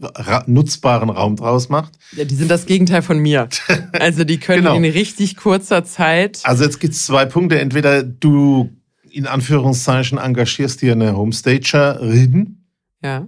nutzbaren 0.46 1.10
Raum 1.10 1.36
draus 1.36 1.68
macht. 1.68 1.92
Ja, 2.16 2.24
die 2.24 2.34
sind 2.34 2.50
das 2.50 2.66
Gegenteil 2.66 3.02
von 3.02 3.18
mir. 3.18 3.48
Also 3.92 4.24
die 4.24 4.38
können 4.38 4.64
genau. 4.64 4.76
in 4.76 4.84
richtig 4.84 5.36
kurzer 5.36 5.84
Zeit. 5.84 6.40
Also 6.44 6.64
jetzt 6.64 6.78
gibt 6.78 6.94
es 6.94 7.06
zwei 7.06 7.26
Punkte. 7.26 7.60
Entweder 7.60 8.02
du 8.02 8.70
in 9.10 9.26
Anführungszeichen 9.26 10.18
engagierst 10.18 10.82
dir 10.82 10.92
eine 10.92 11.16
Homestagerin. 11.16 12.64
Ja. 13.02 13.26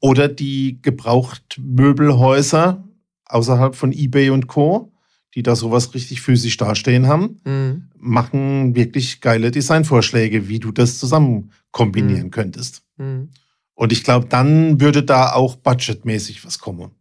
Oder 0.00 0.28
die 0.28 0.80
Gebrauchtmöbelhäuser 0.82 2.84
außerhalb 3.26 3.76
von 3.76 3.92
eBay 3.92 4.30
und 4.30 4.46
Co 4.46 4.92
die 5.34 5.42
da 5.42 5.54
sowas 5.54 5.94
richtig 5.94 6.20
physisch 6.20 6.56
dastehen 6.56 7.06
haben, 7.06 7.40
mhm. 7.44 7.88
machen 7.96 8.74
wirklich 8.74 9.20
geile 9.20 9.50
Designvorschläge, 9.50 10.48
wie 10.48 10.58
du 10.58 10.72
das 10.72 10.98
zusammen 10.98 11.52
kombinieren 11.70 12.26
mhm. 12.26 12.30
könntest. 12.30 12.82
Mhm. 13.00 13.30
Und 13.74 13.92
ich 13.92 14.04
glaube, 14.04 14.26
dann 14.26 14.80
würde 14.80 15.02
da 15.02 15.32
auch 15.32 15.56
budgetmäßig 15.56 16.44
was 16.44 16.58
kommen. 16.58 16.92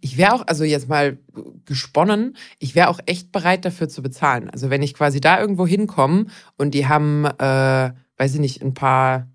Ich 0.00 0.16
wäre 0.18 0.34
auch, 0.34 0.46
also 0.46 0.64
jetzt 0.64 0.88
mal 0.88 1.18
gesponnen, 1.64 2.36
ich 2.58 2.74
wäre 2.74 2.88
auch 2.88 3.00
echt 3.06 3.32
bereit 3.32 3.64
dafür 3.64 3.88
zu 3.88 4.02
bezahlen. 4.02 4.50
Also 4.50 4.70
wenn 4.70 4.82
ich 4.82 4.94
quasi 4.94 5.20
da 5.20 5.40
irgendwo 5.40 5.66
hinkomme 5.66 6.26
und 6.56 6.72
die 6.72 6.86
haben, 6.86 7.24
äh, 7.24 7.92
weiß 8.16 8.34
ich 8.34 8.40
nicht, 8.40 8.62
ein 8.62 8.74
paar 8.74 9.31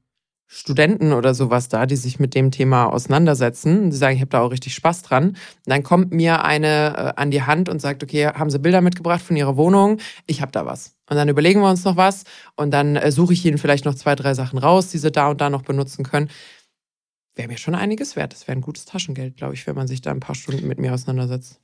Studenten 0.49 1.11
oder 1.11 1.33
sowas 1.33 1.67
da, 1.67 1.85
die 1.85 1.97
sich 1.97 2.19
mit 2.19 2.33
dem 2.33 2.51
Thema 2.51 2.85
auseinandersetzen. 2.85 3.91
Sie 3.91 3.97
sagen, 3.97 4.15
ich 4.15 4.21
habe 4.21 4.29
da 4.29 4.41
auch 4.41 4.51
richtig 4.51 4.73
Spaß 4.73 5.03
dran. 5.03 5.29
Und 5.29 5.37
dann 5.65 5.83
kommt 5.83 6.13
mir 6.13 6.43
eine 6.43 6.95
äh, 6.95 7.21
an 7.21 7.31
die 7.31 7.43
Hand 7.43 7.67
und 7.67 7.81
sagt, 7.81 8.01
okay, 8.01 8.27
haben 8.27 8.49
Sie 8.49 8.57
Bilder 8.57 8.81
mitgebracht 8.81 9.21
von 9.21 9.35
Ihrer 9.35 9.57
Wohnung? 9.57 9.97
Ich 10.25 10.41
habe 10.41 10.53
da 10.53 10.65
was. 10.65 10.95
Und 11.09 11.17
dann 11.17 11.27
überlegen 11.27 11.61
wir 11.61 11.69
uns 11.69 11.83
noch 11.83 11.97
was 11.97 12.23
und 12.55 12.71
dann 12.71 12.95
äh, 12.95 13.11
suche 13.11 13.33
ich 13.33 13.45
Ihnen 13.45 13.57
vielleicht 13.57 13.85
noch 13.85 13.95
zwei, 13.95 14.15
drei 14.15 14.33
Sachen 14.33 14.57
raus, 14.57 14.89
die 14.89 14.97
Sie 14.97 15.11
da 15.11 15.29
und 15.29 15.41
da 15.41 15.49
noch 15.49 15.63
benutzen 15.63 16.03
können. 16.03 16.29
Wäre 17.35 17.49
mir 17.49 17.57
schon 17.57 17.75
einiges 17.75 18.15
wert. 18.15 18.33
Das 18.33 18.47
wäre 18.47 18.57
ein 18.57 18.61
gutes 18.61 18.85
Taschengeld, 18.85 19.35
glaube 19.35 19.53
ich, 19.53 19.67
wenn 19.67 19.75
man 19.75 19.87
sich 19.87 20.01
da 20.01 20.11
ein 20.11 20.21
paar 20.21 20.35
Stunden 20.35 20.67
mit 20.67 20.79
mir 20.79 20.93
auseinandersetzt. 20.93 21.59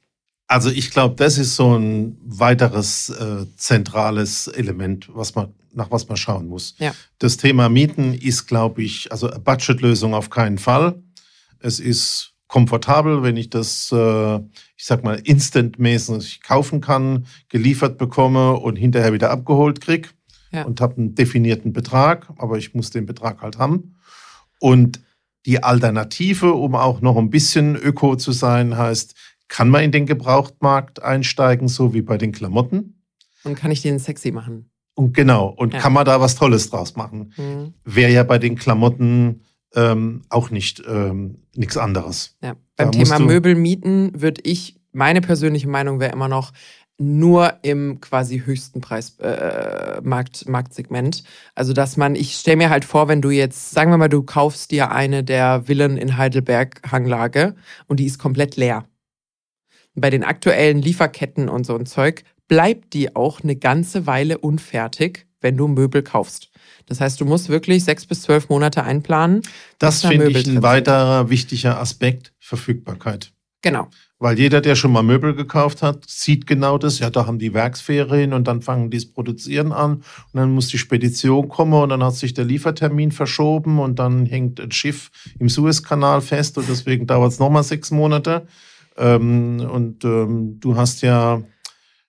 Also 0.47 0.69
ich 0.69 0.91
glaube, 0.91 1.15
das 1.15 1.37
ist 1.37 1.55
so 1.55 1.75
ein 1.77 2.17
weiteres 2.23 3.09
äh, 3.09 3.45
zentrales 3.55 4.47
Element, 4.47 5.09
was 5.13 5.35
man 5.35 5.53
nach 5.73 5.91
was 5.91 6.07
man 6.07 6.17
schauen 6.17 6.47
muss. 6.47 6.75
Ja. 6.77 6.93
Das 7.19 7.37
Thema 7.37 7.69
Mieten 7.69 8.13
ist, 8.13 8.45
glaube 8.45 8.83
ich, 8.83 9.11
also 9.11 9.29
Budgetlösung 9.43 10.13
auf 10.13 10.29
keinen 10.29 10.57
Fall. 10.57 11.01
Es 11.59 11.79
ist 11.79 12.33
komfortabel, 12.47 13.23
wenn 13.23 13.37
ich 13.37 13.49
das, 13.49 13.91
äh, 13.91 14.35
ich 14.35 14.85
sag 14.85 15.03
mal, 15.03 15.15
instantmäßig 15.15 16.41
kaufen 16.43 16.81
kann, 16.81 17.25
geliefert 17.49 17.97
bekomme 17.97 18.53
und 18.53 18.75
hinterher 18.75 19.13
wieder 19.13 19.31
abgeholt 19.31 19.81
krieg 19.81 20.13
ja. 20.51 20.63
und 20.63 20.79
habe 20.79 20.97
einen 20.97 21.15
definierten 21.15 21.73
Betrag, 21.73 22.31
aber 22.37 22.57
ich 22.57 22.75
muss 22.75 22.91
den 22.91 23.05
Betrag 23.05 23.41
halt 23.41 23.57
haben. 23.57 23.95
Und 24.59 25.01
die 25.45 25.63
Alternative, 25.63 26.53
um 26.53 26.75
auch 26.75 27.01
noch 27.01 27.17
ein 27.17 27.29
bisschen 27.29 27.75
öko 27.75 28.15
zu 28.15 28.31
sein, 28.31 28.77
heißt, 28.77 29.15
kann 29.53 29.69
man 29.69 29.83
in 29.83 29.91
den 29.91 30.07
Gebrauchtmarkt 30.07 31.03
einsteigen, 31.03 31.67
so 31.67 31.93
wie 31.93 32.01
bei 32.01 32.17
den 32.17 32.31
Klamotten. 32.31 33.03
Und 33.43 33.53
kann 33.53 33.69
ich 33.69 33.83
den 33.83 33.99
sexy 33.99 34.31
machen? 34.31 34.71
Und 34.95 35.13
genau, 35.13 35.47
und 35.47 35.73
ja. 35.73 35.79
kann 35.79 35.93
man 35.93 36.05
da 36.05 36.19
was 36.19 36.33
Tolles 36.33 36.71
draus 36.71 36.95
machen. 36.95 37.33
Mhm. 37.37 37.73
Wäre 37.85 38.11
ja 38.11 38.23
bei 38.23 38.39
den 38.39 38.55
Klamotten 38.55 39.41
ähm, 39.75 40.23
auch 40.29 40.49
nicht 40.49 40.81
ähm, 40.87 41.35
nichts 41.55 41.77
anderes. 41.77 42.35
Ja. 42.41 42.55
Beim 42.77 42.91
Thema 42.91 43.19
Möbel 43.19 43.53
mieten 43.53 44.19
würde 44.19 44.41
ich, 44.43 44.81
meine 44.91 45.21
persönliche 45.21 45.69
Meinung 45.69 45.99
wäre 45.99 46.13
immer 46.13 46.27
noch, 46.27 46.51
nur 46.97 47.53
im 47.61 48.01
quasi 48.01 48.39
höchsten 48.39 48.81
Preis 48.81 49.19
äh, 49.19 50.01
Markt, 50.01 50.49
Marktsegment. 50.49 51.23
Also 51.53 51.73
dass 51.73 51.95
man, 51.95 52.15
ich 52.15 52.37
stelle 52.37 52.57
mir 52.57 52.71
halt 52.71 52.85
vor, 52.85 53.07
wenn 53.07 53.21
du 53.21 53.29
jetzt, 53.29 53.69
sagen 53.69 53.91
wir 53.91 53.99
mal, 53.99 54.09
du 54.09 54.23
kaufst 54.23 54.71
dir 54.71 54.91
eine 54.91 55.23
der 55.23 55.67
Villen 55.67 55.97
in 55.97 56.17
Heidelberg 56.17 56.81
Hanglage 56.91 57.53
und 57.85 57.99
die 57.99 58.05
ist 58.05 58.17
komplett 58.17 58.55
leer. 58.55 58.85
Bei 59.95 60.09
den 60.09 60.23
aktuellen 60.23 60.81
Lieferketten 60.81 61.49
und 61.49 61.65
so 61.65 61.75
ein 61.75 61.85
Zeug 61.85 62.23
bleibt 62.47 62.93
die 62.93 63.15
auch 63.15 63.41
eine 63.41 63.55
ganze 63.55 64.05
Weile 64.07 64.37
unfertig, 64.37 65.27
wenn 65.41 65.57
du 65.57 65.67
Möbel 65.67 66.01
kaufst. 66.01 66.49
Das 66.85 66.99
heißt, 66.99 67.21
du 67.21 67.25
musst 67.25 67.49
wirklich 67.49 67.83
sechs 67.83 68.05
bis 68.05 68.23
zwölf 68.23 68.49
Monate 68.49 68.83
einplanen. 68.83 69.41
Das 69.79 70.03
finde 70.03 70.29
ich 70.29 70.47
ein 70.47 70.63
weiterer 70.63 71.29
wichtiger 71.29 71.79
Aspekt, 71.79 72.33
Verfügbarkeit. 72.39 73.31
Genau. 73.61 73.87
Weil 74.19 74.37
jeder, 74.39 74.61
der 74.61 74.75
schon 74.75 74.91
mal 74.91 75.03
Möbel 75.03 75.35
gekauft 75.35 75.81
hat, 75.81 76.03
sieht 76.07 76.47
genau 76.47 76.77
das. 76.77 76.99
Ja, 76.99 77.09
da 77.09 77.25
haben 77.25 77.39
die 77.39 77.53
Werksferien 77.53 78.33
und 78.33 78.47
dann 78.47 78.61
fangen 78.61 78.89
die 78.89 78.97
das 78.97 79.05
Produzieren 79.05 79.71
an. 79.71 79.95
Und 79.95 80.03
dann 80.33 80.51
muss 80.51 80.67
die 80.67 80.77
Spedition 80.77 81.49
kommen 81.49 81.73
und 81.73 81.89
dann 81.89 82.03
hat 82.03 82.15
sich 82.15 82.33
der 82.33 82.45
Liefertermin 82.45 83.11
verschoben 83.11 83.79
und 83.79 83.99
dann 83.99 84.25
hängt 84.25 84.59
ein 84.59 84.71
Schiff 84.71 85.11
im 85.39 85.49
Suezkanal 85.49 86.21
fest 86.21 86.57
und 86.57 86.67
deswegen 86.69 87.07
dauert 87.07 87.33
es 87.33 87.39
nochmal 87.39 87.63
sechs 87.63 87.91
Monate. 87.91 88.47
Ähm, 88.97 89.59
und 89.59 90.03
ähm, 90.05 90.59
du 90.59 90.75
hast 90.75 91.01
ja 91.01 91.41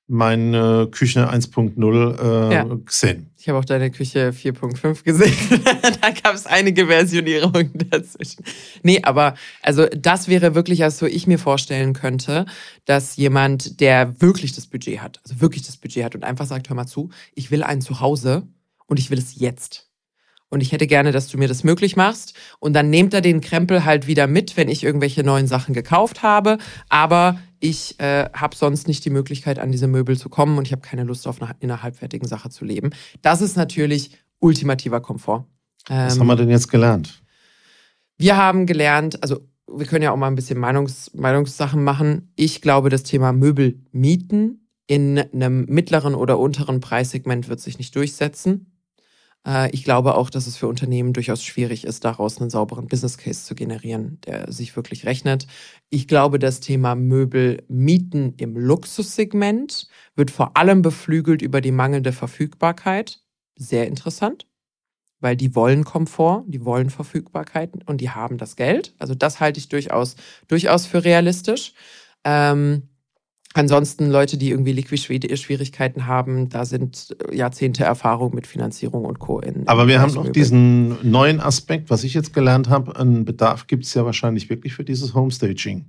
meine 0.06 0.88
Küche 0.90 1.30
1.0 1.30 2.50
äh, 2.50 2.54
ja. 2.54 2.64
gesehen. 2.64 3.30
Ich 3.38 3.48
habe 3.48 3.58
auch 3.58 3.64
deine 3.64 3.90
Küche 3.90 4.30
4.5 4.30 5.02
gesehen. 5.02 5.34
da 6.00 6.10
gab 6.10 6.34
es 6.34 6.46
einige 6.46 6.86
Versionierungen 6.86 7.72
dazwischen. 7.90 8.44
Nee, 8.82 9.00
aber 9.02 9.34
also 9.62 9.86
das 9.86 10.28
wäre 10.28 10.54
wirklich, 10.54 10.84
als 10.84 10.98
so 10.98 11.06
ich 11.06 11.26
mir 11.26 11.38
vorstellen 11.38 11.94
könnte, 11.94 12.44
dass 12.84 13.16
jemand, 13.16 13.80
der 13.80 14.20
wirklich 14.20 14.52
das 14.52 14.66
Budget 14.66 15.00
hat, 15.00 15.20
also 15.24 15.40
wirklich 15.40 15.62
das 15.62 15.78
Budget 15.78 16.04
hat 16.04 16.14
und 16.14 16.24
einfach 16.24 16.46
sagt, 16.46 16.68
hör 16.68 16.76
mal 16.76 16.86
zu, 16.86 17.10
ich 17.34 17.50
will 17.50 17.62
ein 17.62 17.80
Zuhause 17.80 18.46
und 18.86 18.98
ich 18.98 19.10
will 19.10 19.18
es 19.18 19.38
jetzt. 19.38 19.90
Und 20.54 20.60
ich 20.60 20.70
hätte 20.70 20.86
gerne, 20.86 21.10
dass 21.10 21.26
du 21.26 21.36
mir 21.36 21.48
das 21.48 21.64
möglich 21.64 21.96
machst. 21.96 22.32
Und 22.60 22.74
dann 22.74 22.88
nehmt 22.88 23.12
er 23.12 23.20
den 23.20 23.40
Krempel 23.40 23.84
halt 23.84 24.06
wieder 24.06 24.28
mit, 24.28 24.56
wenn 24.56 24.68
ich 24.68 24.84
irgendwelche 24.84 25.24
neuen 25.24 25.48
Sachen 25.48 25.74
gekauft 25.74 26.22
habe. 26.22 26.58
Aber 26.88 27.40
ich 27.58 27.98
äh, 27.98 28.30
habe 28.32 28.54
sonst 28.54 28.86
nicht 28.86 29.04
die 29.04 29.10
Möglichkeit, 29.10 29.58
an 29.58 29.72
diese 29.72 29.88
Möbel 29.88 30.16
zu 30.16 30.28
kommen 30.28 30.56
und 30.56 30.68
ich 30.68 30.72
habe 30.72 30.80
keine 30.80 31.02
Lust 31.02 31.26
auf 31.26 31.42
eine, 31.42 31.56
in 31.58 31.72
einer 31.72 31.82
halbfertigen 31.82 32.28
Sache 32.28 32.50
zu 32.50 32.64
leben. 32.64 32.90
Das 33.20 33.42
ist 33.42 33.56
natürlich 33.56 34.16
ultimativer 34.38 35.00
Komfort. 35.00 35.44
Ähm, 35.90 36.06
Was 36.06 36.20
haben 36.20 36.28
wir 36.28 36.36
denn 36.36 36.50
jetzt 36.50 36.68
gelernt? 36.68 37.20
Wir 38.16 38.36
haben 38.36 38.66
gelernt, 38.66 39.20
also 39.24 39.40
wir 39.66 39.86
können 39.86 40.04
ja 40.04 40.12
auch 40.12 40.16
mal 40.16 40.28
ein 40.28 40.36
bisschen 40.36 40.60
Meinungs, 40.60 41.12
Meinungssachen 41.14 41.82
machen. 41.82 42.32
Ich 42.36 42.60
glaube, 42.60 42.90
das 42.90 43.02
Thema 43.02 43.32
Möbel 43.32 43.80
mieten 43.90 44.68
in 44.86 45.18
einem 45.18 45.64
mittleren 45.64 46.14
oder 46.14 46.38
unteren 46.38 46.78
Preissegment 46.78 47.48
wird 47.48 47.58
sich 47.58 47.78
nicht 47.78 47.96
durchsetzen. 47.96 48.73
Äh, 49.46 49.70
ich 49.70 49.84
glaube 49.84 50.14
auch, 50.16 50.30
dass 50.30 50.46
es 50.46 50.56
für 50.56 50.68
Unternehmen 50.68 51.12
durchaus 51.12 51.42
schwierig 51.42 51.84
ist, 51.84 52.04
daraus 52.04 52.40
einen 52.40 52.50
sauberen 52.50 52.86
Business 52.88 53.18
Case 53.18 53.44
zu 53.44 53.54
generieren, 53.54 54.18
der 54.26 54.50
sich 54.52 54.76
wirklich 54.76 55.06
rechnet. 55.06 55.46
Ich 55.90 56.08
glaube, 56.08 56.38
das 56.38 56.60
Thema 56.60 56.94
Möbelmieten 56.94 58.34
im 58.36 58.56
Luxussegment 58.56 59.88
wird 60.16 60.30
vor 60.30 60.56
allem 60.56 60.82
beflügelt 60.82 61.42
über 61.42 61.60
die 61.60 61.72
mangelnde 61.72 62.12
Verfügbarkeit. 62.12 63.20
Sehr 63.56 63.86
interessant, 63.86 64.46
weil 65.20 65.36
die 65.36 65.54
wollen 65.54 65.84
Komfort, 65.84 66.44
die 66.48 66.64
wollen 66.64 66.90
Verfügbarkeit 66.90 67.72
und 67.86 68.00
die 68.00 68.10
haben 68.10 68.38
das 68.38 68.56
Geld. 68.56 68.94
Also 68.98 69.14
das 69.14 69.40
halte 69.40 69.60
ich 69.60 69.68
durchaus, 69.68 70.16
durchaus 70.48 70.86
für 70.86 71.04
realistisch. 71.04 71.74
Ähm, 72.24 72.88
Ansonsten 73.56 74.10
Leute, 74.10 74.36
die 74.36 74.50
irgendwie 74.50 74.72
Liquid-Schwierigkeiten 74.72 76.06
haben, 76.06 76.48
da 76.48 76.64
sind 76.64 77.16
Jahrzehnte 77.32 77.84
Erfahrung 77.84 78.34
mit 78.34 78.48
Finanzierung 78.48 79.04
und 79.04 79.20
Co. 79.20 79.38
In, 79.38 79.68
Aber 79.68 79.86
wir 79.86 80.00
haben 80.00 80.12
noch 80.12 80.28
diesen 80.28 81.08
neuen 81.08 81.40
Aspekt, 81.40 81.88
was 81.88 82.02
ich 82.02 82.14
jetzt 82.14 82.34
gelernt 82.34 82.68
habe, 82.68 82.96
einen 82.96 83.24
Bedarf 83.24 83.68
gibt 83.68 83.84
es 83.84 83.94
ja 83.94 84.04
wahrscheinlich 84.04 84.50
wirklich 84.50 84.74
für 84.74 84.82
dieses 84.82 85.14
Homestaging. 85.14 85.84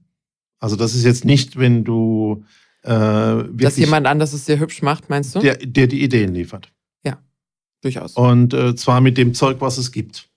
Also 0.59 0.76
das 0.76 0.93
ist 0.93 1.05
jetzt 1.05 1.26
nicht, 1.26 1.57
wenn 1.57 1.84
du 1.84 2.45
äh, 2.84 3.43
Dass 3.51 3.78
jemand 3.78 4.05
anders 4.05 4.34
es 4.34 4.45
sehr 4.45 4.59
hübsch 4.59 4.84
macht, 4.84 5.09
meinst 5.09 5.34
du? 5.34 5.39
Der, 5.39 5.57
der 5.57 5.88
die 5.88 6.03
Ideen 6.03 6.36
liefert. 6.36 6.72
Ja, 7.03 7.18
durchaus. 7.82 8.13
Und 8.13 8.53
äh, 8.53 8.76
zwar 8.76 9.01
mit 9.01 9.18
dem 9.18 9.34
Zeug, 9.34 9.57
was 9.59 9.80
es 9.80 9.91
gibt. 9.91 10.30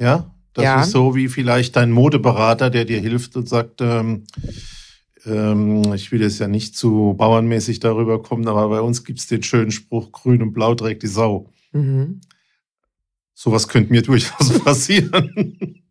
Ja, 0.00 0.28
das 0.54 0.64
ja. 0.64 0.82
ist 0.82 0.90
so 0.90 1.14
wie 1.14 1.28
vielleicht 1.28 1.76
dein 1.76 1.92
Modeberater, 1.92 2.68
der 2.68 2.84
dir 2.84 2.98
hilft 2.98 3.36
und 3.36 3.48
sagt, 3.48 3.80
ähm, 3.80 4.24
ähm, 5.26 5.92
ich 5.94 6.12
will 6.12 6.20
jetzt 6.20 6.38
ja 6.38 6.48
nicht 6.48 6.76
zu 6.76 7.14
bauernmäßig 7.16 7.80
darüber 7.80 8.22
kommen, 8.22 8.46
aber 8.48 8.68
bei 8.68 8.80
uns 8.80 9.04
gibt 9.04 9.18
es 9.18 9.26
den 9.26 9.42
schönen 9.42 9.70
Spruch, 9.70 10.12
grün 10.12 10.42
und 10.42 10.52
blau 10.52 10.74
trägt 10.74 11.02
die 11.02 11.08
Sau. 11.08 11.50
Mhm. 11.72 12.20
Sowas 13.34 13.68
könnte 13.68 13.92
mir 13.92 14.02
durchaus 14.02 14.58
passieren. 14.60 15.82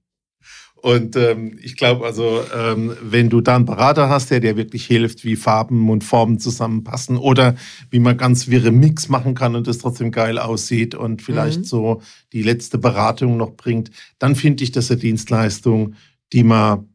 Und 0.83 1.15
ähm, 1.15 1.57
ich 1.61 1.77
glaube 1.77 2.05
also, 2.05 2.41
ähm, 2.53 2.93
wenn 3.01 3.29
du 3.29 3.39
da 3.39 3.55
einen 3.55 3.63
Berater 3.63 4.09
hast, 4.09 4.31
der 4.31 4.41
dir 4.41 4.57
wirklich 4.57 4.85
hilft, 4.85 5.23
wie 5.23 5.37
Farben 5.37 5.89
und 5.89 6.03
Formen 6.03 6.39
zusammenpassen 6.39 7.15
oder 7.15 7.55
wie 7.89 7.99
man 7.99 8.17
ganz 8.17 8.49
wirre 8.49 8.71
Mix 8.71 9.07
machen 9.07 9.33
kann 9.33 9.55
und 9.55 9.65
es 9.69 9.77
trotzdem 9.77 10.11
geil 10.11 10.37
aussieht 10.37 10.93
und 10.93 11.21
vielleicht 11.21 11.59
mhm. 11.59 11.63
so 11.63 12.01
die 12.33 12.43
letzte 12.43 12.79
Beratung 12.79 13.37
noch 13.37 13.51
bringt, 13.51 13.91
dann 14.19 14.35
finde 14.35 14.65
ich 14.65 14.73
das 14.73 14.91
eine 14.91 14.99
Dienstleistung, 14.99 15.95
die 16.33 16.43
man 16.43 16.89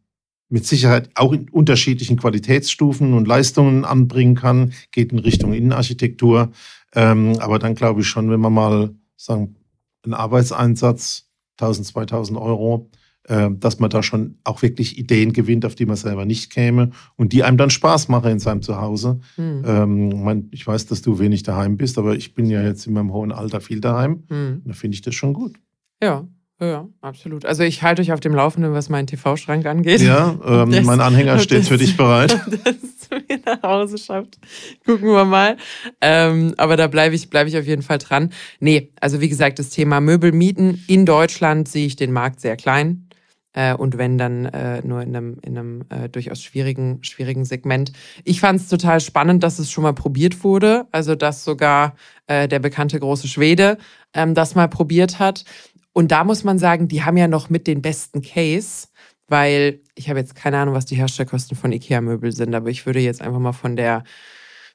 mit 0.48 0.66
Sicherheit 0.66 1.10
auch 1.14 1.32
in 1.32 1.48
unterschiedlichen 1.48 2.16
Qualitätsstufen 2.16 3.12
und 3.12 3.28
Leistungen 3.28 3.84
anbringen 3.84 4.34
kann, 4.34 4.72
geht 4.92 5.12
in 5.12 5.18
Richtung 5.18 5.52
Innenarchitektur. 5.52 6.50
Ähm, 6.94 7.36
aber 7.38 7.58
dann 7.58 7.74
glaube 7.74 8.00
ich 8.00 8.08
schon, 8.08 8.30
wenn 8.30 8.40
man 8.40 8.52
mal 8.52 8.94
sagen, 9.16 9.56
einen 10.04 10.14
Arbeitseinsatz, 10.14 11.28
1000, 11.58 11.86
2000 11.88 12.38
Euro, 12.38 12.90
äh, 13.24 13.50
dass 13.52 13.78
man 13.78 13.90
da 13.90 14.02
schon 14.02 14.38
auch 14.44 14.62
wirklich 14.62 14.98
Ideen 14.98 15.32
gewinnt, 15.32 15.66
auf 15.66 15.74
die 15.74 15.86
man 15.86 15.96
selber 15.96 16.24
nicht 16.24 16.50
käme 16.50 16.90
und 17.16 17.32
die 17.32 17.42
einem 17.44 17.58
dann 17.58 17.70
Spaß 17.70 18.08
machen 18.08 18.30
in 18.30 18.38
seinem 18.38 18.62
Zuhause. 18.62 19.20
Mhm. 19.36 19.62
Ähm, 19.66 20.48
ich 20.50 20.66
weiß, 20.66 20.86
dass 20.86 21.02
du 21.02 21.18
wenig 21.18 21.42
daheim 21.42 21.76
bist, 21.76 21.98
aber 21.98 22.16
ich 22.16 22.34
bin 22.34 22.46
ja 22.46 22.62
jetzt 22.62 22.86
in 22.86 22.94
meinem 22.94 23.12
hohen 23.12 23.32
Alter 23.32 23.60
viel 23.60 23.80
daheim. 23.80 24.24
Mhm. 24.30 24.62
Da 24.64 24.72
finde 24.72 24.94
ich 24.94 25.02
das 25.02 25.14
schon 25.14 25.34
gut. 25.34 25.56
Ja, 26.02 26.26
ja, 26.60 26.88
absolut. 27.02 27.44
Also 27.46 27.62
ich 27.62 27.82
halte 27.82 28.02
euch 28.02 28.12
auf 28.12 28.18
dem 28.18 28.34
Laufenden, 28.34 28.72
was 28.72 28.88
meinen 28.88 29.06
TV-Schrank 29.06 29.64
angeht. 29.66 30.00
Ja, 30.00 30.36
ähm, 30.44 30.72
das, 30.72 30.84
mein 30.84 31.00
Anhänger 31.00 31.38
steht 31.38 31.60
das, 31.60 31.68
für 31.68 31.78
dich 31.78 31.96
bereit. 31.96 32.32
Dass 32.64 32.74
es 32.74 33.10
mir 33.10 33.38
nach 33.44 33.62
Hause 33.62 33.96
schafft. 33.96 34.38
Gucken 34.84 35.08
wir 35.08 35.24
mal. 35.24 35.56
Ähm, 36.00 36.54
aber 36.56 36.76
da 36.76 36.88
bleibe 36.88 37.14
ich, 37.14 37.30
bleib 37.30 37.46
ich 37.46 37.56
auf 37.56 37.66
jeden 37.66 37.82
Fall 37.82 37.98
dran. 37.98 38.32
Nee, 38.58 38.90
also 39.00 39.20
wie 39.20 39.28
gesagt, 39.28 39.60
das 39.60 39.70
Thema 39.70 40.00
Möbelmieten 40.00 40.82
in 40.88 41.06
Deutschland 41.06 41.68
sehe 41.68 41.86
ich 41.86 41.94
den 41.94 42.12
Markt 42.12 42.40
sehr 42.40 42.56
klein. 42.56 43.08
Äh, 43.52 43.74
und 43.74 43.96
wenn 43.96 44.18
dann 44.18 44.46
äh, 44.46 44.82
nur 44.84 45.00
in 45.00 45.14
einem, 45.14 45.38
in 45.42 45.56
einem 45.56 45.84
äh, 45.90 46.08
durchaus 46.08 46.42
schwierigen, 46.42 46.98
schwierigen 47.02 47.44
Segment. 47.44 47.92
Ich 48.24 48.40
fand 48.40 48.60
es 48.60 48.68
total 48.68 49.00
spannend, 49.00 49.42
dass 49.42 49.58
es 49.58 49.70
schon 49.70 49.82
mal 49.82 49.94
probiert 49.94 50.42
wurde. 50.42 50.86
Also 50.90 51.14
dass 51.14 51.44
sogar 51.44 51.94
äh, 52.26 52.48
der 52.48 52.58
bekannte 52.58 52.98
große 52.98 53.28
Schwede 53.28 53.78
ähm, 54.12 54.34
das 54.34 54.54
mal 54.54 54.68
probiert 54.68 55.18
hat. 55.18 55.44
Und 55.92 56.12
da 56.12 56.24
muss 56.24 56.44
man 56.44 56.58
sagen, 56.58 56.88
die 56.88 57.02
haben 57.02 57.16
ja 57.16 57.28
noch 57.28 57.50
mit 57.50 57.66
den 57.66 57.82
besten 57.82 58.22
Case, 58.22 58.88
weil 59.26 59.80
ich 59.94 60.08
habe 60.08 60.18
jetzt 60.18 60.34
keine 60.34 60.58
Ahnung, 60.58 60.74
was 60.74 60.86
die 60.86 60.96
Herstellkosten 60.96 61.56
von 61.56 61.72
IKEA-Möbel 61.72 62.32
sind, 62.32 62.54
aber 62.54 62.70
ich 62.70 62.86
würde 62.86 63.00
jetzt 63.00 63.20
einfach 63.20 63.38
mal 63.40 63.52
von 63.52 63.76
der 63.76 64.04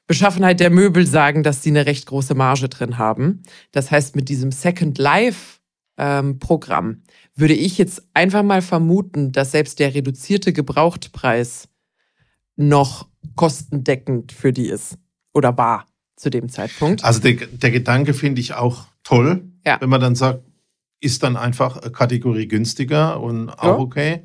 Beschaffenheit 0.06 0.60
der 0.60 0.70
Möbel 0.70 1.06
sagen, 1.06 1.42
dass 1.42 1.60
die 1.60 1.70
eine 1.70 1.86
recht 1.86 2.06
große 2.06 2.34
Marge 2.34 2.68
drin 2.68 2.98
haben. 2.98 3.42
Das 3.72 3.90
heißt, 3.90 4.16
mit 4.16 4.28
diesem 4.28 4.52
Second 4.52 4.98
Life 4.98 5.60
ähm, 5.96 6.38
Programm 6.38 7.02
würde 7.34 7.54
ich 7.54 7.78
jetzt 7.78 8.02
einfach 8.12 8.42
mal 8.42 8.62
vermuten, 8.62 9.32
dass 9.32 9.52
selbst 9.52 9.78
der 9.78 9.94
reduzierte 9.94 10.52
Gebrauchtpreis 10.52 11.68
noch 12.56 13.08
kostendeckend 13.34 14.32
für 14.32 14.52
die 14.52 14.68
ist 14.68 14.98
oder 15.32 15.56
war 15.56 15.86
zu 16.16 16.30
dem 16.30 16.48
Zeitpunkt. 16.48 17.02
Also 17.04 17.20
der, 17.20 17.46
der 17.46 17.70
Gedanke 17.70 18.14
finde 18.14 18.40
ich 18.40 18.54
auch 18.54 18.86
toll, 19.02 19.44
ja. 19.66 19.80
wenn 19.80 19.88
man 19.88 20.00
dann 20.00 20.14
sagt, 20.14 20.44
ist 21.04 21.22
dann 21.22 21.36
einfach 21.36 21.92
Kategorie 21.92 22.48
günstiger 22.48 23.20
und 23.20 23.50
auch 23.50 23.64
ja. 23.64 23.78
okay. 23.78 24.24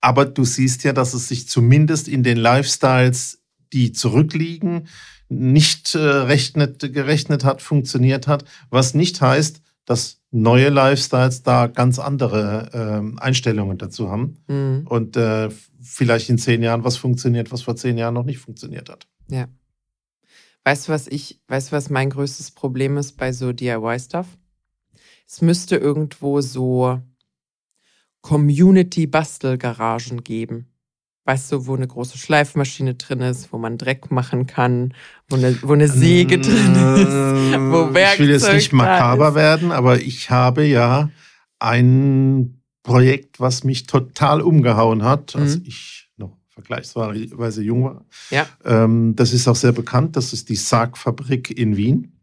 Aber 0.00 0.24
du 0.26 0.44
siehst 0.44 0.84
ja, 0.84 0.92
dass 0.92 1.14
es 1.14 1.28
sich 1.28 1.48
zumindest 1.48 2.08
in 2.08 2.22
den 2.22 2.36
Lifestyles, 2.36 3.42
die 3.72 3.92
zurückliegen, 3.92 4.88
nicht 5.28 5.94
äh, 5.94 5.98
rechnet, 5.98 6.92
gerechnet 6.92 7.44
hat, 7.44 7.62
funktioniert 7.62 8.26
hat, 8.26 8.44
was 8.70 8.94
nicht 8.94 9.20
heißt, 9.20 9.62
dass 9.86 10.20
neue 10.30 10.68
Lifestyles 10.68 11.42
da 11.42 11.66
ganz 11.66 11.98
andere 11.98 12.70
äh, 12.72 13.20
Einstellungen 13.20 13.78
dazu 13.78 14.10
haben. 14.10 14.36
Mhm. 14.46 14.86
Und 14.88 15.16
äh, 15.16 15.48
vielleicht 15.80 16.28
in 16.28 16.38
zehn 16.38 16.62
Jahren 16.62 16.84
was 16.84 16.96
funktioniert, 16.96 17.52
was 17.52 17.62
vor 17.62 17.76
zehn 17.76 17.98
Jahren 17.98 18.14
noch 18.14 18.24
nicht 18.24 18.38
funktioniert 18.38 18.88
hat. 18.88 19.06
Ja. 19.28 19.46
Weißt 20.64 20.88
du, 20.88 20.92
was 20.92 21.08
ich, 21.08 21.40
weißt 21.48 21.72
du, 21.72 21.76
was 21.76 21.90
mein 21.90 22.10
größtes 22.10 22.52
Problem 22.52 22.96
ist 22.96 23.16
bei 23.16 23.32
so 23.32 23.52
DIY-Stuff? 23.52 24.26
Es 25.26 25.42
müsste 25.42 25.76
irgendwo 25.76 26.40
so 26.40 27.00
Community-Bastelgaragen 28.22 30.24
geben. 30.24 30.74
Weißt 31.26 31.52
du, 31.52 31.66
wo 31.66 31.74
eine 31.74 31.86
große 31.86 32.18
Schleifmaschine 32.18 32.96
drin 32.96 33.20
ist, 33.20 33.50
wo 33.52 33.58
man 33.58 33.78
Dreck 33.78 34.10
machen 34.10 34.46
kann, 34.46 34.92
wo 35.28 35.36
eine, 35.36 35.56
wo 35.62 35.72
eine 35.72 35.88
Säge 35.88 36.38
drin 36.38 36.74
ist, 36.74 37.08
wo 37.72 37.94
Werkzeug 37.94 38.14
Ich 38.14 38.18
will 38.18 38.30
jetzt 38.30 38.52
nicht 38.52 38.72
makaber 38.74 39.34
werden, 39.34 39.72
aber 39.72 40.02
ich 40.02 40.28
habe 40.28 40.64
ja 40.64 41.10
ein 41.58 42.60
Projekt, 42.82 43.40
was 43.40 43.64
mich 43.64 43.86
total 43.86 44.42
umgehauen 44.42 45.02
hat, 45.02 45.34
als 45.34 45.56
mhm. 45.56 45.64
ich 45.66 46.10
noch 46.18 46.36
vergleichsweise 46.50 47.62
jung 47.62 47.84
war. 47.84 48.04
Ja. 48.30 48.46
Ähm, 48.64 49.16
das 49.16 49.32
ist 49.32 49.48
auch 49.48 49.56
sehr 49.56 49.72
bekannt. 49.72 50.16
Das 50.16 50.34
ist 50.34 50.50
die 50.50 50.56
Sargfabrik 50.56 51.50
in 51.50 51.78
Wien. 51.78 52.20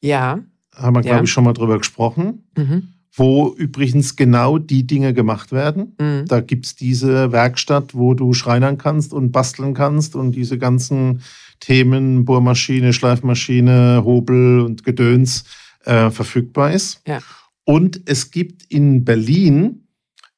Ja. 0.00 0.40
Haben 0.74 0.96
wir, 0.96 1.02
ja. 1.02 1.12
glaube 1.12 1.24
ich, 1.24 1.30
schon 1.30 1.44
mal 1.44 1.52
drüber 1.52 1.78
gesprochen. 1.78 2.44
Mhm 2.56 2.88
wo 3.12 3.54
übrigens 3.56 4.16
genau 4.16 4.58
die 4.58 4.86
Dinge 4.86 5.12
gemacht 5.12 5.52
werden. 5.52 5.96
Mhm. 5.98 6.26
Da 6.26 6.40
gibt 6.40 6.66
es 6.66 6.76
diese 6.76 7.32
Werkstatt, 7.32 7.94
wo 7.94 8.14
du 8.14 8.32
schreinern 8.32 8.78
kannst 8.78 9.12
und 9.12 9.32
basteln 9.32 9.74
kannst 9.74 10.14
und 10.14 10.32
diese 10.32 10.58
ganzen 10.58 11.22
Themen, 11.58 12.24
Bohrmaschine, 12.24 12.92
Schleifmaschine, 12.92 14.02
Hobel 14.04 14.60
und 14.60 14.84
Gedöns 14.84 15.44
äh, 15.84 16.10
verfügbar 16.10 16.72
ist. 16.72 17.02
Ja. 17.06 17.20
Und 17.64 18.00
es 18.06 18.30
gibt 18.30 18.64
in 18.68 19.04
Berlin, 19.04 19.86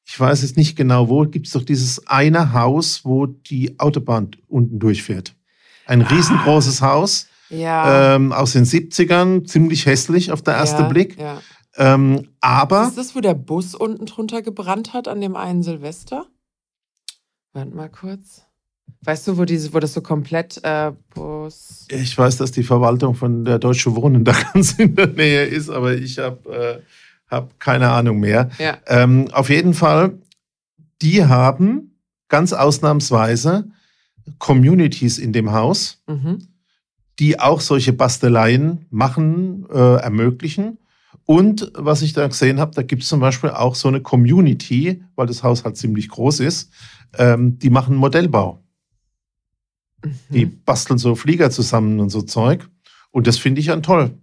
ich 0.05 0.19
weiß 0.19 0.41
jetzt 0.41 0.57
nicht 0.57 0.75
genau 0.75 1.09
wo, 1.09 1.23
gibt 1.23 1.47
es 1.47 1.53
doch 1.53 1.63
dieses 1.63 2.07
eine 2.07 2.53
Haus, 2.53 3.05
wo 3.05 3.27
die 3.27 3.79
Autobahn 3.79 4.31
unten 4.47 4.79
durchfährt. 4.79 5.35
Ein 5.85 6.03
ah. 6.03 6.07
riesengroßes 6.07 6.81
Haus. 6.81 7.27
Ja. 7.49 8.15
Ähm, 8.15 8.31
aus 8.31 8.53
den 8.53 8.65
70ern, 8.65 9.45
ziemlich 9.45 9.85
hässlich 9.85 10.31
auf 10.31 10.41
der 10.41 10.55
erste 10.55 10.83
ja, 10.83 10.87
Blick. 10.87 11.19
Ja. 11.19 11.41
Ähm, 11.75 12.29
aber. 12.39 12.87
Ist 12.87 12.97
das, 12.97 13.15
wo 13.15 13.19
der 13.21 13.33
Bus 13.33 13.75
unten 13.75 14.05
drunter 14.05 14.41
gebrannt 14.41 14.93
hat 14.93 15.07
an 15.07 15.21
dem 15.21 15.35
einen 15.35 15.63
Silvester? 15.63 16.25
Warte 17.53 17.75
mal 17.75 17.89
kurz. 17.89 18.43
Weißt 19.01 19.27
du, 19.27 19.37
wo, 19.37 19.45
diese, 19.45 19.73
wo 19.73 19.79
das 19.79 19.93
so 19.93 20.01
komplett 20.01 20.63
äh, 20.63 20.91
Bus. 21.13 21.87
Ich 21.89 22.17
weiß, 22.17 22.37
dass 22.37 22.51
die 22.51 22.63
Verwaltung 22.63 23.15
von 23.15 23.43
der 23.43 23.59
Deutsche 23.59 23.95
Wohnen 23.95 24.23
da 24.23 24.33
ganz 24.53 24.73
in 24.73 24.95
der 24.95 25.07
Nähe 25.07 25.45
ist, 25.45 25.69
aber 25.69 25.93
ich 25.93 26.19
habe 26.19 26.81
äh, 26.81 26.81
hab 27.29 27.59
keine 27.59 27.89
Ahnung 27.91 28.19
mehr. 28.19 28.49
Ja. 28.59 28.77
Ähm, 28.87 29.27
auf 29.31 29.49
jeden 29.49 29.73
Fall, 29.73 30.19
die 31.01 31.25
haben 31.25 31.97
ganz 32.29 32.53
ausnahmsweise 32.53 33.69
Communities 34.39 35.17
in 35.17 35.33
dem 35.33 35.51
Haus, 35.51 36.01
mhm. 36.07 36.47
Die 37.19 37.39
auch 37.39 37.61
solche 37.61 37.93
Basteleien 37.93 38.85
machen, 38.89 39.65
äh, 39.71 39.95
ermöglichen. 39.97 40.79
Und 41.25 41.71
was 41.75 42.01
ich 42.01 42.13
da 42.13 42.27
gesehen 42.27 42.59
habe, 42.59 42.73
da 42.73 42.81
gibt 42.81 43.03
es 43.03 43.09
zum 43.09 43.19
Beispiel 43.19 43.51
auch 43.51 43.75
so 43.75 43.87
eine 43.87 44.01
Community, 44.01 45.03
weil 45.15 45.27
das 45.27 45.43
Haus 45.43 45.63
halt 45.63 45.77
ziemlich 45.77 46.09
groß 46.09 46.39
ist, 46.41 46.71
ähm, 47.17 47.59
die 47.59 47.69
machen 47.69 47.95
Modellbau. 47.95 48.63
Mhm. 50.03 50.11
Die 50.29 50.45
basteln 50.45 50.97
so 50.97 51.15
Flieger 51.15 51.49
zusammen 51.49 51.99
und 51.99 52.09
so 52.09 52.21
Zeug. 52.21 52.67
Und 53.11 53.27
das 53.27 53.37
finde 53.37 53.61
ich 53.61 53.67
dann 53.67 53.83
toll. 53.83 54.17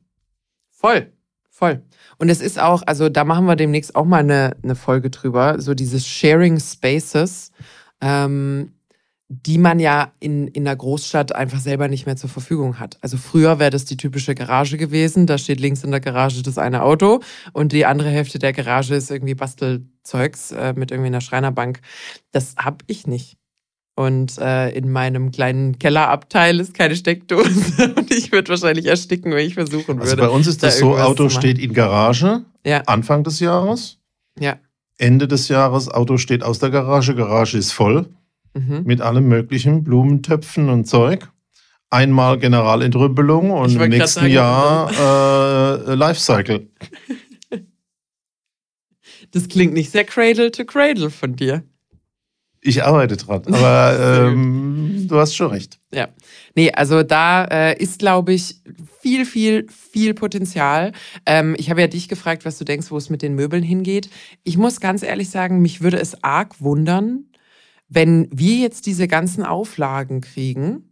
Voll, 0.69 1.13
voll. 1.49 1.83
Und 2.19 2.29
es 2.29 2.41
ist 2.41 2.59
auch, 2.59 2.83
also 2.87 3.09
da 3.09 3.25
machen 3.25 3.47
wir 3.47 3.57
demnächst 3.57 3.95
auch 3.95 4.05
mal 4.05 4.19
eine, 4.19 4.57
eine 4.63 4.75
Folge 4.75 5.11
drüber, 5.11 5.61
so 5.61 5.75
dieses 5.75 6.07
Sharing 6.07 6.59
Spaces. 6.59 7.53
Ähm, 8.01 8.73
die 9.33 9.59
man 9.59 9.79
ja 9.79 10.13
in, 10.19 10.49
in 10.49 10.65
der 10.65 10.75
Großstadt 10.75 11.33
einfach 11.33 11.61
selber 11.61 11.87
nicht 11.87 12.05
mehr 12.05 12.17
zur 12.17 12.29
Verfügung 12.29 12.81
hat. 12.81 12.99
Also 13.01 13.17
früher 13.17 13.61
wäre 13.61 13.71
das 13.71 13.85
die 13.85 13.97
typische 13.97 14.35
Garage 14.35 14.77
gewesen. 14.77 15.29
Da 15.29 15.39
steht 15.39 15.61
links 15.61 15.85
in 15.85 15.93
der 15.93 16.01
Garage 16.01 16.43
das 16.43 16.59
eine 16.59 16.83
Auto 16.83 17.21
und 17.53 17.71
die 17.71 17.87
andere 17.87 18.09
Hälfte 18.09 18.41
der 18.41 18.53
Garage 18.53 18.97
ist 18.97 19.09
irgendwie 19.09 19.37
Bastelzeugs 19.37 20.51
äh, 20.51 20.75
mit 20.77 20.91
irgendwie 20.91 21.07
einer 21.07 21.21
Schreinerbank. 21.21 21.81
Das 22.33 22.57
habe 22.59 22.79
ich 22.89 23.07
nicht. 23.07 23.37
Und 23.95 24.37
äh, 24.39 24.71
in 24.71 24.91
meinem 24.91 25.31
kleinen 25.31 25.79
Kellerabteil 25.79 26.59
ist 26.59 26.75
keine 26.75 26.97
Steckdose. 26.97 27.93
Und 27.97 28.11
ich 28.13 28.33
würde 28.33 28.49
wahrscheinlich 28.49 28.87
ersticken, 28.87 29.33
wenn 29.33 29.47
ich 29.47 29.55
versuchen 29.55 29.99
also 29.99 30.11
würde. 30.11 30.23
Also 30.23 30.33
bei 30.33 30.37
uns 30.37 30.47
ist 30.47 30.63
das 30.63 30.77
da 30.77 30.81
so, 30.81 30.97
Auto 30.97 31.29
steht 31.29 31.59
in 31.59 31.75
Garage, 31.75 32.45
ja. 32.65 32.83
Anfang 32.87 33.25
des 33.25 33.41
Jahres. 33.41 33.99
Ja. 34.39 34.57
Ende 34.97 35.29
des 35.29 35.49
Jahres, 35.49 35.89
Auto 35.89 36.17
steht 36.17 36.43
aus 36.43 36.61
der 36.61 36.71
Garage, 36.71 37.15
Garage 37.15 37.59
ist 37.59 37.73
voll 37.73 38.09
mhm. 38.55 38.83
mit 38.85 39.01
allem 39.01 39.29
möglichen, 39.29 39.85
Blumentöpfen 39.85 40.69
und 40.69 40.87
Zeug. 40.87 41.29
Einmal 41.91 42.39
Generalentrümpelung 42.39 43.51
und 43.51 43.75
im 43.75 43.91
nächsten 43.91 44.21
sagen, 44.21 44.33
Jahr 44.33 45.89
äh, 45.89 45.95
Lifecycle. 45.95 46.69
Das 49.33 49.49
klingt 49.49 49.75
nicht 49.75 49.93
sehr 49.93 50.03
Cradle 50.03 50.51
to 50.51 50.65
Cradle 50.65 51.09
von 51.09 51.37
dir. 51.37 51.63
Ich 52.63 52.85
arbeite 52.85 53.17
dran, 53.17 53.43
aber 53.47 54.29
ähm, 54.29 55.07
du 55.09 55.17
hast 55.17 55.35
schon 55.35 55.51
recht. 55.51 55.79
Ja. 55.95 56.09
Nee, 56.55 56.71
also 56.73 57.03
da 57.03 57.45
äh, 57.45 57.83
ist, 57.83 58.01
glaube 58.01 58.35
ich, 58.35 58.57
viel, 59.01 59.25
viel, 59.25 59.67
viel 59.69 60.13
Potenzial. 60.13 60.93
Ähm, 61.25 61.55
ich 61.59 61.71
habe 61.71 61.81
ja 61.81 61.87
dich 61.87 62.09
gefragt, 62.09 62.45
was 62.45 62.59
du 62.59 62.65
denkst, 62.65 62.91
wo 62.91 62.99
es 62.99 63.09
mit 63.09 63.23
den 63.23 63.35
Möbeln 63.35 63.63
hingeht. 63.63 64.11
Ich 64.45 64.59
muss 64.59 64.81
ganz 64.81 65.03
ehrlich 65.03 65.31
sagen, 65.31 65.63
mich 65.63 65.81
würde 65.81 65.99
es 65.99 66.23
arg 66.23 66.61
wundern, 66.61 67.30
wenn 67.91 68.29
wir 68.33 68.57
jetzt 68.57 68.87
diese 68.87 69.09
ganzen 69.09 69.45
Auflagen 69.45 70.21
kriegen, 70.23 70.91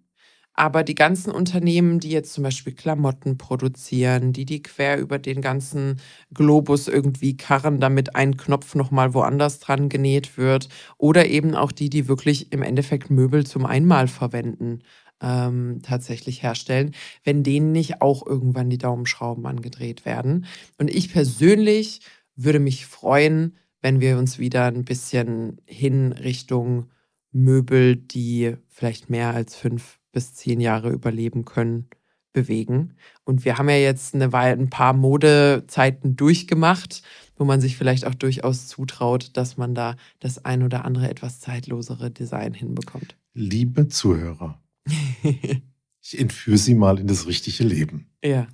aber 0.53 0.82
die 0.82 0.96
ganzen 0.96 1.30
Unternehmen, 1.30 2.01
die 2.01 2.11
jetzt 2.11 2.32
zum 2.32 2.42
Beispiel 2.42 2.74
Klamotten 2.74 3.38
produzieren, 3.38 4.32
die 4.32 4.44
die 4.44 4.61
quer 4.61 4.99
über 4.99 5.20
den 5.20 5.40
ganzen 5.40 6.01
Globus 6.34 6.88
irgendwie 6.88 7.36
karren, 7.36 7.78
damit 7.78 8.16
ein 8.16 8.36
Knopf 8.36 8.74
nochmal 8.74 9.14
woanders 9.14 9.61
dran 9.61 9.88
genäht 9.88 10.36
wird, 10.36 10.68
oder 10.99 11.26
eben 11.26 11.55
auch 11.55 11.70
die, 11.70 11.88
die 11.88 12.09
wirklich 12.09 12.53
im 12.53 12.62
Endeffekt 12.62 13.09
Möbel 13.09 13.46
zum 13.46 13.66
Einmalverwenden 13.66 14.82
ähm, 15.22 15.80
tatsächlich 15.84 16.42
herstellen, 16.42 16.92
wenn 17.22 17.44
denen 17.44 17.70
nicht 17.70 18.03
auch 18.03 18.26
irgendwann 18.26 18.68
die 18.68 18.78
Daumenschrauben 18.78 19.46
angedreht 19.46 20.05
werden. 20.05 20.46
Und 20.76 20.90
ich 20.90 21.12
persönlich 21.12 22.01
würde 22.34 22.59
mich 22.59 22.86
freuen, 22.86 23.57
wenn 23.81 24.01
wir 24.01 24.18
uns 24.18 24.39
wieder 24.39 24.66
ein 24.66 24.85
bisschen 24.85 25.61
hin 25.66 26.12
Richtung 26.12 26.91
Möbel, 27.33 27.97
die 27.97 28.57
vielleicht 28.68 29.11
mehr 29.11 29.35
als 29.35 29.55
fünf 29.55 29.99
bis 30.12 30.35
zehn 30.35 30.61
Jahre 30.61 30.91
überleben 30.91 31.45
können, 31.45 31.89
bewegen. 32.33 32.95
Und 33.24 33.45
wir 33.45 33.59
haben 33.59 33.68
ja 33.68 33.76
jetzt 33.76 34.14
eine 34.14 34.33
Weile, 34.33 34.61
ein 34.61 34.70
paar 34.70 34.93
Modezeiten 34.93 36.16
durchgemacht, 36.16 37.03
wo 37.37 37.45
man 37.45 37.61
sich 37.61 37.76
vielleicht 37.76 38.05
auch 38.05 38.14
durchaus 38.14 38.68
zutraut, 38.68 39.37
dass 39.37 39.57
man 39.57 39.74
da 39.74 39.97
das 40.20 40.45
ein 40.45 40.62
oder 40.62 40.85
andere 40.85 41.09
etwas 41.09 41.41
zeitlosere 41.41 42.11
Design 42.11 42.55
hinbekommt. 42.55 43.16
Liebe 43.35 43.89
Zuhörer, 43.89 44.61
ich 45.22 46.18
entführe 46.18 46.59
Sie 46.59 46.74
mal 46.74 46.99
in 46.99 47.07
das 47.07 47.26
richtige 47.26 47.64
Leben. 47.64 48.11
Ja. 48.24 48.47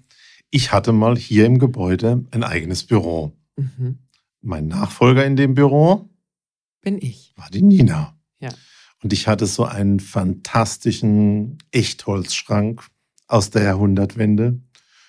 Ich 0.50 0.72
hatte 0.72 0.92
mal 0.92 1.16
hier 1.16 1.46
im 1.46 1.58
Gebäude 1.58 2.24
ein 2.30 2.44
eigenes 2.44 2.84
Büro. 2.84 3.32
Mhm. 3.56 3.98
Mein 4.44 4.68
Nachfolger 4.68 5.24
in 5.24 5.36
dem 5.36 5.54
Büro 5.54 6.10
bin 6.82 6.98
ich. 7.00 7.32
War 7.36 7.48
die 7.50 7.62
Nina. 7.62 8.14
Ja. 8.40 8.50
Und 9.02 9.14
ich 9.14 9.26
hatte 9.26 9.46
so 9.46 9.64
einen 9.64 10.00
fantastischen 10.00 11.56
Echtholzschrank 11.70 12.86
aus 13.26 13.48
der 13.48 13.62
Jahrhundertwende, 13.62 14.60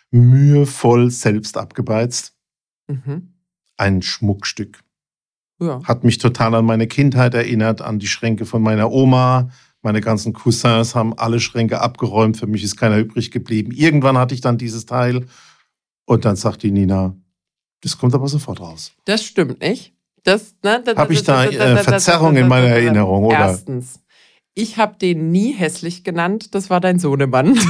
mühevoll 0.09 1.11
selbst 1.11 1.57
abgebeizt. 1.57 2.33
Mhm. 2.87 3.33
Ein 3.75 4.01
Schmuckstück. 4.01 4.79
Ja. 5.59 5.81
Hat 5.83 6.05
mich 6.05 6.17
total 6.17 6.55
an 6.55 6.65
meine 6.65 6.87
Kindheit 6.87 7.33
erinnert, 7.33 7.81
an 7.81 7.99
die 7.99 8.07
Schränke 8.07 8.45
von 8.45 8.61
meiner 8.61 8.89
Oma. 8.89 9.49
Meine 9.81 9.99
ganzen 9.99 10.31
Cousins 10.31 10.95
haben 10.95 11.17
alle 11.17 11.41
Schränke 11.41 11.81
abgeräumt. 11.81 12.37
Für 12.37 12.47
mich 12.47 12.63
ist 12.63 12.77
keiner 12.77 12.99
übrig 12.99 13.31
geblieben. 13.31 13.71
Irgendwann 13.71 14.17
hatte 14.17 14.33
ich 14.33 14.41
dann 14.41 14.57
dieses 14.57 14.85
Teil. 14.85 15.25
Und 16.05 16.23
dann 16.23 16.37
sagt 16.37 16.63
die 16.63 16.71
Nina, 16.71 17.17
das 17.85 17.99
kommt 17.99 18.15
aber 18.15 18.27
sofort 18.27 18.61
raus. 18.61 18.93
Das 19.05 19.23
stimmt 19.23 19.61
nicht. 19.61 19.93
Das, 20.23 20.55
ne, 20.63 20.83
Habe 20.95 21.13
ich 21.13 21.21
da 21.21 21.45
äh, 21.45 21.77
Verzerrung 21.77 22.35
in 22.35 22.47
meiner 22.47 22.69
Erinnerung, 22.69 23.25
oder? 23.25 23.37
Erstens, 23.37 23.99
ich 24.55 24.77
habe 24.77 24.97
den 24.97 25.29
nie 25.29 25.53
hässlich 25.53 26.03
genannt. 26.03 26.55
Das 26.55 26.71
war 26.71 26.81
dein 26.81 26.97
Sohnemann. 26.97 27.59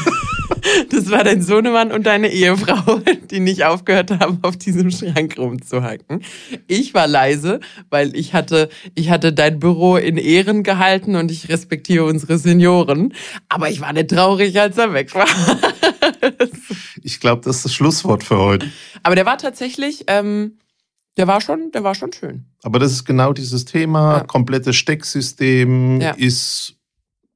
Das 0.89 1.09
war 1.09 1.23
dein 1.23 1.41
Sohnemann 1.41 1.91
und 1.91 2.05
deine 2.05 2.27
Ehefrau, 2.29 2.99
die 3.31 3.39
nicht 3.39 3.63
aufgehört 3.65 4.11
haben, 4.11 4.39
auf 4.41 4.57
diesem 4.57 4.91
Schrank 4.91 5.37
rumzuhacken. 5.37 6.21
Ich 6.67 6.93
war 6.93 7.07
leise, 7.07 7.59
weil 7.89 8.15
ich 8.15 8.33
hatte, 8.33 8.69
ich 8.93 9.09
hatte 9.09 9.31
dein 9.31 9.59
Büro 9.59 9.95
in 9.95 10.17
Ehren 10.17 10.63
gehalten 10.63 11.15
und 11.15 11.31
ich 11.31 11.49
respektiere 11.49 12.05
unsere 12.05 12.37
Senioren. 12.37 13.13
Aber 13.47 13.69
ich 13.69 13.79
war 13.79 13.93
nicht 13.93 14.09
traurig, 14.09 14.59
als 14.59 14.77
er 14.77 14.93
weg 14.93 15.13
war. 15.15 15.27
ich 17.03 17.19
glaube, 17.19 17.41
das 17.43 17.57
ist 17.57 17.65
das 17.65 17.73
Schlusswort 17.73 18.23
für 18.23 18.37
heute. 18.37 18.69
Aber 19.03 19.15
der 19.15 19.25
war 19.25 19.37
tatsächlich, 19.37 20.05
ähm, 20.07 20.57
der 21.17 21.27
war 21.27 21.41
schon, 21.41 21.71
der 21.71 21.83
war 21.83 21.95
schon 21.95 22.11
schön. 22.11 22.45
Aber 22.63 22.79
das 22.79 22.91
ist 22.91 23.05
genau 23.05 23.33
dieses 23.33 23.65
Thema. 23.65 24.17
Ja. 24.17 24.23
Komplettes 24.23 24.75
Stecksystem 24.75 26.01
ja. 26.01 26.11
ist, 26.11 26.75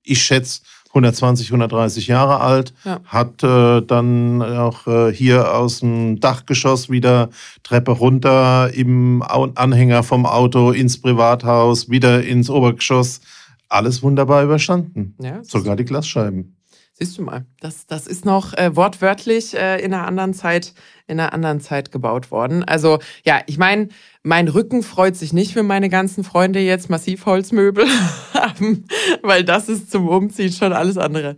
ich 0.03 0.21
schätze, 0.21 0.61
120, 0.89 1.49
130 1.49 2.07
Jahre 2.07 2.39
alt, 2.41 2.73
ja. 2.83 2.99
hat 3.05 3.43
äh, 3.43 3.81
dann 3.81 4.41
auch 4.41 4.87
äh, 4.87 5.13
hier 5.13 5.53
aus 5.53 5.81
dem 5.81 6.19
Dachgeschoss 6.19 6.89
wieder 6.89 7.29
Treppe 7.61 7.91
runter 7.91 8.73
im 8.73 9.21
Anhänger 9.21 10.01
vom 10.01 10.25
Auto 10.25 10.71
ins 10.71 10.99
Privathaus, 10.99 11.89
wieder 11.89 12.23
ins 12.23 12.49
Obergeschoss. 12.49 13.21
Alles 13.67 14.01
wunderbar 14.01 14.43
überstanden. 14.43 15.15
Ja, 15.21 15.43
Sogar 15.43 15.75
die 15.75 15.85
Glasscheiben. 15.85 16.58
Siehst 17.01 17.17
du 17.17 17.21
mal, 17.21 17.45
das, 17.61 17.87
das 17.87 18.07
ist 18.07 18.25
noch 18.25 18.53
äh, 18.53 18.75
wortwörtlich 18.75 19.55
äh, 19.55 19.77
in 19.79 19.93
einer 19.93 20.05
anderen 20.05 20.33
Zeit, 20.33 20.73
in 21.07 21.17
einer 21.17 21.31
anderen 21.31 21.61
Zeit 21.61 21.93
gebaut 21.93 22.29
worden. 22.29 22.65
Also 22.65 22.99
ja, 23.23 23.41
ich 23.47 23.57
meine, 23.57 23.87
mein 24.21 24.49
Rücken 24.49 24.83
freut 24.83 25.15
sich 25.15 25.31
nicht, 25.31 25.55
wenn 25.55 25.65
meine 25.65 25.87
ganzen 25.87 26.25
Freunde 26.25 26.59
jetzt 26.59 26.89
Massivholzmöbel 26.89 27.85
haben, 28.33 28.83
weil 29.21 29.45
das 29.45 29.69
ist 29.69 29.89
zum 29.89 30.09
Umziehen 30.09 30.51
schon 30.51 30.73
alles 30.73 30.97
andere. 30.97 31.37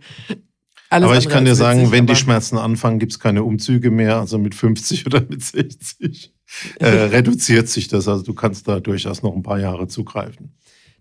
Alles 0.90 1.08
aber 1.08 1.16
ich 1.16 1.28
kann 1.28 1.44
dir 1.44 1.54
sagen, 1.54 1.92
wenn 1.92 2.08
die 2.08 2.16
Schmerzen 2.16 2.58
anfangen, 2.58 2.98
gibt 2.98 3.12
es 3.12 3.20
keine 3.20 3.44
Umzüge 3.44 3.92
mehr. 3.92 4.18
Also 4.18 4.38
mit 4.38 4.56
50 4.56 5.06
oder 5.06 5.20
mit 5.20 5.44
60 5.44 6.34
äh, 6.80 6.86
reduziert 6.88 7.68
sich 7.68 7.86
das. 7.86 8.08
Also 8.08 8.24
du 8.24 8.34
kannst 8.34 8.66
da 8.66 8.80
durchaus 8.80 9.22
noch 9.22 9.36
ein 9.36 9.44
paar 9.44 9.60
Jahre 9.60 9.86
zugreifen. 9.86 10.56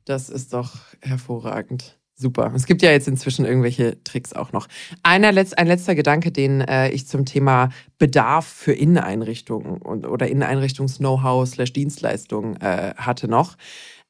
Das 0.05 0.29
ist 0.29 0.53
doch 0.53 0.77
hervorragend. 1.01 1.97
Super. 2.21 2.51
Es 2.55 2.67
gibt 2.67 2.83
ja 2.83 2.91
jetzt 2.91 3.07
inzwischen 3.07 3.45
irgendwelche 3.45 3.97
Tricks 4.03 4.31
auch 4.31 4.51
noch. 4.51 4.67
Einer 5.01 5.31
Letz-, 5.31 5.55
ein 5.55 5.65
letzter 5.65 5.95
Gedanke, 5.95 6.31
den 6.31 6.61
äh, 6.61 6.91
ich 6.91 7.07
zum 7.07 7.25
Thema 7.25 7.69
Bedarf 7.97 8.45
für 8.45 8.73
Inneneinrichtungen 8.73 9.81
und, 9.81 10.05
oder 10.05 10.27
Inneneinrichtungs-Know-how 10.27 11.49
slash 11.49 11.73
Dienstleistungen 11.73 12.61
äh, 12.61 12.93
hatte 12.95 13.27
noch. 13.27 13.57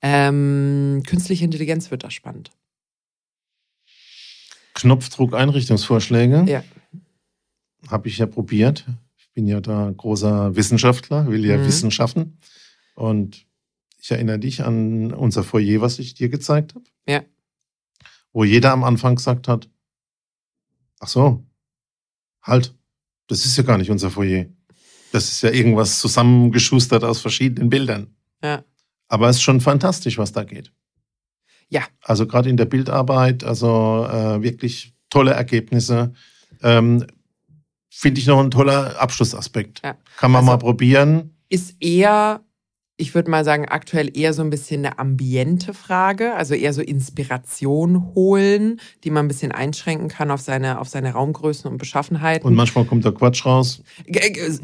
Ähm, 0.01 1.03
künstliche 1.07 1.45
Intelligenz 1.45 1.89
wird 1.89 2.03
da 2.03 2.11
spannend. 2.11 2.51
Knopfdruck-Einrichtungsvorschläge. 4.73 6.43
Ja. 6.49 6.65
Habe 7.87 8.09
ich 8.09 8.17
ja 8.17 8.25
probiert. 8.25 8.85
Ich 9.19 9.31
bin 9.31 9.47
ja 9.47 9.61
da 9.61 9.89
großer 9.95 10.53
Wissenschaftler, 10.57 11.27
will 11.27 11.45
ja 11.45 11.57
mhm. 11.57 11.65
Wissen 11.65 11.91
schaffen. 11.91 12.39
Und 12.93 13.45
ich 14.01 14.11
erinnere 14.11 14.39
dich 14.39 14.65
an 14.65 15.13
unser 15.13 15.45
Foyer, 15.45 15.79
was 15.79 15.97
ich 15.99 16.13
dir 16.13 16.27
gezeigt 16.27 16.75
habe. 16.75 16.83
Ja 17.07 17.21
wo 18.33 18.43
jeder 18.43 18.71
am 18.71 18.83
Anfang 18.83 19.15
gesagt 19.15 19.47
hat, 19.47 19.69
ach 20.99 21.07
so, 21.07 21.43
halt, 22.41 22.75
das 23.27 23.45
ist 23.45 23.57
ja 23.57 23.63
gar 23.63 23.77
nicht 23.77 23.91
unser 23.91 24.09
Foyer. 24.09 24.45
Das 25.11 25.29
ist 25.29 25.41
ja 25.41 25.51
irgendwas 25.51 25.99
zusammengeschustert 25.99 27.03
aus 27.03 27.19
verschiedenen 27.21 27.69
Bildern. 27.69 28.15
Ja. 28.43 28.63
Aber 29.07 29.29
es 29.29 29.37
ist 29.37 29.41
schon 29.41 29.59
fantastisch, 29.59 30.17
was 30.17 30.31
da 30.31 30.43
geht. 30.43 30.71
Ja. 31.69 31.81
Also 32.01 32.27
gerade 32.27 32.49
in 32.49 32.57
der 32.57 32.65
Bildarbeit, 32.65 33.43
also 33.43 34.07
äh, 34.09 34.41
wirklich 34.41 34.93
tolle 35.09 35.31
Ergebnisse. 35.31 36.13
Ähm, 36.61 37.05
Finde 37.89 38.21
ich 38.21 38.27
noch 38.27 38.39
ein 38.39 38.51
toller 38.51 38.99
Abschlussaspekt. 38.99 39.81
Ja. 39.83 39.97
Kann 40.17 40.31
man 40.31 40.39
also 40.39 40.51
mal 40.51 40.57
probieren. 40.57 41.35
Ist 41.49 41.75
eher 41.81 42.41
ich 43.01 43.15
würde 43.15 43.31
mal 43.31 43.43
sagen, 43.43 43.65
aktuell 43.67 44.15
eher 44.15 44.31
so 44.33 44.43
ein 44.43 44.51
bisschen 44.51 44.85
eine 44.85 44.99
ambiente 44.99 45.73
Frage, 45.73 46.35
also 46.35 46.53
eher 46.53 46.71
so 46.71 46.81
Inspiration 46.81 48.13
holen, 48.13 48.79
die 49.03 49.09
man 49.09 49.25
ein 49.25 49.27
bisschen 49.27 49.51
einschränken 49.51 50.07
kann 50.07 50.29
auf 50.29 50.39
seine, 50.41 50.79
auf 50.79 50.87
seine 50.87 51.13
Raumgrößen 51.13 51.69
und 51.69 51.79
Beschaffenheiten. 51.79 52.47
Und 52.47 52.53
manchmal 52.53 52.85
kommt 52.85 53.03
da 53.03 53.11
Quatsch 53.11 53.43
raus. 53.43 53.81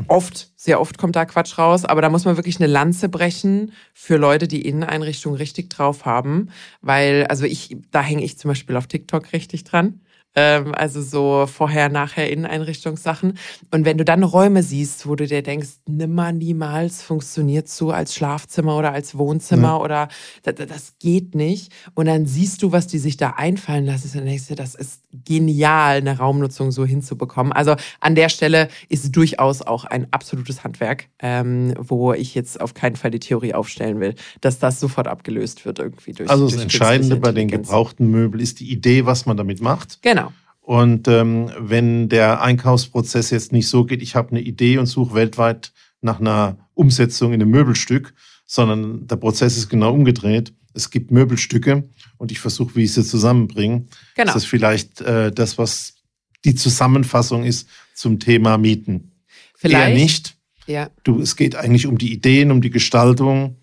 Oft, 0.07 0.51
sehr 0.55 0.79
oft 0.79 0.99
kommt 0.99 1.15
da 1.15 1.25
Quatsch 1.25 1.57
raus, 1.57 1.83
aber 1.83 2.01
da 2.01 2.09
muss 2.09 2.25
man 2.25 2.37
wirklich 2.37 2.59
eine 2.59 2.67
Lanze 2.67 3.09
brechen 3.09 3.73
für 3.93 4.17
Leute, 4.17 4.47
die 4.47 4.61
Inneneinrichtungen 4.61 5.37
richtig 5.37 5.71
drauf 5.71 6.05
haben, 6.05 6.49
weil, 6.81 7.25
also 7.25 7.45
ich, 7.45 7.75
da 7.91 8.03
hänge 8.03 8.23
ich 8.23 8.37
zum 8.37 8.49
Beispiel 8.49 8.77
auf 8.77 8.85
TikTok 8.85 9.33
richtig 9.33 9.63
dran. 9.63 10.01
Ähm, 10.35 10.75
also 10.75 11.01
so 11.01 11.47
vorher, 11.47 11.89
nachher 11.89 12.29
Inneneinrichtungssachen. 12.29 13.39
Und 13.71 13.85
wenn 13.85 13.97
du 13.97 14.05
dann 14.05 14.23
Räume 14.23 14.61
siehst, 14.61 15.07
wo 15.07 15.15
du 15.15 15.25
dir 15.25 15.41
denkst, 15.41 15.69
nimmer, 15.87 16.31
niemals 16.31 17.01
funktioniert 17.01 17.67
so 17.67 17.91
als 17.91 18.13
Schlafzimmer 18.13 18.77
oder 18.77 18.93
als 18.93 19.17
Wohnzimmer 19.17 19.69
ja. 19.69 19.77
oder 19.77 20.07
das, 20.43 20.55
das, 20.55 20.93
geht 20.99 21.35
nicht. 21.35 21.71
Und 21.95 22.05
dann 22.05 22.25
siehst 22.25 22.61
du, 22.61 22.71
was 22.71 22.87
die 22.87 22.99
sich 22.99 23.17
da 23.17 23.31
einfallen 23.31 23.85
lassen. 23.85 24.07
Und 24.09 24.15
dann 24.17 24.25
denkst 24.25 24.47
du, 24.47 24.55
das 24.55 24.75
ist 24.75 25.01
genial, 25.25 25.97
eine 25.97 26.17
Raumnutzung 26.17 26.71
so 26.71 26.85
hinzubekommen. 26.85 27.51
Also 27.51 27.75
an 27.99 28.15
der 28.15 28.29
Stelle 28.29 28.67
ist 28.89 29.15
durchaus 29.15 29.61
auch 29.61 29.85
ein 29.85 30.07
absolutes 30.11 30.63
Handwerk, 30.63 31.07
ähm, 31.19 31.73
wo 31.79 32.13
ich 32.13 32.35
jetzt 32.35 32.61
auf 32.61 32.73
keinen 32.73 32.95
Fall 32.95 33.11
die 33.11 33.19
Theorie 33.19 33.53
aufstellen 33.53 33.99
will, 33.99 34.15
dass 34.41 34.59
das 34.59 34.79
sofort 34.79 35.07
abgelöst 35.07 35.65
wird 35.65 35.79
irgendwie 35.79 36.13
durch. 36.13 36.29
Also 36.29 36.45
das 36.45 36.53
durch 36.53 36.63
Entscheidende 36.63 37.15
bei 37.15 37.31
den 37.31 37.47
gebrauchten 37.47 38.09
Möbeln 38.11 38.41
ist 38.41 38.59
die 38.59 38.71
Idee, 38.71 39.05
was 39.05 39.25
man 39.25 39.37
damit 39.37 39.61
macht. 39.61 40.01
Genau. 40.01 40.26
Und 40.67 41.07
ähm, 41.07 41.49
wenn 41.57 42.09
der 42.09 42.41
Einkaufsprozess 42.41 43.29
jetzt 43.29 43.53
nicht 43.53 43.69
so 43.69 43.85
geht, 43.85 44.01
ich 44.01 44.15
habe 44.15 44.31
eine 44.31 44.41
Idee 44.41 44.79
und 44.79 44.85
suche 44.85 45.15
weltweit 45.15 45.71
nach 46.01 46.19
einer 46.19 46.57
Umsetzung 46.73 47.31
in 47.31 47.41
einem 47.41 47.51
Möbelstück, 47.51 48.13
sondern 48.45 49.07
der 49.07 49.15
Prozess 49.15 49.55
ist 49.55 49.69
genau 49.69 49.93
umgedreht. 49.93 50.51
Es 50.73 50.89
gibt 50.89 51.09
Möbelstücke 51.09 51.87
und 52.17 52.33
ich 52.33 52.41
versuche, 52.41 52.75
wie 52.75 52.83
ich 52.83 52.91
sie 52.91 53.05
zusammenbringe. 53.05 53.85
Genau. 54.15 54.33
Das 54.33 54.43
ist 54.43 54.47
vielleicht 54.49 54.99
äh, 54.99 55.31
das, 55.31 55.57
was 55.57 56.03
die 56.43 56.53
Zusammenfassung 56.53 57.45
ist 57.45 57.69
zum 57.95 58.19
Thema 58.19 58.57
Mieten. 58.57 59.13
Vielleicht. 59.55 59.87
Eher 59.87 59.95
nicht. 59.95 60.35
Ja. 60.65 60.89
Du, 61.05 61.21
es 61.21 61.37
geht 61.37 61.55
eigentlich 61.55 61.87
um 61.87 61.97
die 61.97 62.11
Ideen, 62.11 62.51
um 62.51 62.59
die 62.59 62.71
Gestaltung. 62.71 63.55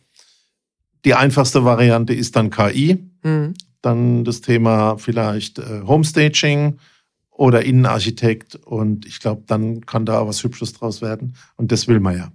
Die 1.04 1.12
einfachste 1.12 1.66
Variante 1.66 2.14
ist 2.14 2.34
dann 2.34 2.48
KI. 2.48 2.96
Mhm. 3.22 3.52
Dann 3.82 4.24
das 4.24 4.40
Thema 4.40 4.96
vielleicht 4.96 5.58
äh, 5.58 5.82
Homestaging 5.86 6.78
oder 7.34 7.64
Innenarchitekt. 7.64 8.56
Und 8.56 9.06
ich 9.06 9.20
glaube, 9.20 9.42
dann 9.46 9.84
kann 9.84 10.06
da 10.06 10.26
was 10.26 10.42
Hübsches 10.42 10.72
draus 10.72 11.02
werden. 11.02 11.36
Und 11.56 11.72
das 11.72 11.88
will 11.88 12.00
man 12.00 12.16
ja. 12.16 12.32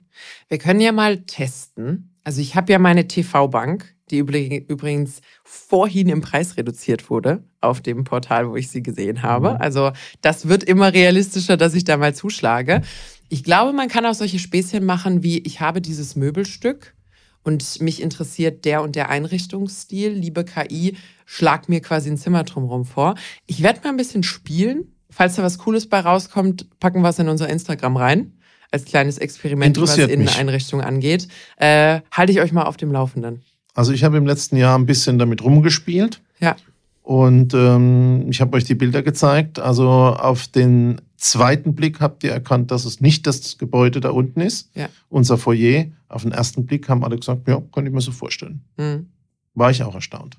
Wir 0.50 0.58
können 0.58 0.82
ja 0.82 0.91
mal 0.91 1.22
testen. 1.22 2.14
Also 2.24 2.41
ich 2.41 2.56
habe 2.56 2.72
ja 2.72 2.80
meine 2.80 3.08
TV-Bank, 3.08 3.95
die 4.12 4.18
übrigens 4.18 5.22
vorhin 5.43 6.10
im 6.10 6.22
Preis 6.22 6.58
reduziert 6.58 7.10
wurde 7.10 7.43
auf 7.62 7.82
dem 7.82 8.04
Portal, 8.04 8.50
wo 8.50 8.56
ich 8.56 8.70
sie 8.70 8.84
gesehen 8.84 9.24
habe. 9.24 9.52
Mhm. 9.52 9.58
Also 9.62 9.91
das 10.22 10.47
wird 10.47 10.64
immer 10.64 10.93
realistischer, 10.93 11.58
dass 11.58 11.74
ich 11.74 11.86
da 11.86 11.97
mal 11.97 12.14
zuschlage. 12.14 12.82
Ich 13.30 13.43
glaube, 13.43 13.74
man 13.74 13.88
kann 13.88 14.06
auch 14.06 14.14
solche 14.14 14.39
Späßchen 14.39 14.84
machen 14.84 15.24
wie, 15.24 15.39
ich 15.39 15.62
habe 15.62 15.82
dieses 15.82 16.16
Möbelstück 16.16 16.95
und 17.43 17.82
mich 17.82 18.02
interessiert 18.02 18.66
der 18.66 18.82
und 18.82 18.95
der 18.95 19.10
Einrichtungsstil. 19.10 20.12
Liebe 20.12 20.43
KI, 20.43 20.97
schlag 21.32 21.69
mir 21.69 21.80
quasi 21.80 22.09
ein 22.09 22.17
Zimmer 22.17 22.43
drumherum 22.43 22.86
vor. 22.86 23.13
Ich 23.45 23.61
werde 23.61 23.82
mal 23.84 23.91
ein 23.91 23.97
bisschen 23.97 24.23
spielen. 24.23 24.95
Falls 25.11 25.36
da 25.36 25.43
was 25.43 25.59
Cooles 25.59 25.88
bei 25.88 25.99
rauskommt, 25.99 26.67
packen 26.80 27.03
wir 27.03 27.09
es 27.09 27.19
in 27.19 27.30
unser 27.30 27.47
Instagram 27.49 27.97
rein. 27.97 28.34
Als 28.71 28.86
kleines 28.86 29.19
Experiment, 29.19 29.80
was 29.80 29.97
Inneneinrichtung 29.97 30.82
angeht. 30.82 31.27
Äh, 31.57 32.01
halte 32.11 32.32
ich 32.32 32.41
euch 32.41 32.51
mal 32.51 32.63
auf 32.63 32.77
dem 32.77 32.91
Laufenden. 32.91 33.43
Also 33.75 33.93
ich 33.93 34.03
habe 34.03 34.17
im 34.17 34.25
letzten 34.25 34.57
Jahr 34.57 34.77
ein 34.77 34.88
bisschen 34.88 35.19
damit 35.19 35.43
rumgespielt. 35.43 36.19
Ja. 36.39 36.55
Und 37.03 37.53
ähm, 37.53 38.25
ich 38.30 38.41
habe 38.41 38.57
euch 38.57 38.63
die 38.63 38.75
Bilder 38.75 39.03
gezeigt. 39.03 39.59
Also 39.59 39.88
auf 39.88 40.47
den 40.47 40.99
zweiten 41.17 41.75
Blick 41.75 41.99
habt 41.99 42.23
ihr 42.23 42.32
erkannt, 42.32 42.71
dass 42.71 42.86
es 42.86 43.01
nicht 43.01 43.27
das 43.27 43.59
Gebäude 43.59 43.99
da 43.99 44.09
unten 44.09 44.41
ist, 44.41 44.71
ja. 44.73 44.89
unser 45.09 45.38
Foyer. 45.38 45.86
Auf 46.07 46.23
den 46.23 46.32
ersten 46.32 46.65
Blick 46.65 46.89
haben 46.89 47.03
alle 47.03 47.17
gesagt, 47.17 47.47
ja, 47.47 47.61
kann 47.71 47.86
ich 47.86 47.91
mir 47.91 48.01
so 48.01 48.11
vorstellen. 48.11 48.63
Mhm. 48.77 49.09
War 49.53 49.69
ich 49.69 49.84
auch 49.84 49.93
erstaunt. 49.93 50.38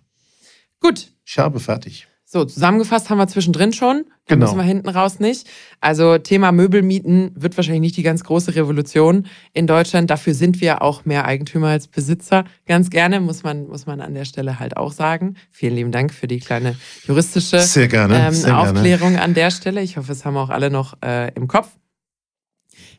Gut. 0.81 1.13
Ich 1.25 1.39
habe 1.39 1.61
fertig. 1.61 2.09
So, 2.33 2.45
zusammengefasst 2.45 3.11
haben 3.11 3.19
wir 3.19 3.27
zwischendrin 3.27 3.73
schon. 3.73 4.05
Genau. 4.29 4.47
Müssen 4.47 4.57
wir 4.57 4.63
hinten 4.63 4.89
raus 4.89 5.19
nicht. 5.19 5.51
Also 5.81 6.17
Thema 6.17 6.53
Möbelmieten 6.53 7.33
wird 7.35 7.57
wahrscheinlich 7.57 7.81
nicht 7.81 7.97
die 7.97 8.05
ganz 8.05 8.23
große 8.23 8.55
Revolution 8.55 9.27
in 9.53 9.67
Deutschland. 9.67 10.11
Dafür 10.11 10.35
sind 10.35 10.61
wir 10.61 10.81
auch 10.81 11.05
mehr 11.05 11.25
Eigentümer 11.25 11.71
als 11.71 11.89
Besitzer. 11.89 12.45
Ganz 12.67 12.89
gerne, 12.89 13.19
muss 13.19 13.43
man, 13.43 13.67
muss 13.67 13.87
man 13.87 14.01
an 14.01 14.15
der 14.15 14.25
Stelle 14.27 14.61
halt 14.61 14.77
auch 14.77 14.93
sagen. 14.93 15.35
Vielen 15.51 15.75
lieben 15.75 15.91
Dank 15.91 16.15
für 16.15 16.29
die 16.29 16.39
kleine 16.39 16.77
juristische 17.05 17.59
Sehr 17.59 17.89
gerne. 17.89 18.29
Ähm, 18.29 18.33
Sehr 18.33 18.57
Aufklärung 18.57 19.11
gerne. 19.11 19.23
an 19.23 19.35
der 19.35 19.51
Stelle. 19.51 19.83
Ich 19.83 19.97
hoffe, 19.97 20.13
es 20.13 20.25
haben 20.25 20.37
auch 20.37 20.51
alle 20.51 20.71
noch 20.71 20.99
äh, 21.05 21.35
im 21.35 21.49
Kopf. 21.49 21.71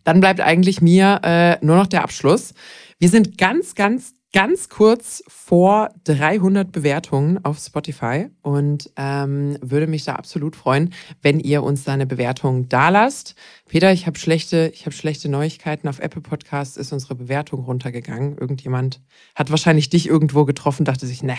Dann 0.03 0.19
bleibt 0.19 0.41
eigentlich 0.41 0.81
mir 0.81 1.21
äh, 1.23 1.65
nur 1.65 1.77
noch 1.77 1.87
der 1.87 2.03
Abschluss. 2.03 2.53
Wir 2.99 3.07
sind 3.07 3.37
ganz, 3.37 3.75
ganz 3.75 4.13
ganz 4.33 4.69
kurz 4.69 5.23
vor 5.27 5.89
300 6.05 6.71
Bewertungen 6.71 7.43
auf 7.43 7.59
Spotify 7.59 8.29
und 8.41 8.89
ähm, 8.95 9.57
würde 9.61 9.87
mich 9.87 10.05
da 10.05 10.15
absolut 10.15 10.55
freuen, 10.55 10.93
wenn 11.21 11.39
ihr 11.39 11.63
uns 11.63 11.83
da 11.83 11.93
eine 11.93 12.05
Bewertung 12.05 12.69
dalasst. 12.69 13.35
Peter, 13.67 13.91
ich 13.91 14.07
habe 14.07 14.17
schlechte, 14.17 14.71
ich 14.73 14.85
habe 14.85 14.95
schlechte 14.95 15.27
Neuigkeiten. 15.27 15.87
Auf 15.87 15.99
Apple 15.99 16.21
Podcasts 16.21 16.77
ist 16.77 16.93
unsere 16.93 17.15
Bewertung 17.15 17.65
runtergegangen. 17.65 18.37
Irgendjemand 18.37 19.01
hat 19.35 19.51
wahrscheinlich 19.51 19.89
dich 19.89 20.07
irgendwo 20.07 20.45
getroffen, 20.45 20.85
dachte 20.85 21.07
sich, 21.07 21.23
ne, 21.23 21.37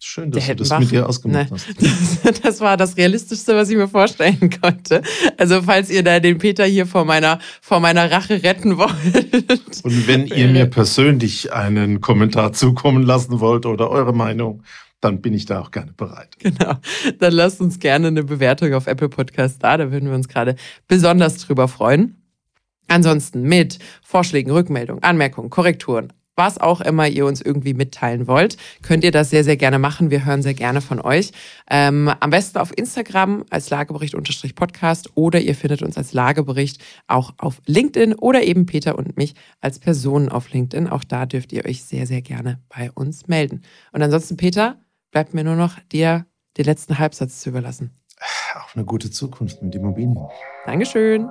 Schön, 0.00 0.30
dass 0.30 0.46
du 0.46 0.54
das 0.54 0.78
mit 0.78 0.92
dir 0.92 1.08
ausgemacht 1.08 1.50
ne, 1.50 1.56
hast. 1.56 2.22
Das, 2.22 2.40
das, 2.42 2.60
war 2.60 2.76
das 2.76 2.96
Realistischste, 2.96 3.56
was 3.56 3.68
ich 3.68 3.76
mir 3.76 3.88
vorstellen 3.88 4.50
konnte. 4.60 5.02
Also 5.36 5.62
falls 5.62 5.90
ihr 5.90 6.04
da 6.04 6.20
den 6.20 6.38
Peter 6.38 6.64
hier 6.64 6.86
vor 6.86 7.04
meiner, 7.04 7.40
vor 7.60 7.80
meiner 7.80 8.08
Rache 8.08 8.42
retten 8.44 8.78
wollt. 8.78 9.84
Und 9.84 10.06
wenn 10.06 10.26
ihr 10.28 10.48
mir 10.48 10.66
persönlich 10.66 11.52
einen 11.52 12.00
Kommentar 12.00 12.52
zukommen 12.52 13.02
lassen 13.02 13.40
wollt 13.40 13.66
oder 13.66 13.90
eure 13.90 14.12
Meinung, 14.12 14.62
dann 15.00 15.20
bin 15.20 15.34
ich 15.34 15.46
da 15.46 15.60
auch 15.60 15.72
gerne 15.72 15.92
bereit. 15.92 16.38
Genau. 16.38 16.74
Dann 17.18 17.32
lasst 17.32 17.60
uns 17.60 17.80
gerne 17.80 18.08
eine 18.08 18.22
Bewertung 18.22 18.74
auf 18.74 18.86
Apple 18.86 19.08
Podcast 19.08 19.62
da. 19.62 19.76
Da 19.76 19.90
würden 19.90 20.08
wir 20.08 20.14
uns 20.14 20.28
gerade 20.28 20.54
besonders 20.86 21.38
drüber 21.38 21.66
freuen. 21.66 22.22
Ansonsten 22.88 23.42
mit 23.42 23.78
Vorschlägen, 24.02 24.50
Rückmeldungen, 24.50 25.02
Anmerkungen, 25.02 25.50
Korrekturen, 25.50 26.12
was 26.38 26.58
auch 26.58 26.80
immer 26.80 27.06
ihr 27.06 27.26
uns 27.26 27.42
irgendwie 27.42 27.74
mitteilen 27.74 28.26
wollt, 28.26 28.56
könnt 28.82 29.04
ihr 29.04 29.10
das 29.10 29.28
sehr, 29.28 29.44
sehr 29.44 29.56
gerne 29.56 29.78
machen. 29.78 30.10
Wir 30.10 30.24
hören 30.24 30.40
sehr 30.40 30.54
gerne 30.54 30.80
von 30.80 31.00
euch. 31.00 31.32
Ähm, 31.68 32.10
am 32.20 32.30
besten 32.30 32.58
auf 32.58 32.72
Instagram 32.76 33.44
als 33.50 33.68
Lagebericht-Podcast 33.68 35.10
oder 35.16 35.40
ihr 35.40 35.54
findet 35.54 35.82
uns 35.82 35.98
als 35.98 36.14
Lagebericht 36.14 36.82
auch 37.08 37.34
auf 37.36 37.60
LinkedIn 37.66 38.14
oder 38.14 38.42
eben 38.42 38.64
Peter 38.64 38.96
und 38.96 39.16
mich 39.16 39.34
als 39.60 39.78
Personen 39.78 40.30
auf 40.30 40.50
LinkedIn. 40.50 40.88
Auch 40.88 41.04
da 41.04 41.26
dürft 41.26 41.52
ihr 41.52 41.66
euch 41.66 41.84
sehr, 41.84 42.06
sehr 42.06 42.22
gerne 42.22 42.60
bei 42.68 42.90
uns 42.92 43.26
melden. 43.26 43.62
Und 43.92 44.02
ansonsten, 44.02 44.36
Peter, 44.36 44.76
bleibt 45.10 45.34
mir 45.34 45.44
nur 45.44 45.56
noch 45.56 45.78
dir 45.92 46.24
den 46.56 46.64
letzten 46.64 46.98
Halbsatz 46.98 47.40
zu 47.40 47.50
überlassen. 47.50 47.90
Auf 48.54 48.72
eine 48.74 48.84
gute 48.84 49.10
Zukunft 49.10 49.62
mit 49.62 49.74
Immobilien. 49.74 50.16
Dankeschön. 50.66 51.28